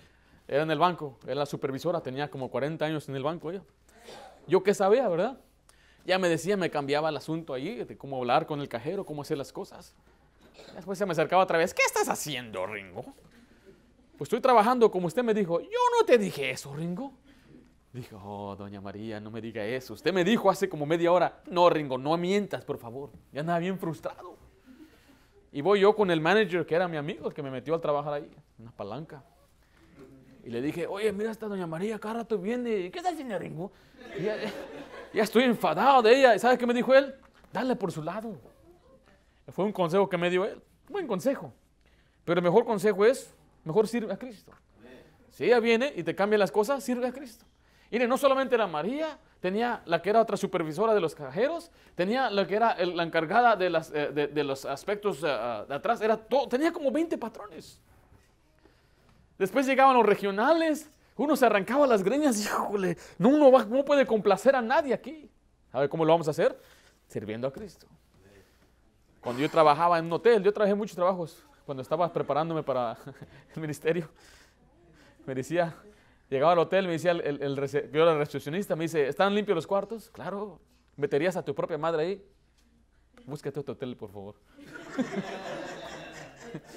Era 0.49 0.63
en 0.63 0.71
el 0.71 0.79
banco, 0.79 1.19
era 1.25 1.35
la 1.35 1.45
supervisora, 1.45 2.01
tenía 2.01 2.31
como 2.31 2.51
40 2.51 2.83
años 2.87 3.07
en 3.11 3.17
el 3.17 3.23
banco 3.23 3.51
ella. 3.51 3.63
Yo 4.47 4.63
qué 4.63 4.73
sabía, 4.73 5.07
¿verdad? 5.09 5.39
Ya 6.07 6.19
me 6.19 6.31
decía, 6.31 6.57
me 6.57 6.71
cambiaba 6.71 7.11
el 7.11 7.19
asunto 7.19 7.53
ahí, 7.53 7.85
de 7.85 7.99
cómo 7.99 8.17
hablar 8.17 8.47
con 8.47 8.63
el 8.63 8.69
cajero, 8.71 9.05
cómo 9.05 9.21
hacer 9.21 9.37
las 9.37 9.53
cosas. 9.53 9.95
Después 10.75 10.97
se 10.99 11.05
me 11.05 11.13
acercaba 11.13 11.43
otra 11.43 11.59
vez, 11.59 11.75
¿qué 11.75 11.83
estás 11.83 12.09
haciendo, 12.09 12.65
Ringo? 12.67 13.05
Pues 14.17 14.29
estoy 14.29 14.41
trabajando 14.41 14.91
como 14.91 15.07
usted 15.07 15.23
me 15.23 15.35
dijo. 15.35 15.61
Yo 15.61 15.81
no 16.01 16.07
te 16.07 16.17
dije 16.17 16.51
eso, 16.51 16.75
Ringo. 16.75 17.13
Dijo, 17.97 18.21
oh, 18.23 18.55
doña 18.57 18.79
María, 18.83 19.19
no 19.21 19.31
me 19.31 19.41
diga 19.41 19.65
eso. 19.65 19.95
Usted 19.95 20.13
me 20.13 20.23
dijo 20.23 20.51
hace 20.51 20.69
como 20.69 20.85
media 20.85 21.11
hora, 21.11 21.41
no, 21.47 21.71
Ringo, 21.71 21.97
no 21.97 22.15
mientas, 22.19 22.63
por 22.63 22.77
favor. 22.77 23.09
Ya 23.33 23.41
andaba 23.41 23.59
bien 23.59 23.79
frustrado. 23.79 24.37
Y 25.51 25.63
voy 25.63 25.81
yo 25.81 25.97
con 25.97 26.11
el 26.11 26.21
manager, 26.21 26.67
que 26.67 26.75
era 26.75 26.89
mi 26.89 26.99
amigo, 26.99 27.31
que 27.31 27.43
me 27.43 27.51
metió 27.51 27.75
al 27.75 27.81
trabajar 27.81 28.13
ahí, 28.13 28.31
una 28.59 28.71
palanca. 28.71 29.25
Y 30.45 30.51
le 30.51 30.61
dije, 30.61 30.87
oye, 30.87 31.11
mira 31.11 31.31
esta 31.31 31.47
doña 31.47 31.67
María, 31.67 31.99
cada 31.99 32.17
rato 32.17 32.37
viene. 32.37 32.91
¿Qué 32.91 32.99
está 32.99 33.09
haciendo, 33.09 33.39
Ringo? 33.39 33.73
Ya 35.15 35.23
estoy 35.23 35.45
enfadado 35.45 36.03
de 36.03 36.19
ella. 36.19 36.35
¿Y 36.35 36.39
sabes 36.39 36.59
qué 36.59 36.67
me 36.67 36.75
dijo 36.75 36.95
él? 36.95 37.15
Dale 37.51 37.77
por 37.77 37.93
su 37.93 38.03
lado. 38.03 38.37
Fue 39.49 39.65
un 39.65 39.73
consejo 39.73 40.07
que 40.07 40.19
me 40.19 40.29
dio 40.29 40.45
él. 40.45 40.61
Buen 40.91 41.07
consejo. 41.07 41.51
Pero 42.27 42.41
el 42.41 42.45
mejor 42.45 42.67
consejo 42.67 43.07
es, 43.07 43.35
mejor 43.65 43.89
sirve 43.89 44.13
a 44.13 44.19
Cristo. 44.19 44.53
Si 45.31 45.45
ella 45.45 45.61
viene 45.61 45.95
y 45.97 46.03
te 46.03 46.15
cambia 46.15 46.39
las 46.39 46.53
cosas, 46.53 46.85
sirve 46.85 47.07
a 47.07 47.13
Cristo. 47.13 47.47
Mire, 47.91 48.09
no 48.09 48.19
solamente 48.19 48.55
era 48.55 48.67
María, 48.67 49.19
tenía 49.41 49.83
la 49.87 50.03
que 50.03 50.11
era 50.11 50.21
otra 50.21 50.37
supervisora 50.37 50.95
de 50.95 51.01
los 51.01 51.15
cajeros, 51.15 51.71
tenía 51.95 52.31
la 52.31 52.47
que 52.47 52.57
era 52.57 52.77
la 52.85 53.03
encargada 53.03 53.57
de, 53.57 53.71
las, 53.71 53.93
eh, 53.95 54.11
de, 54.13 54.45
los 54.45 54.65
aspectos 54.65 55.23
ah, 55.25 55.65
de 55.69 55.75
atrás, 55.75 56.01
era 56.01 56.17
todo, 56.17 56.49
tenía 56.49 56.73
como 56.73 56.91
20 56.91 57.17
patrones. 57.19 57.81
Después 59.39 59.67
llegaban 59.67 59.97
los 59.97 60.07
regionales, 60.07 60.91
uno 61.17 61.37
se 61.37 61.47
arrancaba 61.47 61.87
las 61.87 62.03
greñas 62.03 62.41
híjole, 62.45 62.97
no, 63.19 63.29
uno 63.29 63.65
no 63.65 63.85
puede 63.85 64.07
complacer 64.07 64.57
a 64.57 64.63
nadie 64.63 64.93
aquí. 64.95 65.31
¿Sabe 65.71 65.89
cómo 65.89 66.05
lo 66.05 66.13
vamos 66.13 66.29
a 66.29 66.31
hacer? 66.31 66.59
Sirviendo 67.09 67.47
a 67.47 67.53
Cristo. 67.53 67.87
Cuando 69.21 69.43
yo 69.43 69.51
trabajaba 69.51 69.99
en 69.99 70.07
un 70.07 70.13
hotel, 70.13 70.43
yo 70.43 70.53
trabajé 70.53 70.75
muchos 70.75 70.95
trabajos 70.95 71.45
cuando 71.65 71.83
estaba 71.83 72.13
preparándome 72.13 72.63
para 72.63 72.97
el 73.55 73.61
ministerio. 73.61 74.09
Me 75.27 75.35
decía, 75.35 75.75
llegaba 76.29 76.53
al 76.53 76.59
hotel, 76.59 76.87
me 76.87 76.93
decía 76.93 77.13
el, 77.13 77.21
el, 77.21 77.43
el, 77.43 77.59
el 77.59 78.19
recepcionista, 78.19 78.77
me 78.77 78.85
dice, 78.85 79.09
¿están 79.09 79.35
limpios 79.35 79.55
los 79.55 79.67
cuartos? 79.67 80.11
Claro, 80.11 80.61
meterías 80.97 81.37
a 81.37 81.45
tu 81.45 81.55
propia 81.55 81.79
madre 81.79 82.03
ahí. 82.03 82.25
Búscate 83.25 83.61
otro 83.61 83.75
hotel, 83.75 83.97
por 83.97 84.11
favor. 84.11 84.35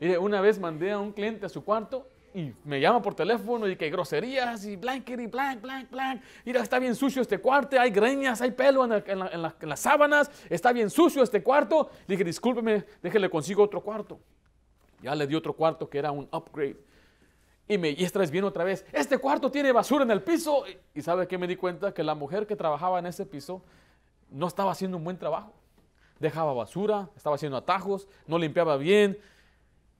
Mire, 0.00 0.18
una 0.18 0.40
vez 0.40 0.58
mandé 0.58 0.92
a 0.92 0.98
un 0.98 1.12
cliente 1.12 1.46
a 1.46 1.48
su 1.48 1.64
cuarto 1.64 2.08
y 2.34 2.52
me 2.64 2.80
llama 2.80 3.02
por 3.02 3.14
teléfono 3.14 3.68
y 3.68 3.76
que 3.76 3.90
groserías 3.90 4.64
y 4.64 4.76
blanket 4.76 5.20
y 5.20 5.26
blank, 5.26 5.60
blank, 5.60 5.90
blank. 5.90 6.22
Mira, 6.44 6.62
está 6.62 6.78
bien 6.78 6.94
sucio 6.94 7.22
este 7.22 7.38
cuarto, 7.38 7.80
hay 7.80 7.90
greñas, 7.90 8.40
hay 8.40 8.52
pelo 8.52 8.84
en, 8.84 9.42
las 9.68 9.80
sábanas, 9.80 10.30
está 10.48 10.72
bien 10.72 10.90
sucio 10.90 11.22
este 11.22 11.42
cuarto. 11.42 11.90
Le 12.06 12.14
dije, 12.14 12.24
discúlpeme, 12.24 12.84
déjele 13.02 13.28
consigo 13.28 13.62
otro 13.62 13.80
cuarto. 13.80 14.20
Ya 15.02 15.14
le 15.14 15.26
di 15.26 15.34
otro 15.34 15.52
cuarto 15.52 15.88
que 15.88 15.98
era 15.98 16.12
un 16.12 16.28
upgrade. 16.32 16.76
Y, 17.68 17.76
me, 17.76 17.90
y 17.90 18.02
esta 18.02 18.18
vez 18.18 18.32
otra 18.42 18.64
vez, 18.64 18.84
este 18.92 19.18
cuarto 19.18 19.50
tiene 19.50 19.70
basura 19.72 20.02
en 20.02 20.10
el 20.10 20.22
piso. 20.22 20.64
Y, 20.66 20.98
y 20.98 21.02
sabe 21.02 21.28
que 21.28 21.36
me 21.36 21.46
di 21.46 21.56
cuenta 21.56 21.92
que 21.92 22.02
la 22.02 22.14
mujer 22.14 22.46
que 22.46 22.56
trabajaba 22.56 22.98
en 22.98 23.06
ese 23.06 23.26
piso 23.26 23.62
no 24.30 24.46
estaba 24.46 24.72
haciendo 24.72 24.96
un 24.96 25.04
buen 25.04 25.18
trabajo. 25.18 25.52
Dejaba 26.18 26.52
basura, 26.54 27.08
estaba 27.14 27.36
haciendo 27.36 27.58
atajos, 27.58 28.08
no 28.26 28.38
limpiaba 28.38 28.76
bien. 28.76 29.18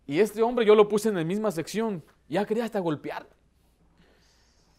Y 0.06 0.20
este 0.20 0.42
hombre 0.42 0.64
yo 0.64 0.74
lo 0.74 0.88
puse 0.88 1.10
en 1.10 1.16
la 1.16 1.24
misma 1.24 1.50
sección. 1.50 2.02
Ya 2.28 2.44
quería 2.46 2.64
hasta 2.64 2.80
golpear. 2.80 3.26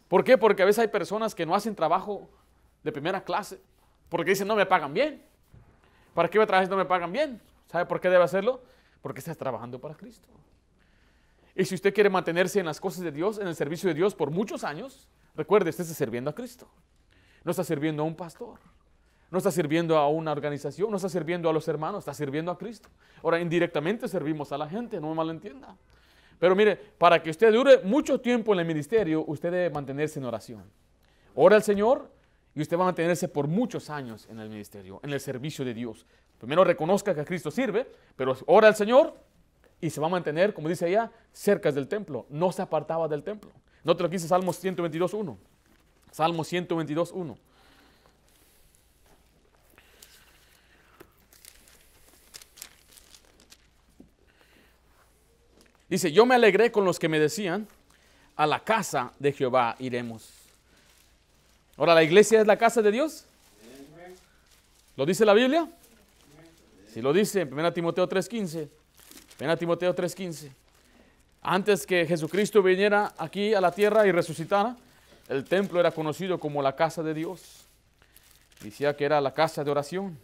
¿Por 0.08 0.24
qué? 0.24 0.38
Porque 0.38 0.64
a 0.64 0.66
veces 0.66 0.80
hay 0.80 0.88
personas 0.88 1.36
que 1.36 1.46
no 1.46 1.54
hacen 1.54 1.76
trabajo 1.76 2.28
de 2.84 2.92
primera 2.92 3.24
clase. 3.24 3.62
Porque 4.10 4.32
dicen, 4.32 4.48
no 4.48 4.56
me 4.56 4.66
pagan 4.66 4.94
bien. 4.94 5.24
¿Para 6.16 6.28
qué 6.28 6.40
voy 6.40 6.44
a 6.44 6.48
trabajar 6.48 6.66
si 6.66 6.72
no 6.72 6.78
me 6.78 6.86
pagan 6.86 7.12
bien? 7.12 7.40
¿Sabe 7.68 7.86
por 7.86 8.02
qué 8.02 8.10
debe 8.10 8.24
hacerlo? 8.24 8.62
Porque 9.04 9.20
está 9.20 9.36
trabajando 9.36 9.80
para 9.80 9.94
Cristo. 9.94 10.28
Y 11.56 11.66
si 11.66 11.76
usted 11.76 11.94
quiere 11.94 12.10
mantenerse 12.10 12.60
en 12.60 12.66
las 12.66 12.80
cosas 12.80 13.04
de 13.04 13.12
Dios, 13.12 13.40
en 13.40 13.48
el 13.48 13.56
servicio 13.56 13.90
de 13.90 13.96
Dios 13.96 14.16
por 14.16 14.32
muchos 14.32 14.64
años, 14.64 15.08
recuerde, 15.36 15.70
usted 15.70 15.84
está 15.84 15.96
sirviendo 15.96 16.30
a 16.30 16.36
Cristo. 16.36 16.68
No 17.44 17.52
está 17.52 17.64
sirviendo 17.64 18.04
a 18.04 18.06
un 18.06 18.16
pastor. 18.16 18.60
No 19.32 19.38
está 19.38 19.52
sirviendo 19.52 19.98
a 19.98 20.08
una 20.08 20.32
organización, 20.32 20.90
no 20.90 20.98
está 20.98 21.10
sirviendo 21.10 21.50
a 21.50 21.54
los 21.54 21.68
hermanos, 21.68 22.00
está 22.00 22.14
sirviendo 22.14 22.52
a 22.52 22.58
Cristo. 22.58 22.90
Ahora, 23.22 23.40
indirectamente 23.40 24.08
servimos 24.08 24.52
a 24.52 24.58
la 24.58 24.68
gente, 24.68 25.00
no 25.00 25.10
me 25.10 25.16
malentienda. 25.16 25.76
Pero 26.40 26.56
mire, 26.56 26.76
para 26.76 27.22
que 27.22 27.30
usted 27.30 27.52
dure 27.54 27.82
mucho 27.84 28.20
tiempo 28.20 28.54
en 28.54 28.60
el 28.62 28.66
ministerio, 28.66 29.24
usted 29.28 29.52
debe 29.52 29.70
mantenerse 29.70 30.20
en 30.20 30.26
oración. 30.26 30.64
Ora 31.36 31.58
al 31.58 31.64
Señor 31.64 32.10
y 32.56 32.62
usted 32.62 32.78
va 32.78 32.84
a 32.84 32.86
mantenerse 32.86 33.28
por 33.28 33.48
muchos 33.48 33.90
años 33.90 34.28
en 34.30 34.40
el 34.40 34.50
ministerio, 34.50 35.00
en 35.04 35.12
el 35.12 35.20
servicio 35.20 35.64
de 35.64 35.74
Dios. 35.74 36.06
Primero 36.40 36.64
reconozca 36.64 37.14
que 37.14 37.26
Cristo 37.26 37.52
sirve, 37.52 37.86
pero 38.16 38.36
ora 38.48 38.70
al 38.70 38.76
Señor 38.76 39.14
y 39.82 39.90
se 39.90 40.02
va 40.02 40.08
a 40.08 40.10
mantener, 40.10 40.54
como 40.54 40.68
dice 40.68 40.88
ella, 40.88 41.12
cerca 41.32 41.72
del 41.72 41.88
templo. 41.88 42.26
No 42.30 42.52
se 42.52 42.62
apartaba 42.62 43.08
del 43.08 43.24
templo. 43.24 43.52
No 43.84 43.96
te 43.96 44.04
lo 44.04 44.10
dice 44.10 44.28
Salmos 44.28 44.64
122.1. 44.64 45.38
Salmo 46.12 46.44
122.1. 46.44 47.38
Dice, 55.88 56.12
yo 56.12 56.26
me 56.26 56.36
alegré 56.36 56.72
con 56.72 56.86
los 56.86 57.00
que 57.00 57.10
me 57.10 57.20
decían, 57.20 57.68
a 58.36 58.46
la 58.46 58.64
casa 58.64 59.12
de 59.18 59.34
Jehová 59.34 59.76
iremos. 59.80 60.30
Ahora, 61.78 61.96
¿la 61.96 62.04
iglesia 62.04 62.42
es 62.42 62.48
la 62.48 62.58
casa 62.58 62.82
de 62.82 62.92
Dios? 62.92 63.26
¿Lo 64.96 65.06
dice 65.06 65.26
la 65.26 65.34
Biblia? 65.34 65.68
Si 66.94 67.02
lo 67.02 67.12
dice 67.12 67.42
en 67.42 67.54
1 67.54 67.74
Timoteo 67.74 68.08
3.15. 68.08 68.70
1 69.40 69.58
Timoteo 69.58 69.96
3.15. 69.96 70.52
Antes 71.42 71.88
que 71.88 72.06
Jesucristo 72.06 72.62
viniera 72.62 73.14
aquí 73.18 73.54
a 73.54 73.62
la 73.62 73.72
tierra 73.72 74.06
y 74.06 74.12
resucitara, 74.12 74.76
el 75.30 75.46
templo 75.46 75.80
era 75.80 75.92
conocido 75.92 76.38
como 76.40 76.62
la 76.62 76.76
casa 76.76 77.02
de 77.02 77.14
Dios. 77.14 77.66
Decía 78.62 78.98
que 78.98 79.06
era 79.06 79.22
la 79.22 79.34
casa 79.34 79.64
de 79.64 79.72
oración. 79.72 80.20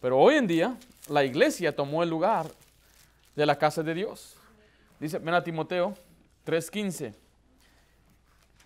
Pero 0.00 0.18
hoy 0.18 0.34
en 0.34 0.48
día 0.48 0.76
la 1.08 1.24
iglesia 1.24 1.76
tomó 1.76 2.02
el 2.02 2.10
lugar 2.10 2.50
de 3.36 3.46
la 3.46 3.56
casa 3.56 3.84
de 3.84 3.94
Dios. 3.94 4.36
Dice, 4.98 5.18
ven 5.18 5.34
a 5.34 5.44
Timoteo 5.44 5.94
3:15. 6.44 7.14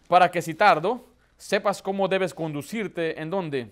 Para 0.08 0.30
que 0.30 0.40
si 0.40 0.54
tardo, 0.54 1.04
sepas 1.36 1.82
cómo 1.82 2.08
debes 2.08 2.32
conducirte 2.32 3.20
en 3.20 3.28
dónde? 3.28 3.70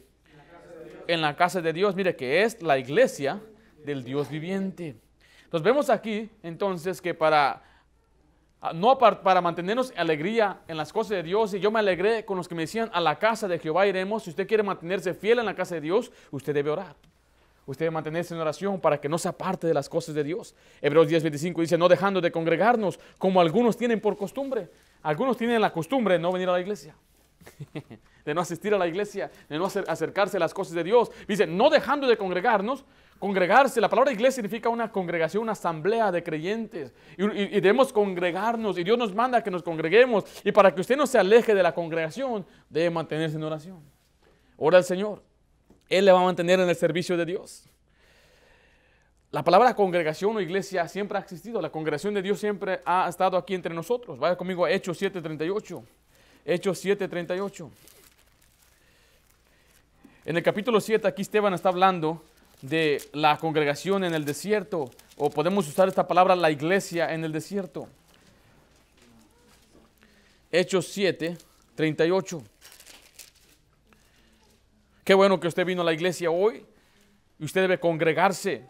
En 1.06 1.22
la 1.22 1.36
casa 1.36 1.62
de 1.62 1.72
Dios. 1.72 1.94
Mire 1.94 2.14
que 2.16 2.42
es 2.42 2.60
la 2.62 2.78
iglesia 2.78 3.40
del 3.82 4.04
Dios 4.04 4.28
viviente. 4.28 4.96
Entonces 5.52 5.66
vemos 5.66 5.90
aquí 5.90 6.30
entonces 6.42 7.02
que 7.02 7.12
para 7.12 7.62
no 8.74 8.96
para, 8.96 9.42
mantenernos 9.42 9.92
alegría 9.98 10.60
en 10.66 10.78
las 10.78 10.94
cosas 10.94 11.10
de 11.10 11.22
Dios, 11.24 11.52
y 11.52 11.60
yo 11.60 11.70
me 11.70 11.80
alegré 11.80 12.24
con 12.24 12.38
los 12.38 12.48
que 12.48 12.54
me 12.54 12.62
decían, 12.62 12.88
a 12.94 13.02
la 13.02 13.18
casa 13.18 13.46
de 13.48 13.58
Jehová 13.58 13.86
iremos, 13.86 14.22
si 14.22 14.30
usted 14.30 14.46
quiere 14.46 14.62
mantenerse 14.62 15.12
fiel 15.12 15.40
en 15.40 15.44
la 15.44 15.54
casa 15.54 15.74
de 15.74 15.82
Dios, 15.82 16.10
usted 16.30 16.54
debe 16.54 16.70
orar. 16.70 16.96
Usted 17.66 17.84
debe 17.84 17.90
mantenerse 17.90 18.32
en 18.32 18.40
oración 18.40 18.80
para 18.80 18.98
que 18.98 19.10
no 19.10 19.18
se 19.18 19.28
aparte 19.28 19.66
de 19.66 19.74
las 19.74 19.90
cosas 19.90 20.14
de 20.14 20.24
Dios. 20.24 20.54
Hebreos 20.80 21.06
10:25 21.06 21.60
dice, 21.60 21.76
no 21.76 21.86
dejando 21.86 22.22
de 22.22 22.32
congregarnos, 22.32 22.98
como 23.18 23.38
algunos 23.38 23.76
tienen 23.76 24.00
por 24.00 24.16
costumbre. 24.16 24.70
Algunos 25.02 25.36
tienen 25.36 25.60
la 25.60 25.70
costumbre 25.70 26.14
de 26.14 26.20
no 26.20 26.32
venir 26.32 26.48
a 26.48 26.52
la 26.52 26.60
iglesia, 26.60 26.94
de 28.24 28.34
no 28.34 28.40
asistir 28.40 28.72
a 28.72 28.78
la 28.78 28.86
iglesia, 28.86 29.30
de 29.50 29.58
no 29.58 29.66
acercarse 29.66 30.38
a 30.38 30.40
las 30.40 30.54
cosas 30.54 30.72
de 30.72 30.82
Dios. 30.82 31.10
Dice, 31.28 31.46
no 31.46 31.68
dejando 31.68 32.06
de 32.06 32.16
congregarnos, 32.16 32.86
congregarse, 33.22 33.80
la 33.80 33.88
palabra 33.88 34.10
iglesia 34.10 34.42
significa 34.42 34.68
una 34.68 34.90
congregación, 34.90 35.44
una 35.44 35.52
asamblea 35.52 36.10
de 36.10 36.24
creyentes. 36.24 36.92
Y, 37.16 37.60
debemos 37.60 37.92
congregarnos 37.92 38.76
y 38.76 38.82
Dios 38.82 38.98
nos 38.98 39.14
manda 39.14 39.44
que 39.44 39.50
nos 39.50 39.62
congreguemos. 39.62 40.24
Y 40.42 40.50
para 40.50 40.74
que 40.74 40.80
usted 40.80 40.96
no 40.96 41.06
se 41.06 41.20
aleje 41.20 41.54
de 41.54 41.62
la 41.62 41.72
congregación, 41.72 42.44
debe 42.68 42.90
mantenerse 42.90 43.36
en 43.36 43.44
oración. 43.44 43.78
Ora 44.56 44.78
al 44.78 44.82
Señor. 44.82 45.22
Él 45.88 46.04
le 46.04 46.10
va 46.10 46.20
a 46.20 46.24
mantener 46.24 46.58
en 46.58 46.68
el 46.68 46.74
servicio 46.74 47.16
de 47.16 47.24
Dios. 47.24 47.62
La 49.30 49.44
palabra 49.44 49.76
congregación 49.76 50.34
o 50.36 50.40
iglesia 50.40 50.88
siempre 50.88 51.16
ha 51.16 51.20
existido. 51.20 51.62
La 51.62 51.70
congregación 51.70 52.14
de 52.14 52.22
Dios 52.22 52.40
siempre 52.40 52.80
ha 52.84 53.08
estado 53.08 53.36
aquí 53.36 53.54
entre 53.54 53.72
nosotros. 53.72 54.18
Vaya 54.18 54.34
conmigo 54.36 54.64
a 54.64 54.70
Hechos 54.72 55.00
7:38. 55.00 55.80
Hechos 56.44 56.84
7:38. 56.84 57.70
En 60.24 60.36
el 60.36 60.42
capítulo 60.42 60.80
7 60.80 61.06
aquí 61.06 61.22
Esteban 61.22 61.54
está 61.54 61.68
hablando 61.68 62.20
de 62.62 63.02
la 63.12 63.36
congregación 63.36 64.04
en 64.04 64.14
el 64.14 64.24
desierto. 64.24 64.90
O 65.16 65.28
podemos 65.28 65.68
usar 65.68 65.88
esta 65.88 66.06
palabra, 66.06 66.34
la 66.34 66.50
iglesia 66.50 67.12
en 67.12 67.24
el 67.24 67.32
desierto. 67.32 67.88
Hechos 70.50 70.86
7, 70.88 71.36
38. 71.74 72.42
Qué 75.04 75.14
bueno 75.14 75.40
que 75.40 75.48
usted 75.48 75.66
vino 75.66 75.82
a 75.82 75.84
la 75.84 75.92
iglesia 75.92 76.30
hoy 76.30 76.64
y 77.38 77.44
usted 77.44 77.62
debe 77.62 77.80
congregarse. 77.80 78.64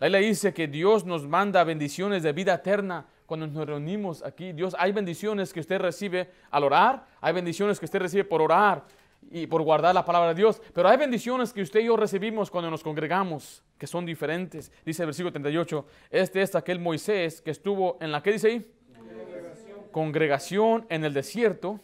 La 0.00 0.18
dice 0.18 0.52
que 0.52 0.68
Dios 0.68 1.04
nos 1.04 1.26
manda 1.26 1.64
bendiciones 1.64 2.22
de 2.22 2.32
vida 2.32 2.54
eterna 2.54 3.06
cuando 3.26 3.46
nos 3.46 3.66
reunimos 3.66 4.24
aquí. 4.24 4.52
Dios, 4.52 4.74
hay 4.78 4.92
bendiciones 4.92 5.52
que 5.52 5.60
usted 5.60 5.78
recibe 5.78 6.30
al 6.50 6.64
orar, 6.64 7.06
hay 7.20 7.32
bendiciones 7.32 7.78
que 7.78 7.84
usted 7.84 8.00
recibe 8.00 8.24
por 8.24 8.40
orar 8.40 8.84
y 9.30 9.46
por 9.46 9.62
guardar 9.62 9.94
la 9.94 10.04
palabra 10.04 10.28
de 10.30 10.34
Dios, 10.34 10.62
pero 10.72 10.88
hay 10.88 10.96
bendiciones 10.96 11.52
que 11.52 11.62
usted 11.62 11.80
y 11.80 11.84
yo 11.84 11.96
recibimos 11.96 12.50
cuando 12.50 12.70
nos 12.70 12.82
congregamos, 12.82 13.62
que 13.76 13.86
son 13.86 14.06
diferentes. 14.06 14.72
Dice 14.84 15.02
el 15.02 15.06
versículo 15.06 15.32
38, 15.32 15.86
este 16.10 16.42
es 16.42 16.54
aquel 16.54 16.78
Moisés 16.78 17.40
que 17.40 17.50
estuvo 17.50 17.98
en 18.00 18.12
la, 18.12 18.22
¿qué 18.22 18.32
dice 18.32 18.48
ahí? 18.48 18.72
Congregación, 18.96 19.82
Congregación 19.92 20.86
en 20.88 21.04
el 21.04 21.14
desierto 21.14 21.80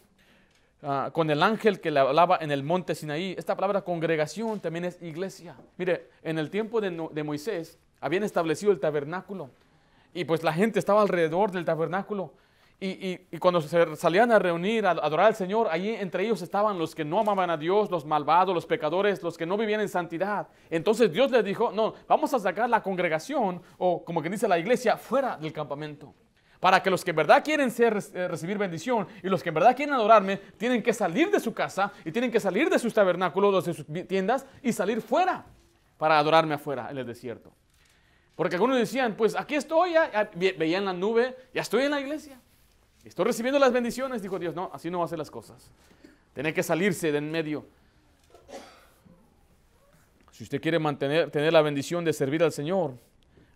Ah, 0.86 1.08
con 1.14 1.30
el 1.30 1.42
ángel 1.42 1.80
que 1.80 1.90
le 1.90 1.98
hablaba 1.98 2.36
en 2.42 2.50
el 2.50 2.62
monte 2.62 2.94
Sinaí. 2.94 3.34
Esta 3.38 3.56
palabra 3.56 3.80
congregación 3.80 4.60
también 4.60 4.84
es 4.84 5.00
iglesia. 5.00 5.56
Mire, 5.78 6.10
en 6.22 6.38
el 6.38 6.50
tiempo 6.50 6.78
de, 6.78 7.22
Moisés 7.24 7.78
habían 8.02 8.22
establecido 8.22 8.70
el 8.70 8.80
tabernáculo 8.80 9.48
y 10.12 10.26
pues 10.26 10.42
la 10.42 10.52
gente 10.52 10.78
estaba 10.78 11.00
alrededor 11.00 11.52
del 11.52 11.64
tabernáculo. 11.64 12.34
Y, 12.80 13.38
cuando 13.38 13.62
se 13.62 13.96
salían 13.96 14.30
a 14.30 14.38
reunir, 14.38 14.84
a 14.84 14.90
adorar 14.90 15.26
al 15.26 15.34
Señor, 15.34 15.68
allí 15.70 15.90
entre 15.90 16.24
ellos 16.24 16.42
estaban 16.42 16.78
los 16.78 16.94
que 16.94 17.04
no 17.04 17.20
amaban 17.20 17.48
a 17.48 17.56
Dios, 17.56 17.90
los 17.90 18.04
malvados, 18.04 18.54
los 18.54 18.66
pecadores, 18.66 19.22
los 19.22 19.38
que 19.38 19.46
no 19.46 19.56
vivían 19.56 19.80
en 19.80 19.88
santidad. 19.88 20.48
Entonces 20.68 21.10
Dios 21.10 21.30
les 21.30 21.44
dijo, 21.44 21.72
no, 21.72 21.94
vamos 22.06 22.34
a 22.34 22.38
sacar 22.38 22.68
la 22.68 22.82
congregación, 22.82 23.62
o 23.78 24.04
como 24.04 24.20
que 24.20 24.28
dice 24.28 24.48
la 24.48 24.58
iglesia, 24.58 24.96
fuera 24.96 25.36
del 25.36 25.52
campamento 25.52 26.14
para 26.64 26.82
que 26.82 26.88
los 26.88 27.04
que 27.04 27.10
en 27.10 27.16
verdad 27.16 27.44
quieren 27.44 27.70
ser, 27.70 28.02
eh, 28.14 28.26
recibir 28.26 28.56
bendición 28.56 29.06
y 29.22 29.28
los 29.28 29.42
que 29.42 29.50
en 29.50 29.54
verdad 29.54 29.76
quieren 29.76 29.94
adorarme, 29.94 30.38
tienen 30.56 30.82
que 30.82 30.94
salir 30.94 31.30
de 31.30 31.38
su 31.38 31.52
casa 31.52 31.92
y 32.06 32.10
tienen 32.10 32.30
que 32.30 32.40
salir 32.40 32.70
de 32.70 32.78
sus 32.78 32.94
tabernáculos, 32.94 33.66
de 33.66 33.74
sus 33.74 33.86
tiendas 34.08 34.46
y 34.62 34.72
salir 34.72 35.02
fuera 35.02 35.44
para 35.98 36.18
adorarme 36.18 36.54
afuera 36.54 36.88
en 36.90 36.96
el 36.96 37.06
desierto. 37.06 37.52
Porque 38.34 38.56
algunos 38.56 38.78
decían, 38.78 39.14
pues 39.14 39.36
aquí 39.36 39.56
estoy, 39.56 39.92
veían 40.56 40.86
la 40.86 40.94
nube, 40.94 41.36
ya 41.52 41.60
estoy 41.60 41.84
en 41.84 41.90
la 41.90 42.00
iglesia. 42.00 42.40
Estoy 43.04 43.26
recibiendo 43.26 43.58
las 43.58 43.72
bendiciones, 43.72 44.22
dijo 44.22 44.38
Dios. 44.38 44.54
No, 44.54 44.70
así 44.72 44.90
no 44.90 45.00
va 45.00 45.04
a 45.04 45.08
ser 45.08 45.18
las 45.18 45.30
cosas. 45.30 45.70
Tiene 46.32 46.54
que 46.54 46.62
salirse 46.62 47.12
de 47.12 47.18
en 47.18 47.30
medio. 47.30 47.66
Si 50.32 50.42
usted 50.42 50.60
quiere 50.60 50.78
mantener, 50.78 51.30
tener 51.30 51.52
la 51.52 51.62
bendición 51.62 52.04
de 52.04 52.12
servir 52.12 52.42
al 52.42 52.50
Señor, 52.50 52.94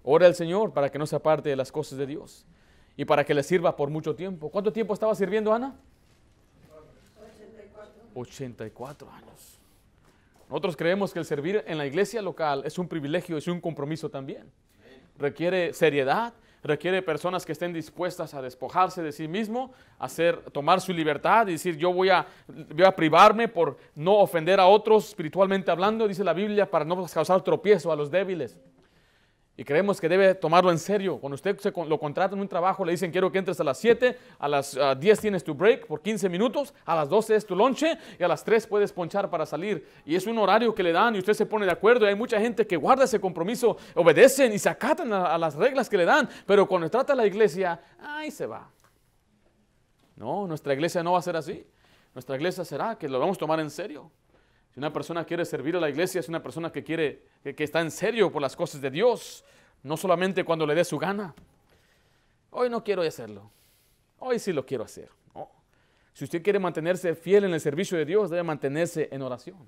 ore 0.04 0.26
al 0.26 0.34
Señor 0.34 0.72
para 0.72 0.90
que 0.90 0.98
no 0.98 1.06
se 1.06 1.16
aparte 1.16 1.48
de 1.48 1.56
las 1.56 1.72
cosas 1.72 1.98
de 1.98 2.06
Dios 2.06 2.46
y 2.96 3.04
para 3.04 3.24
que 3.24 3.34
le 3.34 3.42
sirva 3.42 3.74
por 3.74 3.90
mucho 3.90 4.14
tiempo. 4.14 4.50
¿Cuánto 4.50 4.72
tiempo 4.72 4.94
estaba 4.94 5.14
sirviendo 5.14 5.52
Ana? 5.52 5.74
84. 7.34 7.92
84 8.14 9.10
años. 9.10 9.58
Nosotros 10.48 10.76
creemos 10.76 11.12
que 11.12 11.18
el 11.18 11.24
servir 11.24 11.62
en 11.66 11.78
la 11.78 11.86
iglesia 11.86 12.22
local 12.22 12.62
es 12.64 12.78
un 12.78 12.88
privilegio, 12.88 13.36
es 13.36 13.48
un 13.48 13.60
compromiso 13.60 14.08
también. 14.08 14.50
Requiere 15.18 15.74
seriedad, 15.74 16.32
requiere 16.62 17.02
personas 17.02 17.44
que 17.44 17.52
estén 17.52 17.72
dispuestas 17.72 18.34
a 18.34 18.42
despojarse 18.42 19.02
de 19.02 19.12
sí 19.12 19.28
mismo, 19.28 19.72
hacer, 19.98 20.38
tomar 20.52 20.80
su 20.80 20.92
libertad 20.92 21.46
y 21.48 21.52
decir 21.52 21.76
yo 21.76 21.92
voy 21.92 22.10
a, 22.10 22.26
voy 22.46 22.84
a 22.84 22.94
privarme 22.94 23.48
por 23.48 23.76
no 23.94 24.16
ofender 24.18 24.60
a 24.60 24.66
otros 24.66 25.08
espiritualmente 25.08 25.70
hablando, 25.70 26.08
dice 26.08 26.24
la 26.24 26.32
Biblia, 26.32 26.70
para 26.70 26.84
no 26.84 27.06
causar 27.06 27.42
tropiezo 27.42 27.92
a 27.92 27.96
los 27.96 28.10
débiles. 28.10 28.56
Y 29.58 29.64
creemos 29.64 30.00
que 30.00 30.08
debe 30.08 30.36
tomarlo 30.36 30.70
en 30.70 30.78
serio. 30.78 31.18
Cuando 31.18 31.34
usted 31.34 31.58
lo 31.88 31.98
contrata 31.98 32.32
en 32.32 32.40
un 32.40 32.46
trabajo, 32.46 32.84
le 32.84 32.92
dicen 32.92 33.10
quiero 33.10 33.32
que 33.32 33.38
entres 33.38 33.58
a 33.58 33.64
las 33.64 33.76
7, 33.78 34.16
a 34.38 34.48
las 34.48 34.76
ah, 34.76 34.94
10 34.94 35.18
tienes 35.18 35.42
tu 35.42 35.52
break 35.52 35.88
por 35.88 36.00
15 36.00 36.28
minutos, 36.28 36.72
a 36.84 36.94
las 36.94 37.08
12 37.08 37.34
es 37.34 37.44
tu 37.44 37.56
lonche 37.56 37.98
y 38.16 38.22
a 38.22 38.28
las 38.28 38.44
3 38.44 38.68
puedes 38.68 38.92
ponchar 38.92 39.28
para 39.28 39.44
salir. 39.44 39.84
Y 40.06 40.14
es 40.14 40.28
un 40.28 40.38
horario 40.38 40.72
que 40.72 40.84
le 40.84 40.92
dan 40.92 41.16
y 41.16 41.18
usted 41.18 41.34
se 41.34 41.44
pone 41.44 41.66
de 41.66 41.72
acuerdo. 41.72 42.06
Y 42.06 42.10
hay 42.10 42.14
mucha 42.14 42.38
gente 42.38 42.68
que 42.68 42.76
guarda 42.76 43.02
ese 43.02 43.18
compromiso, 43.18 43.76
obedecen 43.96 44.52
y 44.52 44.60
se 44.60 44.68
acatan 44.68 45.12
a, 45.12 45.34
a 45.34 45.36
las 45.36 45.56
reglas 45.56 45.88
que 45.88 45.96
le 45.96 46.04
dan. 46.04 46.28
Pero 46.46 46.68
cuando 46.68 46.88
trata 46.88 47.12
la 47.16 47.26
iglesia, 47.26 47.80
ahí 47.98 48.30
se 48.30 48.46
va. 48.46 48.70
No, 50.14 50.46
nuestra 50.46 50.72
iglesia 50.72 51.02
no 51.02 51.14
va 51.14 51.18
a 51.18 51.22
ser 51.22 51.34
así. 51.34 51.66
Nuestra 52.14 52.36
iglesia 52.36 52.64
será 52.64 52.96
que 52.96 53.08
lo 53.08 53.18
vamos 53.18 53.36
a 53.36 53.40
tomar 53.40 53.58
en 53.58 53.70
serio. 53.70 54.08
Una 54.78 54.92
persona 54.92 55.24
quiere 55.24 55.44
servir 55.44 55.74
a 55.74 55.80
la 55.80 55.90
iglesia, 55.90 56.20
es 56.20 56.28
una 56.28 56.40
persona 56.40 56.70
que 56.70 56.84
quiere, 56.84 57.24
que, 57.42 57.64
está 57.64 57.80
en 57.80 57.90
serio 57.90 58.30
por 58.30 58.40
las 58.40 58.54
cosas 58.54 58.80
de 58.80 58.92
Dios, 58.92 59.44
no 59.82 59.96
solamente 59.96 60.44
cuando 60.44 60.64
le 60.64 60.76
dé 60.76 60.84
su 60.84 60.98
gana. 60.98 61.34
Hoy 62.52 62.70
no 62.70 62.84
quiero 62.84 63.02
hacerlo. 63.02 63.50
Hoy 64.20 64.38
sí 64.38 64.52
lo 64.52 64.64
quiero 64.64 64.84
hacer. 64.84 65.08
Si 66.12 66.22
usted 66.22 66.44
quiere 66.44 66.60
mantenerse 66.60 67.16
fiel 67.16 67.42
en 67.42 67.54
el 67.54 67.60
servicio 67.60 67.98
de 67.98 68.04
Dios, 68.04 68.30
debe 68.30 68.44
mantenerse 68.44 69.08
en 69.10 69.22
oración. 69.22 69.58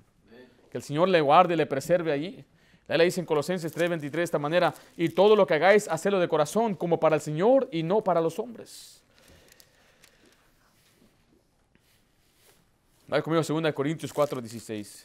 Que 0.70 0.78
el 0.78 0.84
Señor 0.84 1.08
le 1.08 1.20
guarde 1.20 1.54
y 1.54 1.56
le 1.56 1.66
preserve 1.66 2.12
allí. 2.12 2.44
La 2.86 2.96
le 2.96 3.02
dice 3.02 3.18
en 3.18 3.26
Colosenses 3.26 3.74
3:23 3.74 4.10
de 4.10 4.22
esta 4.22 4.38
manera, 4.38 4.72
y 4.96 5.08
todo 5.08 5.34
lo 5.34 5.44
que 5.44 5.54
hagáis, 5.54 5.88
hacedlo 5.88 6.20
de 6.20 6.28
corazón, 6.28 6.76
como 6.76 7.00
para 7.00 7.16
el 7.16 7.20
Señor 7.20 7.68
y 7.72 7.82
no 7.82 8.04
para 8.04 8.20
los 8.20 8.38
hombres. 8.38 8.99
Vaya 13.10 13.24
conmigo 13.24 13.42
2 13.42 13.74
Corintios 13.74 14.14
4:16. 14.14 15.04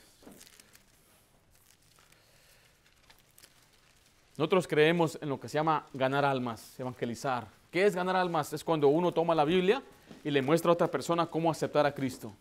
Nosotros 4.37 4.67
creemos 4.67 5.17
en 5.19 5.29
lo 5.29 5.39
que 5.39 5.49
se 5.49 5.55
llama 5.55 5.87
ganar 5.91 6.23
almas, 6.23 6.79
evangelizar. 6.79 7.47
¿Qué 7.71 7.83
es 7.83 7.95
ganar 7.95 8.15
almas? 8.15 8.53
Es 8.53 8.63
cuando 8.63 8.89
uno 8.89 9.11
toma 9.11 9.33
la 9.33 9.43
Biblia 9.43 9.81
y 10.23 10.29
le 10.29 10.43
muestra 10.43 10.69
a 10.69 10.73
otra 10.73 10.91
persona 10.91 11.25
cómo 11.25 11.49
aceptar 11.49 11.87
a 11.87 11.95
Cristo. 11.95 12.31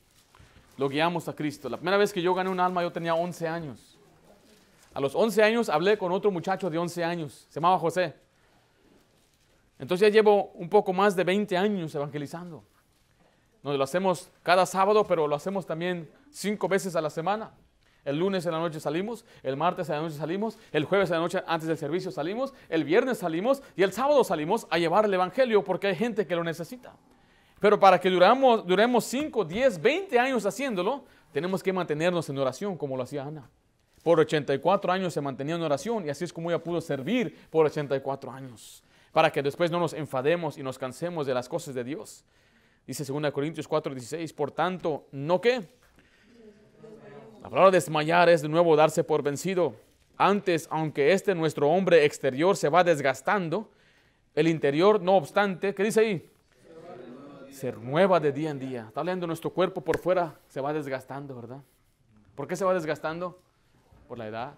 Lo 0.76 0.86
guiamos 0.86 1.28
a 1.28 1.34
Cristo. 1.34 1.70
La 1.70 1.78
primera 1.78 1.96
vez 1.96 2.12
que 2.12 2.20
yo 2.20 2.34
gané 2.34 2.50
un 2.50 2.60
alma 2.60 2.82
yo 2.82 2.92
tenía 2.92 3.14
11 3.14 3.48
años. 3.48 3.96
A 4.92 5.00
los 5.00 5.14
11 5.14 5.42
años 5.42 5.70
hablé 5.70 5.96
con 5.96 6.12
otro 6.12 6.30
muchacho 6.30 6.68
de 6.68 6.76
11 6.76 7.02
años, 7.02 7.46
se 7.48 7.54
llamaba 7.54 7.78
José. 7.78 8.14
Entonces 9.78 10.06
ya 10.06 10.12
llevo 10.12 10.50
un 10.56 10.68
poco 10.68 10.92
más 10.92 11.16
de 11.16 11.24
20 11.24 11.56
años 11.56 11.94
evangelizando. 11.94 12.62
Nos 13.64 13.78
lo 13.78 13.82
hacemos 13.82 14.30
cada 14.42 14.66
sábado, 14.66 15.04
pero 15.06 15.26
lo 15.26 15.34
hacemos 15.34 15.64
también 15.64 16.10
cinco 16.30 16.68
veces 16.68 16.94
a 16.96 17.00
la 17.00 17.08
semana. 17.08 17.52
El 18.04 18.18
lunes 18.18 18.44
en 18.44 18.52
la 18.52 18.58
noche 18.58 18.78
salimos, 18.78 19.24
el 19.42 19.56
martes 19.56 19.88
en 19.88 19.96
la 19.96 20.02
noche 20.02 20.16
salimos, 20.16 20.58
el 20.70 20.84
jueves 20.84 21.08
en 21.08 21.16
la 21.16 21.22
noche 21.22 21.42
antes 21.46 21.66
del 21.66 21.78
servicio 21.78 22.10
salimos, 22.10 22.52
el 22.68 22.84
viernes 22.84 23.18
salimos 23.18 23.62
y 23.74 23.82
el 23.82 23.92
sábado 23.92 24.22
salimos 24.22 24.66
a 24.68 24.76
llevar 24.76 25.06
el 25.06 25.14
Evangelio 25.14 25.64
porque 25.64 25.86
hay 25.86 25.96
gente 25.96 26.26
que 26.26 26.36
lo 26.36 26.44
necesita. 26.44 26.94
Pero 27.58 27.80
para 27.80 27.98
que 27.98 28.10
duramos, 28.10 28.66
duremos 28.66 29.06
5, 29.06 29.46
10, 29.46 29.80
20 29.80 30.18
años 30.18 30.44
haciéndolo, 30.44 31.06
tenemos 31.32 31.62
que 31.62 31.72
mantenernos 31.72 32.28
en 32.28 32.36
oración 32.36 32.76
como 32.76 32.98
lo 32.98 33.04
hacía 33.04 33.24
Ana. 33.24 33.48
Por 34.02 34.20
84 34.20 34.92
años 34.92 35.14
se 35.14 35.22
mantenía 35.22 35.54
en 35.54 35.62
oración 35.62 36.04
y 36.04 36.10
así 36.10 36.24
es 36.24 36.32
como 36.34 36.50
ella 36.50 36.62
pudo 36.62 36.82
servir 36.82 37.48
por 37.48 37.64
84 37.64 38.30
años. 38.30 38.84
Para 39.10 39.32
que 39.32 39.42
después 39.42 39.70
no 39.70 39.80
nos 39.80 39.94
enfademos 39.94 40.58
y 40.58 40.62
nos 40.62 40.78
cansemos 40.78 41.26
de 41.26 41.32
las 41.32 41.48
cosas 41.48 41.74
de 41.74 41.84
Dios. 41.84 42.26
Dice 42.86 43.04
2 43.04 43.32
Corintios 43.32 43.66
4, 43.66 43.94
16, 43.94 44.32
por 44.32 44.50
tanto, 44.50 45.06
¿no 45.12 45.40
qué? 45.40 45.66
La 47.42 47.48
palabra 47.48 47.70
desmayar 47.70 48.28
es 48.28 48.42
de 48.42 48.48
nuevo 48.48 48.76
darse 48.76 49.04
por 49.04 49.22
vencido. 49.22 49.74
Antes, 50.16 50.66
aunque 50.70 51.12
este 51.12 51.34
nuestro 51.34 51.68
hombre 51.68 52.04
exterior 52.04 52.56
se 52.56 52.68
va 52.68 52.84
desgastando, 52.84 53.70
el 54.34 54.48
interior, 54.48 55.00
no 55.00 55.16
obstante, 55.16 55.74
¿qué 55.74 55.84
dice 55.84 56.00
ahí? 56.00 56.30
Se 57.50 57.70
renueva 57.70 58.18
de 58.18 58.32
día 58.32 58.50
en 58.50 58.58
día. 58.58 58.84
Está 58.88 59.00
hablando 59.00 59.26
nuestro 59.26 59.50
cuerpo 59.50 59.80
por 59.80 59.98
fuera, 59.98 60.38
se 60.48 60.60
va 60.60 60.72
desgastando, 60.72 61.34
¿verdad? 61.36 61.62
¿Por 62.34 62.48
qué 62.48 62.56
se 62.56 62.64
va 62.64 62.74
desgastando? 62.74 63.38
Por 64.08 64.18
la 64.18 64.26
edad, 64.26 64.54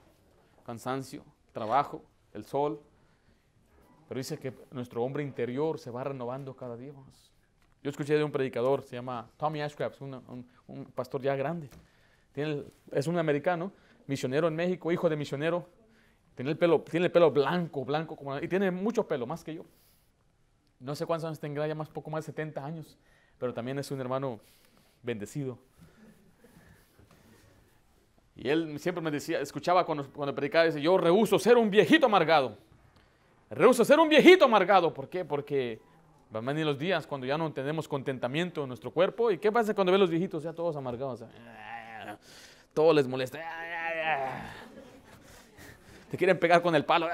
cansancio, 0.65 1.23
trabajo, 1.53 2.03
el 2.33 2.45
sol. 2.45 2.81
Pero 4.09 4.19
dice 4.19 4.39
que 4.39 4.55
nuestro 4.71 5.03
hombre 5.03 5.23
interior 5.23 5.79
se 5.79 5.91
va 5.91 6.05
renovando 6.05 6.55
cada 6.55 6.77
día 6.77 6.93
más. 6.93 7.36
Yo 7.87 7.91
escuché 7.91 8.19
de 8.19 8.25
un 8.25 8.33
predicador, 8.33 8.83
se 8.83 8.97
llama 8.97 9.31
Tommy 9.37 9.63
Ashcraft, 9.63 10.01
un, 10.01 10.45
un, 10.67 10.85
pastor 10.87 11.23
ya 11.23 11.37
grande. 11.37 11.71
Tiene, 12.33 12.65
es 12.91 13.07
un 13.07 13.17
americano, 13.17 13.71
misionero 14.09 14.49
en 14.49 14.57
México, 14.57 14.91
hijo 14.91 15.09
de 15.09 15.15
misionero. 15.15 15.69
Tiene 16.35 16.51
el 16.51 16.59
pelo, 16.59 16.81
tiene 16.81 17.07
el 17.07 17.13
pelo 17.13 17.31
blanco, 17.31 17.85
blanco, 17.85 18.17
como, 18.17 18.39
y 18.39 18.49
tiene 18.49 18.73
mucho 18.73 19.07
pelo, 19.07 19.25
más 19.25 19.45
que 19.45 19.55
yo. 19.55 19.65
No 20.81 20.97
sé 20.97 21.07
cuántos 21.07 21.29
años 21.29 21.39
tendrá, 21.39 21.65
ya 21.69 21.77
más 21.77 21.89
poco 21.89 22.11
más 22.11 22.27
de 22.27 22.33
70 22.33 22.67
años, 22.67 22.99
pero 23.39 23.55
también 23.55 23.79
es 23.79 23.89
un 23.93 24.01
hermano 24.01 24.41
bendecido. 25.05 25.57
Y 28.35 28.49
él 28.49 28.81
siempre 28.81 29.01
me 29.01 29.13
decía, 29.13 29.39
escuchaba 29.39 29.87
cuando, 29.87 30.11
cuando 30.11 30.35
predicaba, 30.35 30.65
dice, 30.65 30.83
yo 30.83 30.99
rehuso 30.99 31.39
ser 31.39 31.57
un 31.57 31.71
viejito 31.71 32.07
amargado. 32.07 32.59
Rehuso 33.49 33.85
ser 33.85 34.01
un 34.01 34.09
viejito 34.09 34.45
amargado. 34.45 34.93
¿Por 34.93 35.09
qué? 35.09 35.25
Porque 35.25 35.81
van 36.31 36.45
a 36.45 36.53
venir 36.53 36.67
los 36.67 36.79
días 36.79 37.07
cuando 37.07 37.27
ya 37.27 37.39
no 37.39 37.53
tenemos 37.53 37.89
contentamiento 37.89 38.63
en 38.63 38.69
nuestro 38.69 38.91
cuerpo. 38.91 39.31
¿Y 39.31 39.39
qué 39.39 39.51
pasa 39.53 39.75
cuando 39.75 39.93
ve 39.93 39.99
los 39.99 40.11
viejitos 40.11 40.43
ya 40.43 40.53
todos 40.53 40.77
amargados? 40.77 41.25
Todo 42.75 42.93
les 42.93 43.07
molesta. 43.07 43.39
Te 46.11 46.17
quieren 46.17 46.39
pegar 46.39 46.63
con 46.63 46.75
el 46.75 46.85
palo. 46.85 47.09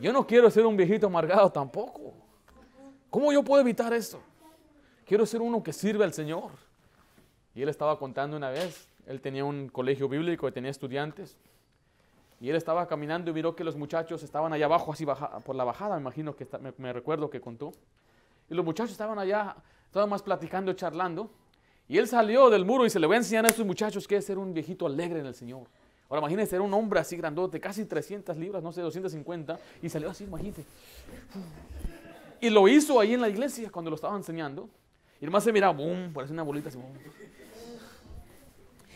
Yo 0.00 0.12
no 0.12 0.26
quiero 0.26 0.50
ser 0.50 0.64
un 0.66 0.76
viejito 0.76 1.06
amargado 1.06 1.50
tampoco. 1.50 2.14
¿Cómo 3.10 3.32
yo 3.32 3.42
puedo 3.42 3.60
evitar 3.60 3.92
eso? 3.92 4.22
Quiero 5.04 5.24
ser 5.26 5.40
uno 5.40 5.62
que 5.62 5.72
sirve 5.72 6.04
al 6.04 6.12
Señor. 6.12 6.50
Y 7.54 7.62
él 7.62 7.68
estaba 7.68 7.98
contando 7.98 8.36
una 8.36 8.50
vez, 8.50 8.88
él 9.06 9.20
tenía 9.20 9.44
un 9.44 9.68
colegio 9.68 10.08
bíblico 10.08 10.46
y 10.46 10.52
tenía 10.52 10.70
estudiantes. 10.70 11.36
Y 12.40 12.50
él 12.50 12.56
estaba 12.56 12.86
caminando 12.86 13.30
y 13.30 13.34
miró 13.34 13.56
que 13.56 13.64
los 13.64 13.76
muchachos 13.76 14.22
estaban 14.22 14.52
allá 14.52 14.66
abajo, 14.66 14.92
así 14.92 15.04
por 15.44 15.56
la 15.56 15.64
bajada, 15.64 15.96
me 15.96 16.02
imagino 16.02 16.36
que 16.36 16.46
me, 16.78 16.92
recuerdo 16.92 17.28
que 17.28 17.40
contó. 17.40 17.72
Y 18.48 18.54
los 18.54 18.64
muchachos 18.64 18.92
estaban 18.92 19.18
allá, 19.18 19.56
estaban 19.86 20.08
más 20.08 20.22
platicando, 20.22 20.72
charlando. 20.72 21.30
Y 21.88 21.98
él 21.98 22.06
salió 22.06 22.48
del 22.50 22.64
muro 22.64 22.86
y 22.86 22.90
se 22.90 23.00
le 23.00 23.06
voy 23.06 23.14
a 23.14 23.18
enseñar 23.18 23.44
a 23.46 23.48
estos 23.48 23.66
muchachos 23.66 24.06
que 24.06 24.16
es 24.16 24.24
ser 24.24 24.38
un 24.38 24.54
viejito 24.54 24.86
alegre 24.86 25.20
en 25.20 25.26
el 25.26 25.34
Señor. 25.34 25.66
Ahora 26.08 26.20
imagínense, 26.20 26.50
ser 26.50 26.60
un 26.60 26.72
hombre 26.72 27.00
así 27.00 27.16
grandote, 27.16 27.60
casi 27.60 27.84
300 27.84 28.36
libras, 28.36 28.62
no 28.62 28.72
sé, 28.72 28.80
250, 28.80 29.58
y 29.82 29.88
salió 29.88 30.08
así, 30.08 30.24
imagínense. 30.24 30.64
Y 32.40 32.50
lo 32.50 32.68
hizo 32.68 33.00
ahí 33.00 33.14
en 33.14 33.20
la 33.20 33.28
iglesia 33.28 33.70
cuando 33.70 33.90
lo 33.90 33.96
estaba 33.96 34.16
enseñando. 34.16 34.68
Y 35.20 35.24
además 35.24 35.44
se 35.44 35.52
miraba, 35.52 35.72
boom, 35.72 36.12
parece 36.14 36.32
una 36.32 36.44
bolita 36.44 36.68
así, 36.68 36.78
boom. 36.78 36.92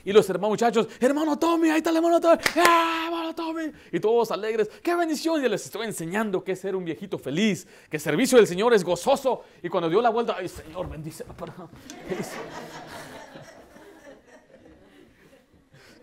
Y 0.04 0.12
los 0.12 0.28
hermanos 0.28 0.50
muchachos, 0.50 0.88
hermano 1.00 1.38
Tommy, 1.38 1.70
ahí 1.70 1.78
está 1.78 1.90
el 1.90 1.96
hermano 1.96 2.20
Tommy, 2.20 2.38
¡Ah, 2.56 3.04
hermano 3.06 3.34
Tommy! 3.34 3.72
Y 3.92 4.00
todos 4.00 4.30
alegres, 4.30 4.68
¡qué 4.82 4.94
bendición! 4.94 5.44
Y 5.44 5.48
les 5.48 5.64
estoy 5.64 5.86
enseñando 5.86 6.42
que 6.42 6.56
ser 6.56 6.74
un 6.74 6.84
viejito 6.84 7.18
feliz, 7.18 7.66
que 7.88 7.96
el 7.98 8.00
servicio 8.00 8.38
del 8.38 8.46
Señor 8.46 8.74
es 8.74 8.82
gozoso. 8.84 9.44
Y 9.62 9.68
cuando 9.68 9.88
dio 9.88 10.02
la 10.02 10.10
vuelta, 10.10 10.36
¡ay, 10.38 10.48
Señor, 10.48 10.88
bendice! 10.88 11.24
¿Qué 12.08 12.14
hice? 12.14 12.36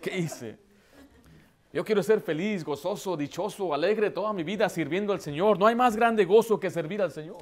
¿Qué 0.00 0.18
hice? 0.18 0.70
Yo 1.72 1.84
quiero 1.84 2.02
ser 2.02 2.20
feliz, 2.20 2.64
gozoso, 2.64 3.16
dichoso, 3.16 3.72
alegre 3.72 4.10
toda 4.10 4.32
mi 4.32 4.42
vida 4.42 4.68
sirviendo 4.68 5.12
al 5.12 5.20
Señor. 5.20 5.56
No 5.56 5.66
hay 5.66 5.76
más 5.76 5.94
grande 5.94 6.24
gozo 6.24 6.58
que 6.58 6.68
servir 6.68 7.00
al 7.00 7.12
Señor. 7.12 7.38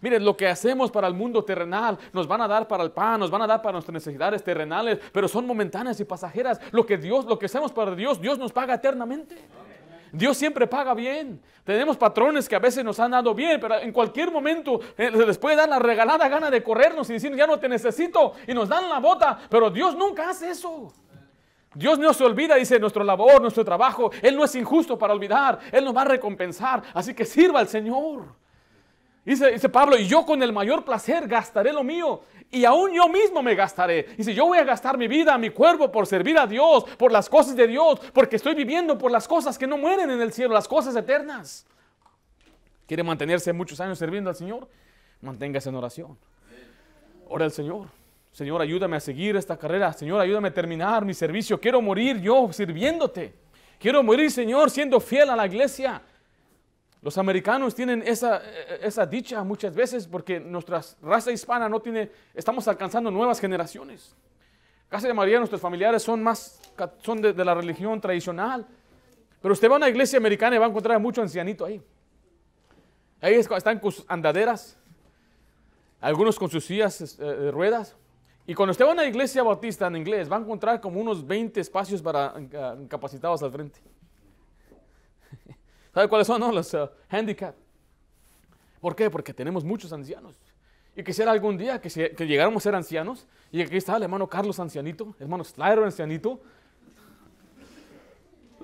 Miren, 0.00 0.24
lo 0.24 0.36
que 0.36 0.48
hacemos 0.48 0.90
para 0.90 1.06
el 1.06 1.14
mundo 1.14 1.44
terrenal 1.44 1.98
nos 2.12 2.26
van 2.26 2.40
a 2.40 2.48
dar 2.48 2.66
para 2.66 2.82
el 2.82 2.90
pan, 2.90 3.20
nos 3.20 3.30
van 3.30 3.42
a 3.42 3.46
dar 3.46 3.60
para 3.60 3.72
nuestras 3.72 3.92
necesidades 3.92 4.42
terrenales, 4.42 4.98
pero 5.12 5.28
son 5.28 5.46
momentáneas 5.46 6.00
y 6.00 6.04
pasajeras. 6.04 6.60
Lo 6.72 6.86
que 6.86 6.96
Dios, 6.96 7.26
lo 7.26 7.38
que 7.38 7.46
hacemos 7.46 7.72
para 7.72 7.94
Dios, 7.94 8.20
Dios 8.20 8.38
nos 8.38 8.52
paga 8.52 8.74
eternamente. 8.74 9.36
Dios 10.12 10.36
siempre 10.36 10.66
paga 10.66 10.94
bien. 10.94 11.40
Tenemos 11.64 11.96
patrones 11.96 12.48
que 12.48 12.56
a 12.56 12.58
veces 12.58 12.84
nos 12.84 12.98
han 12.98 13.12
dado 13.12 13.34
bien, 13.34 13.60
pero 13.60 13.78
en 13.78 13.92
cualquier 13.92 14.30
momento 14.32 14.80
eh, 14.96 15.10
les 15.10 15.38
puede 15.38 15.56
dar 15.56 15.68
la 15.68 15.78
regalada 15.78 16.28
gana 16.28 16.50
de 16.50 16.62
corrernos 16.62 17.08
y 17.10 17.14
decir, 17.14 17.34
ya 17.36 17.46
no 17.46 17.58
te 17.58 17.68
necesito, 17.68 18.32
y 18.46 18.54
nos 18.54 18.68
dan 18.68 18.88
la 18.88 18.98
bota, 18.98 19.38
pero 19.48 19.70
Dios 19.70 19.94
nunca 19.94 20.30
hace 20.30 20.50
eso. 20.50 20.92
Dios 21.72 21.98
no 22.00 22.12
se 22.12 22.24
olvida, 22.24 22.56
dice, 22.56 22.80
nuestro 22.80 23.04
labor, 23.04 23.40
nuestro 23.40 23.64
trabajo. 23.64 24.10
Él 24.22 24.36
no 24.36 24.44
es 24.44 24.54
injusto 24.56 24.98
para 24.98 25.12
olvidar. 25.12 25.60
Él 25.70 25.84
nos 25.84 25.96
va 25.96 26.02
a 26.02 26.06
recompensar. 26.06 26.82
Así 26.92 27.14
que 27.14 27.24
sirva 27.24 27.60
al 27.60 27.68
Señor. 27.68 28.34
Dice, 29.24 29.52
dice, 29.52 29.68
Pablo, 29.68 29.98
y 29.98 30.06
yo 30.06 30.24
con 30.24 30.42
el 30.42 30.52
mayor 30.52 30.84
placer 30.84 31.28
gastaré 31.28 31.72
lo 31.72 31.84
mío. 31.84 32.22
Y 32.50 32.64
aún 32.64 32.92
yo 32.92 33.08
mismo 33.08 33.42
me 33.42 33.54
gastaré. 33.54 34.08
Dice, 34.16 34.34
yo 34.34 34.46
voy 34.46 34.58
a 34.58 34.64
gastar 34.64 34.98
mi 34.98 35.06
vida, 35.06 35.36
mi 35.38 35.50
cuerpo 35.50 35.92
por 35.92 36.06
servir 36.06 36.38
a 36.38 36.46
Dios, 36.46 36.84
por 36.98 37.12
las 37.12 37.28
cosas 37.28 37.54
de 37.54 37.66
Dios, 37.66 38.00
porque 38.12 38.36
estoy 38.36 38.54
viviendo 38.54 38.98
por 38.98 39.10
las 39.10 39.28
cosas 39.28 39.56
que 39.56 39.66
no 39.66 39.78
mueren 39.78 40.10
en 40.10 40.20
el 40.20 40.32
cielo, 40.32 40.54
las 40.54 40.66
cosas 40.66 40.96
eternas. 40.96 41.66
¿Quiere 42.86 43.02
mantenerse 43.04 43.52
muchos 43.52 43.78
años 43.80 43.98
sirviendo 43.98 44.30
al 44.30 44.36
Señor? 44.36 44.66
Manténgase 45.20 45.68
en 45.68 45.76
oración. 45.76 46.18
Ora 47.28 47.44
al 47.44 47.52
Señor. 47.52 47.86
Señor, 48.32 48.60
ayúdame 48.60 48.96
a 48.96 49.00
seguir 49.00 49.36
esta 49.36 49.56
carrera. 49.56 49.92
Señor, 49.92 50.20
ayúdame 50.20 50.48
a 50.48 50.54
terminar 50.54 51.04
mi 51.04 51.14
servicio. 51.14 51.60
Quiero 51.60 51.80
morir 51.80 52.20
yo 52.20 52.52
sirviéndote. 52.52 53.34
Quiero 53.78 54.02
morir, 54.02 54.30
Señor, 54.30 54.70
siendo 54.70 54.98
fiel 54.98 55.30
a 55.30 55.36
la 55.36 55.46
iglesia. 55.46 56.02
Los 57.02 57.16
americanos 57.16 57.74
tienen 57.74 58.02
esa, 58.06 58.42
esa 58.82 59.06
dicha 59.06 59.42
muchas 59.42 59.74
veces 59.74 60.06
porque 60.06 60.38
nuestra 60.38 60.82
raza 61.00 61.32
hispana 61.32 61.68
no 61.68 61.80
tiene, 61.80 62.10
estamos 62.34 62.68
alcanzando 62.68 63.10
nuevas 63.10 63.40
generaciones. 63.40 64.14
Casi 64.88 65.06
la 65.06 65.14
mayoría 65.14 65.36
de 65.36 65.40
nuestros 65.40 65.60
familiares 65.60 66.02
son 66.02 66.22
más, 66.22 66.60
son 67.02 67.22
de, 67.22 67.32
de 67.32 67.44
la 67.44 67.54
religión 67.54 68.00
tradicional. 68.00 68.66
Pero 69.40 69.52
usted 69.52 69.70
va 69.70 69.74
a 69.74 69.76
una 69.76 69.88
iglesia 69.88 70.18
americana 70.18 70.56
y 70.56 70.58
va 70.58 70.66
a 70.66 70.68
encontrar 70.68 71.00
mucho 71.00 71.22
ancianito 71.22 71.64
ahí. 71.64 71.82
Ahí 73.20 73.34
están 73.34 73.78
con 73.78 73.92
sus 73.92 74.04
andaderas, 74.08 74.78
algunos 76.00 76.38
con 76.38 76.50
sus 76.50 76.64
sillas 76.64 77.18
eh, 77.18 77.24
de 77.24 77.50
ruedas. 77.50 77.96
Y 78.46 78.54
cuando 78.54 78.72
usted 78.72 78.84
va 78.84 78.90
a 78.90 78.94
una 78.94 79.04
iglesia 79.04 79.42
bautista 79.42 79.86
en 79.86 79.96
inglés, 79.96 80.30
va 80.30 80.36
a 80.36 80.40
encontrar 80.40 80.80
como 80.80 81.00
unos 81.00 81.26
20 81.26 81.60
espacios 81.60 82.00
para 82.00 82.34
uh, 82.34 82.82
incapacitados 82.82 83.42
al 83.42 83.52
frente. 83.52 83.78
¿Sabe 85.92 86.08
cuáles 86.08 86.26
son? 86.26 86.40
No? 86.40 86.50
Los 86.52 86.72
uh, 86.74 86.88
handicap. 87.08 87.54
¿Por 88.80 88.96
qué? 88.96 89.10
Porque 89.10 89.34
tenemos 89.34 89.64
muchos 89.64 89.92
ancianos. 89.92 90.36
Y 90.96 91.02
quisiera 91.02 91.32
algún 91.32 91.56
día 91.56 91.80
que, 91.80 91.88
que 91.88 92.26
llegáramos 92.26 92.62
a 92.62 92.64
ser 92.64 92.74
ancianos. 92.74 93.26
Y 93.52 93.62
aquí 93.62 93.76
está 93.76 93.96
el 93.96 94.02
hermano 94.04 94.28
Carlos 94.28 94.60
ancianito, 94.60 95.14
hermano 95.18 95.42
Slider 95.44 95.80
ancianito. 95.80 96.40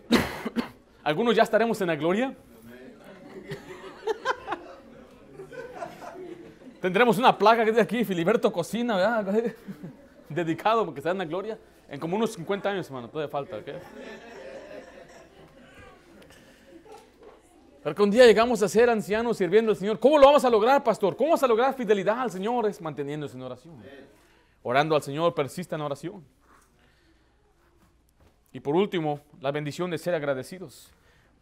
Algunos 1.05 1.37
ya 1.37 1.43
estaremos 1.43 1.81
en 1.81 1.89
la 1.89 1.97
gloria. 1.97 2.35
Tendremos 6.81 7.19
una 7.19 7.37
placa 7.37 7.65
que 7.65 7.71
dice 7.71 7.83
aquí, 7.83 8.05
Filiberto 8.05 8.53
Cocina, 8.53 8.97
¿verdad? 8.97 9.53
Dedicado 10.29 10.85
porque 10.85 11.01
está 11.01 11.11
en 11.11 11.19
la 11.19 11.25
gloria. 11.25 11.59
En 11.89 11.99
como 12.01 12.17
unos 12.17 12.33
50 12.35 12.69
años, 12.69 12.87
hermano, 12.87 13.09
todavía 13.09 13.31
falta. 13.31 13.57
¿ok? 13.57 13.69
Pero 17.87 17.95
que 17.95 18.03
un 18.03 18.11
día 18.11 18.27
llegamos 18.27 18.61
a 18.65 18.69
ser 18.69 18.91
ancianos 18.91 19.37
sirviendo 19.37 19.71
al 19.71 19.77
Señor. 19.77 20.01
¿Cómo 20.01 20.19
lo 20.19 20.27
vamos 20.27 20.45
a 20.45 20.51
lograr, 20.51 20.83
pastor? 20.83 21.17
¿Cómo 21.17 21.29
vamos 21.29 21.43
a 21.45 21.47
lograr 21.47 21.73
fidelidad 21.73 22.19
al 22.19 22.33
Señor? 22.33 22.67
Es 22.67 22.81
manteniéndose 22.81 23.37
en 23.37 23.43
oración. 23.43 23.81
Orando 24.65 24.97
al 24.97 25.03
Señor, 25.03 25.37
persista 25.37 25.77
en 25.77 25.83
oración. 25.83 26.25
Y 28.53 28.59
por 28.59 28.75
último, 28.75 29.21
la 29.41 29.53
bendición 29.53 29.89
de 29.89 29.99
ser 29.99 30.17
agradecidos. 30.17 30.91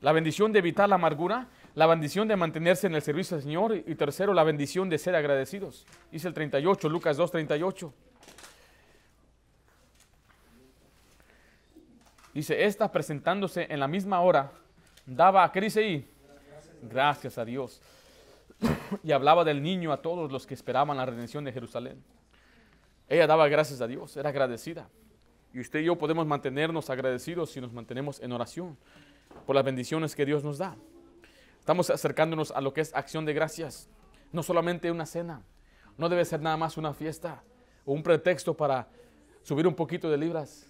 La 0.03 0.13
bendición 0.13 0.53
de 0.53 0.59
evitar 0.59 0.87
la 0.87 0.97
amargura, 0.97 1.49
la 1.75 1.87
bendición 1.87 2.29
de 2.29 2.37
mantenerse 2.37 2.89
en 2.89 2.95
el 2.95 3.01
servicio 3.01 3.39
del 3.39 3.45
Señor 3.45 3.77
y 3.77 3.95
tercero, 3.95 4.35
la 4.35 4.45
bendición 4.45 4.91
de 4.91 4.99
ser 4.99 5.17
agradecidos. 5.17 5.87
Dice 6.13 6.29
el 6.29 6.35
38, 6.35 6.91
Lucas 6.91 7.17
2, 7.17 7.31
38. 7.31 7.95
Dice, 12.35 12.65
esta 12.67 12.93
presentándose 12.93 13.67
en 13.71 13.81
la 13.81 13.89
misma 13.89 14.21
hora, 14.21 14.53
daba, 15.07 15.51
¿qué 15.51 15.63
dice 15.63 15.81
ahí? 15.81 16.14
Gracias 16.89 17.39
a 17.39 17.45
Dios. 17.45 17.81
y 19.03 19.13
hablaba 19.13 19.45
del 19.45 19.63
niño 19.63 19.93
a 19.93 20.03
todos 20.03 20.31
los 20.31 20.47
que 20.47 20.55
esperaban 20.55 20.97
la 20.97 21.07
redención 21.07 21.45
de 21.45 21.53
Jerusalén. 21.53 22.03
Ella 23.09 23.27
daba 23.27 23.49
gracias 23.49 23.81
a 23.81 23.87
Dios, 23.87 24.17
era 24.17 24.31
agradecida. 24.31 24.89
Y 25.53 25.61
usted 25.61 25.81
y 25.81 25.85
yo 25.85 25.97
podemos 25.97 26.27
mantenernos 26.27 26.91
agradecidos 26.91 27.51
si 27.51 27.61
nos 27.61 27.73
mantenemos 27.73 28.21
en 28.21 28.33
oración 28.33 28.77
por 29.47 29.55
las 29.55 29.65
bendiciones 29.65 30.15
que 30.15 30.25
Dios 30.25 30.43
nos 30.43 30.59
da. 30.59 30.77
Estamos 31.61 31.91
acercándonos 31.91 32.51
a 32.51 32.61
lo 32.61 32.75
que 32.75 32.81
es 32.81 32.95
acción 32.95 33.25
de 33.25 33.33
gracias. 33.35 33.89
No 34.33 34.43
solamente 34.43 34.91
una 34.91 35.07
cena. 35.07 35.43
No 35.97 36.09
debe 36.09 36.25
ser 36.25 36.41
nada 36.41 36.57
más 36.57 36.77
una 36.77 36.93
fiesta 36.93 37.43
o 37.85 37.93
un 37.93 38.03
pretexto 38.03 38.55
para 38.55 38.89
subir 39.43 39.67
un 39.67 39.75
poquito 39.75 40.11
de 40.11 40.19
libras. 40.19 40.67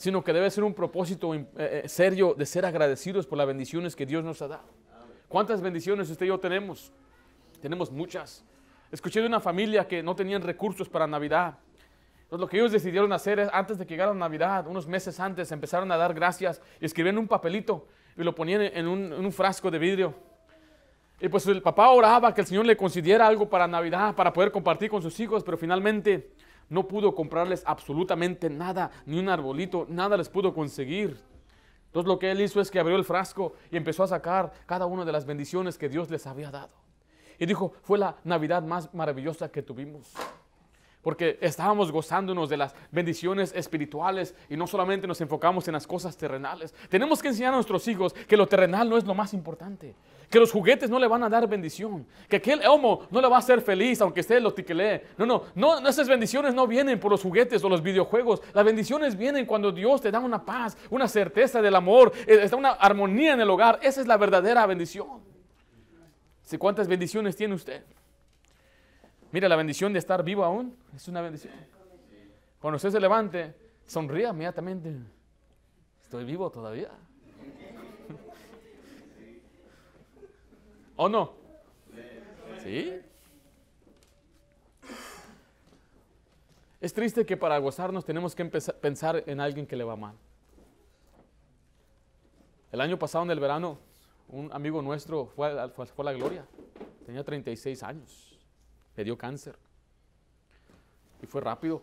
Sino 0.00 0.24
que 0.24 0.32
debe 0.32 0.50
ser 0.50 0.64
un 0.64 0.72
propósito 0.72 1.34
eh, 1.34 1.44
eh, 1.58 1.82
serio 1.86 2.32
de 2.32 2.46
ser 2.46 2.64
agradecidos 2.64 3.26
por 3.26 3.36
las 3.36 3.46
bendiciones 3.46 3.94
que 3.94 4.06
Dios 4.06 4.24
nos 4.24 4.40
ha 4.40 4.48
dado. 4.48 4.64
¿Cuántas 5.28 5.60
bendiciones 5.60 6.08
usted 6.08 6.24
y 6.24 6.30
yo 6.30 6.40
tenemos? 6.40 6.90
Tenemos 7.60 7.90
muchas. 7.92 8.42
Escuché 8.90 9.20
de 9.20 9.26
una 9.26 9.40
familia 9.40 9.86
que 9.86 10.02
no 10.02 10.16
tenían 10.16 10.40
recursos 10.40 10.88
para 10.88 11.06
Navidad 11.06 11.58
entonces, 12.30 12.42
lo 12.42 12.48
que 12.48 12.58
ellos 12.58 12.70
decidieron 12.70 13.12
hacer 13.12 13.40
es, 13.40 13.48
antes 13.52 13.76
de 13.76 13.84
que 13.84 13.94
llegara 13.94 14.14
Navidad, 14.14 14.68
unos 14.68 14.86
meses 14.86 15.18
antes, 15.18 15.50
empezaron 15.50 15.90
a 15.90 15.96
dar 15.96 16.14
gracias 16.14 16.62
y 16.80 16.84
escribían 16.84 17.18
un 17.18 17.26
papelito 17.26 17.88
y 18.16 18.22
lo 18.22 18.36
ponían 18.36 18.62
en 18.62 18.86
un, 18.86 19.12
en 19.12 19.24
un 19.24 19.32
frasco 19.32 19.68
de 19.68 19.80
vidrio. 19.80 20.14
Y 21.20 21.28
pues 21.28 21.44
el 21.48 21.60
papá 21.60 21.90
oraba 21.90 22.32
que 22.32 22.42
el 22.42 22.46
Señor 22.46 22.66
le 22.66 22.76
concediera 22.76 23.26
algo 23.26 23.50
para 23.50 23.66
Navidad, 23.66 24.14
para 24.14 24.32
poder 24.32 24.52
compartir 24.52 24.88
con 24.88 25.02
sus 25.02 25.18
hijos, 25.18 25.42
pero 25.42 25.58
finalmente 25.58 26.30
no 26.70 26.88
pudo 26.88 27.14
comprarles 27.14 27.62
absolutamente 27.66 28.48
nada, 28.48 28.90
ni 29.04 29.18
un 29.18 29.28
arbolito, 29.28 29.86
nada 29.88 30.16
les 30.16 30.30
pudo 30.30 30.54
conseguir. 30.54 31.20
Entonces 31.86 32.08
lo 32.08 32.18
que 32.18 32.30
él 32.30 32.40
hizo 32.40 32.60
es 32.60 32.70
que 32.70 32.80
abrió 32.80 32.96
el 32.96 33.04
frasco 33.04 33.52
y 33.70 33.76
empezó 33.76 34.04
a 34.04 34.08
sacar 34.08 34.52
cada 34.64 34.86
una 34.86 35.04
de 35.04 35.12
las 35.12 35.26
bendiciones 35.26 35.76
que 35.76 35.88
Dios 35.88 36.08
les 36.08 36.26
había 36.26 36.50
dado. 36.50 36.72
Y 37.38 37.46
dijo, 37.46 37.74
fue 37.82 37.98
la 37.98 38.16
Navidad 38.24 38.62
más 38.62 38.94
maravillosa 38.94 39.50
que 39.50 39.62
tuvimos 39.62 40.14
porque 41.02 41.38
estábamos 41.40 41.90
gozándonos 41.90 42.48
de 42.48 42.56
las 42.56 42.74
bendiciones 42.90 43.52
espirituales 43.54 44.34
y 44.48 44.56
no 44.56 44.66
solamente 44.66 45.06
nos 45.06 45.20
enfocamos 45.20 45.66
en 45.68 45.74
las 45.74 45.86
cosas 45.86 46.16
terrenales. 46.16 46.74
Tenemos 46.88 47.22
que 47.22 47.28
enseñar 47.28 47.52
a 47.52 47.56
nuestros 47.56 47.86
hijos 47.88 48.12
que 48.12 48.36
lo 48.36 48.46
terrenal 48.46 48.88
no 48.88 48.96
es 48.96 49.04
lo 49.04 49.14
más 49.14 49.32
importante, 49.32 49.94
que 50.30 50.38
los 50.38 50.52
juguetes 50.52 50.88
no 50.88 50.98
le 51.00 51.08
van 51.08 51.24
a 51.24 51.28
dar 51.28 51.48
bendición, 51.48 52.06
que 52.28 52.36
aquel 52.36 52.64
homo 52.66 53.08
no 53.10 53.20
le 53.20 53.28
va 53.28 53.36
a 53.36 53.38
hacer 53.40 53.60
feliz 53.60 54.00
aunque 54.00 54.20
esté 54.20 54.40
lo 54.40 54.54
tiquelee. 54.54 55.02
No, 55.18 55.26
no, 55.26 55.44
no, 55.54 55.88
esas 55.88 56.08
bendiciones 56.08 56.54
no 56.54 56.68
vienen 56.68 57.00
por 57.00 57.10
los 57.10 57.20
juguetes 57.20 57.62
o 57.64 57.68
los 57.68 57.82
videojuegos. 57.82 58.40
Las 58.54 58.64
bendiciones 58.64 59.16
vienen 59.16 59.44
cuando 59.44 59.72
Dios 59.72 60.00
te 60.00 60.12
da 60.12 60.20
una 60.20 60.44
paz, 60.44 60.78
una 60.88 61.08
certeza 61.08 61.60
del 61.60 61.74
amor, 61.74 62.12
eh, 62.28 62.38
está 62.42 62.54
una 62.54 62.70
armonía 62.70 63.32
en 63.32 63.40
el 63.40 63.50
hogar. 63.50 63.80
Esa 63.82 64.00
es 64.00 64.06
la 64.06 64.16
verdadera 64.16 64.64
bendición. 64.66 65.20
¿Cuántas 66.58 66.86
bendiciones 66.86 67.34
tiene 67.36 67.54
usted? 67.54 67.84
Mira, 69.32 69.48
la 69.48 69.56
bendición 69.56 69.92
de 69.92 69.98
estar 69.98 70.22
vivo 70.22 70.44
aún 70.44 70.76
es 70.94 71.06
una 71.08 71.20
bendición. 71.20 71.52
Cuando 72.60 72.76
usted 72.76 72.90
se 72.90 73.00
levante, 73.00 73.54
sonríe 73.86 74.28
inmediatamente. 74.28 74.94
Estoy 76.02 76.24
vivo 76.24 76.50
todavía. 76.50 76.90
¿O 81.02 81.08
no? 81.08 81.32
¿Sí? 82.62 83.00
Es 86.78 86.92
triste 86.92 87.24
que 87.24 87.38
para 87.38 87.56
gozarnos 87.56 88.04
tenemos 88.04 88.34
que 88.34 88.42
empezar, 88.42 88.74
pensar 88.80 89.24
en 89.26 89.40
alguien 89.40 89.66
que 89.66 89.76
le 89.76 89.84
va 89.84 89.96
mal. 89.96 90.14
El 92.70 92.82
año 92.82 92.98
pasado 92.98 93.24
en 93.24 93.30
el 93.30 93.40
verano, 93.40 93.78
un 94.28 94.52
amigo 94.52 94.82
nuestro 94.82 95.24
fue, 95.24 95.70
fue, 95.70 95.86
fue 95.86 96.02
a 96.02 96.12
la 96.12 96.12
gloria. 96.12 96.46
Tenía 97.06 97.24
36 97.24 97.82
años 97.82 98.38
le 98.94 99.04
dio 99.04 99.16
cáncer. 99.16 99.56
Y 101.22 101.26
fue 101.26 101.40
rápido. 101.40 101.82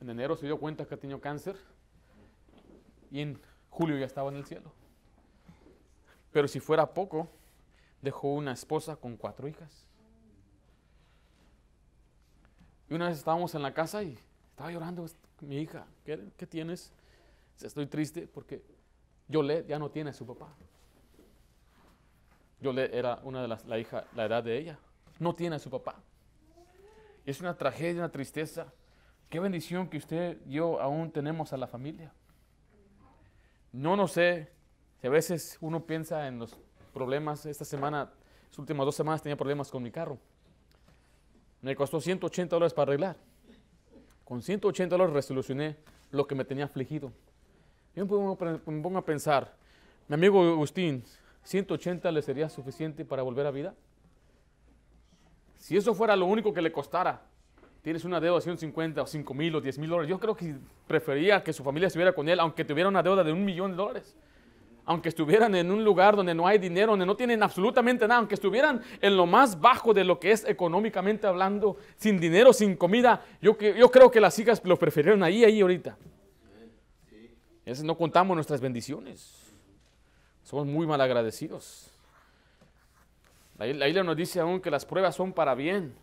En 0.00 0.10
enero 0.10 0.34
se 0.34 0.46
dio 0.46 0.58
cuenta 0.58 0.84
que 0.84 0.96
tenía 0.96 1.20
cáncer 1.20 1.54
y 3.12 3.20
en 3.20 3.40
julio 3.70 3.96
ya 3.96 4.06
estaba 4.06 4.28
en 4.30 4.36
el 4.38 4.44
cielo. 4.44 4.72
Pero 6.32 6.48
si 6.48 6.58
fuera 6.58 6.92
poco, 6.92 7.28
dejó 8.02 8.32
una 8.34 8.52
esposa 8.52 8.96
con 8.96 9.16
cuatro 9.16 9.48
hijas. 9.48 9.86
Y 12.88 12.94
una 12.94 13.08
vez 13.08 13.18
estábamos 13.18 13.54
en 13.54 13.62
la 13.62 13.74
casa 13.74 14.02
y 14.02 14.18
estaba 14.50 14.70
llorando 14.70 15.06
mi 15.40 15.58
hija. 15.58 15.86
¿Qué, 16.04 16.28
qué 16.36 16.46
tienes? 16.46 16.92
Estoy 17.60 17.86
triste 17.86 18.26
porque 18.26 18.62
Yolette 19.28 19.66
ya 19.66 19.78
no 19.78 19.90
tiene 19.90 20.10
a 20.10 20.12
su 20.12 20.26
papá. 20.26 20.54
Yolette 22.60 22.94
era 22.94 23.20
una 23.24 23.42
de 23.42 23.48
las, 23.48 23.64
la 23.66 23.78
hija, 23.78 24.04
la 24.14 24.26
edad 24.26 24.42
de 24.42 24.58
ella. 24.58 24.78
No 25.18 25.34
tiene 25.34 25.56
a 25.56 25.58
su 25.58 25.70
papá. 25.70 25.96
Es 27.24 27.40
una 27.40 27.56
tragedia, 27.56 28.00
una 28.02 28.12
tristeza. 28.12 28.72
Qué 29.28 29.40
bendición 29.40 29.88
que 29.88 29.98
usted 29.98 30.38
y 30.46 30.52
yo 30.52 30.80
aún 30.80 31.10
tenemos 31.10 31.52
a 31.52 31.56
la 31.56 31.66
familia. 31.66 32.12
No, 33.72 33.96
no 33.96 34.06
sé 34.06 34.52
si 35.00 35.06
a 35.06 35.10
veces 35.10 35.58
uno 35.60 35.84
piensa 35.84 36.28
en 36.28 36.38
los 36.38 36.56
problemas. 36.96 37.44
Esta 37.44 37.66
semana, 37.66 38.10
las 38.48 38.58
últimas 38.58 38.86
dos 38.86 38.94
semanas 38.94 39.20
tenía 39.20 39.36
problemas 39.36 39.70
con 39.70 39.82
mi 39.82 39.90
carro. 39.90 40.18
Me 41.60 41.76
costó 41.76 42.00
180 42.00 42.56
dólares 42.56 42.72
para 42.72 42.90
arreglar. 42.90 43.16
Con 44.24 44.40
180 44.40 44.94
dólares 44.94 45.12
resolucioné 45.12 45.76
lo 46.10 46.26
que 46.26 46.34
me 46.34 46.46
tenía 46.46 46.64
afligido. 46.64 47.12
Yo 47.94 48.06
me 48.06 48.08
pongo, 48.08 48.98
a 48.98 49.04
pensar, 49.04 49.54
mi 50.08 50.14
amigo 50.14 50.42
Agustín, 50.42 51.04
180 51.44 52.10
le 52.10 52.22
sería 52.22 52.48
suficiente 52.48 53.04
para 53.04 53.22
volver 53.22 53.46
a 53.46 53.50
vida. 53.50 53.74
Si 55.58 55.76
eso 55.76 55.94
fuera 55.94 56.16
lo 56.16 56.24
único 56.24 56.52
que 56.54 56.62
le 56.62 56.72
costara, 56.72 57.22
tienes 57.82 58.04
una 58.04 58.20
deuda 58.20 58.36
de 58.36 58.42
150 58.42 59.02
o 59.02 59.06
5 59.06 59.34
mil 59.34 59.54
o 59.54 59.60
10 59.60 59.78
mil 59.78 59.90
dólares, 59.90 60.08
yo 60.08 60.18
creo 60.18 60.34
que 60.34 60.54
prefería 60.86 61.44
que 61.44 61.52
su 61.52 61.62
familia 61.62 61.88
estuviera 61.88 62.14
con 62.14 62.28
él, 62.28 62.40
aunque 62.40 62.64
tuviera 62.64 62.88
una 62.88 63.02
deuda 63.02 63.22
de 63.22 63.32
un 63.32 63.44
millón 63.44 63.72
de 63.72 63.76
dólares. 63.76 64.16
Aunque 64.88 65.08
estuvieran 65.08 65.52
en 65.56 65.72
un 65.72 65.84
lugar 65.84 66.14
donde 66.14 66.32
no 66.32 66.46
hay 66.46 66.58
dinero, 66.58 66.92
donde 66.92 67.04
no 67.04 67.16
tienen 67.16 67.42
absolutamente 67.42 68.06
nada, 68.06 68.18
aunque 68.18 68.36
estuvieran 68.36 68.80
en 69.00 69.16
lo 69.16 69.26
más 69.26 69.60
bajo 69.60 69.92
de 69.92 70.04
lo 70.04 70.20
que 70.20 70.30
es 70.30 70.44
económicamente 70.44 71.26
hablando, 71.26 71.76
sin 71.96 72.20
dinero, 72.20 72.52
sin 72.52 72.76
comida, 72.76 73.24
yo, 73.42 73.56
creo 73.56 74.10
que 74.12 74.20
las 74.20 74.38
hijas 74.38 74.62
lo 74.64 74.78
prefirieron 74.78 75.24
ahí, 75.24 75.44
ahí 75.44 75.60
ahorita. 75.60 75.98
No 77.82 77.98
contamos 77.98 78.36
nuestras 78.36 78.60
bendiciones. 78.60 79.52
Somos 80.44 80.66
muy 80.66 80.86
mal 80.86 81.00
agradecidos. 81.00 81.90
La, 83.58 83.66
la 83.66 83.86
Biblia 83.86 84.04
nos 84.04 84.16
dice 84.16 84.38
aún 84.38 84.60
que 84.60 84.70
las 84.70 84.86
pruebas 84.86 85.16
son 85.16 85.32
para 85.32 85.56
bien. 85.56 85.94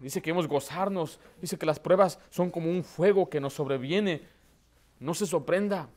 Dice 0.00 0.22
que 0.22 0.30
hemos 0.30 0.48
gozarnos. 0.48 1.20
Dice 1.42 1.58
que 1.58 1.66
las 1.66 1.78
pruebas 1.78 2.18
son 2.30 2.50
como 2.50 2.70
un 2.70 2.82
fuego 2.84 3.28
que 3.28 3.38
nos 3.38 3.52
sobreviene. 3.52 4.22
No 4.98 5.12
se 5.12 5.26
sorprenda. 5.26 5.90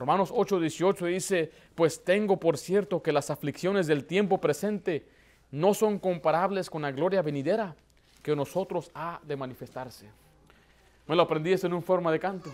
Romanos 0.00 0.32
8:18 0.32 1.06
dice, 1.08 1.50
pues 1.74 2.02
tengo 2.02 2.38
por 2.38 2.56
cierto 2.56 3.02
que 3.02 3.12
las 3.12 3.28
aflicciones 3.28 3.86
del 3.86 4.06
tiempo 4.06 4.40
presente 4.40 5.06
no 5.50 5.74
son 5.74 5.98
comparables 5.98 6.70
con 6.70 6.80
la 6.80 6.90
gloria 6.90 7.20
venidera 7.20 7.76
que 8.22 8.34
nosotros 8.34 8.90
ha 8.94 9.20
de 9.22 9.36
manifestarse. 9.36 10.08
Me 11.06 11.14
lo 11.14 11.20
aprendí 11.20 11.52
eso 11.52 11.66
en 11.66 11.74
una 11.74 11.82
forma 11.82 12.10
de 12.10 12.18
canto. 12.18 12.50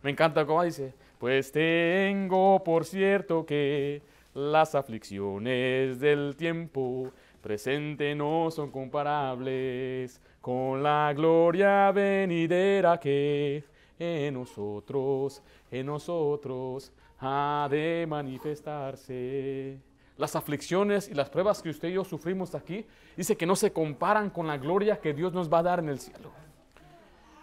Me 0.00 0.12
encanta 0.12 0.46
cómo 0.46 0.62
dice, 0.62 0.94
pues 1.18 1.50
tengo 1.50 2.62
por 2.62 2.84
cierto 2.84 3.44
que 3.44 4.00
las 4.32 4.76
aflicciones 4.76 5.98
del 5.98 6.36
tiempo 6.36 7.10
presente 7.42 8.14
no 8.14 8.52
son 8.52 8.70
comparables 8.70 10.20
con 10.40 10.84
la 10.84 11.12
gloria 11.16 11.90
venidera 11.90 13.00
que 13.00 13.64
en 13.98 14.34
nosotros, 14.34 15.42
en 15.70 15.86
nosotros 15.86 16.92
ha 17.20 17.68
de 17.70 18.06
manifestarse. 18.08 19.80
Las 20.16 20.34
aflicciones 20.34 21.08
y 21.08 21.14
las 21.14 21.30
pruebas 21.30 21.62
que 21.62 21.70
usted 21.70 21.88
y 21.88 21.92
yo 21.92 22.04
sufrimos 22.04 22.54
aquí, 22.54 22.84
dice 23.16 23.36
que 23.36 23.46
no 23.46 23.54
se 23.54 23.72
comparan 23.72 24.30
con 24.30 24.46
la 24.46 24.56
gloria 24.56 25.00
que 25.00 25.14
Dios 25.14 25.32
nos 25.32 25.52
va 25.52 25.60
a 25.60 25.62
dar 25.62 25.78
en 25.78 25.88
el 25.88 26.00
cielo. 26.00 26.30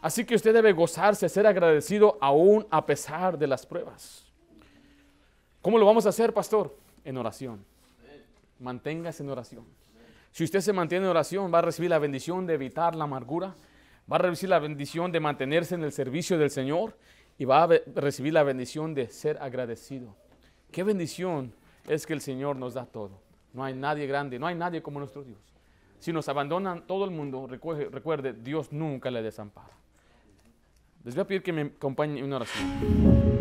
Así 0.02 0.26
que 0.26 0.36
usted 0.36 0.54
debe 0.54 0.74
gozarse, 0.74 1.28
ser 1.30 1.48
agradecido 1.48 2.18
aún 2.22 2.68
a 2.70 2.86
pesar 2.86 3.38
de 3.38 3.48
las 3.48 3.66
pruebas. 3.66 4.26
¿Cómo 5.62 5.80
lo 5.80 5.86
vamos 5.86 6.06
a 6.06 6.10
hacer, 6.10 6.34
pastor? 6.34 6.78
En 7.04 7.18
oración. 7.18 7.66
Manténgase 8.60 9.24
en 9.24 9.30
oración. 9.30 9.66
Si 10.32 10.44
usted 10.44 10.60
se 10.60 10.74
mantiene 10.74 11.06
en 11.06 11.12
oración, 11.12 11.52
va 11.52 11.60
a 11.60 11.64
recibir 11.64 11.90
la 11.90 11.98
bendición 11.98 12.46
de 12.46 12.54
evitar 12.54 12.94
la 12.94 13.06
amargura, 13.06 13.56
va 14.12 14.18
a 14.18 14.20
recibir 14.20 14.50
la 14.50 14.60
bendición 14.60 15.12
de 15.12 15.20
mantenerse 15.20 15.76
en 15.76 15.84
el 15.84 15.92
servicio 15.92 16.38
del 16.38 16.50
Señor 16.50 16.98
y 17.38 17.46
va 17.46 17.64
a 17.64 17.70
recibir 17.96 18.34
la 18.34 18.44
bendición 18.44 18.94
de 18.94 19.08
ser 19.08 19.38
agradecido. 19.42 20.16
Qué 20.72 20.84
bendición 20.84 21.54
es 21.88 22.06
que 22.06 22.14
el 22.14 22.22
Señor 22.22 22.56
nos 22.56 22.74
da 22.74 22.86
todo. 22.86 23.20
No 23.54 23.64
hay 23.64 23.74
nadie 23.74 24.08
grande, 24.08 24.38
no 24.40 24.48
hay 24.48 24.56
nadie 24.56 24.82
como 24.82 25.00
nuestro 25.00 25.24
Dios. 25.24 25.40
Si 26.00 26.12
nos 26.14 26.28
abandonan 26.30 26.86
todo 26.86 27.06
el 27.06 27.12
mundo, 27.12 27.48
recuerde, 27.48 27.90
recuerde 27.90 28.34
Dios 28.34 28.72
nunca 28.72 29.10
le 29.10 29.22
desampara. 29.22 29.74
Les 31.04 31.16
voy 31.16 31.22
a 31.22 31.28
pedir 31.28 31.44
que 31.44 31.54
me 31.54 31.62
acompañen 31.62 32.18
en 32.18 32.26
una 32.26 32.38
oración. 32.38 33.35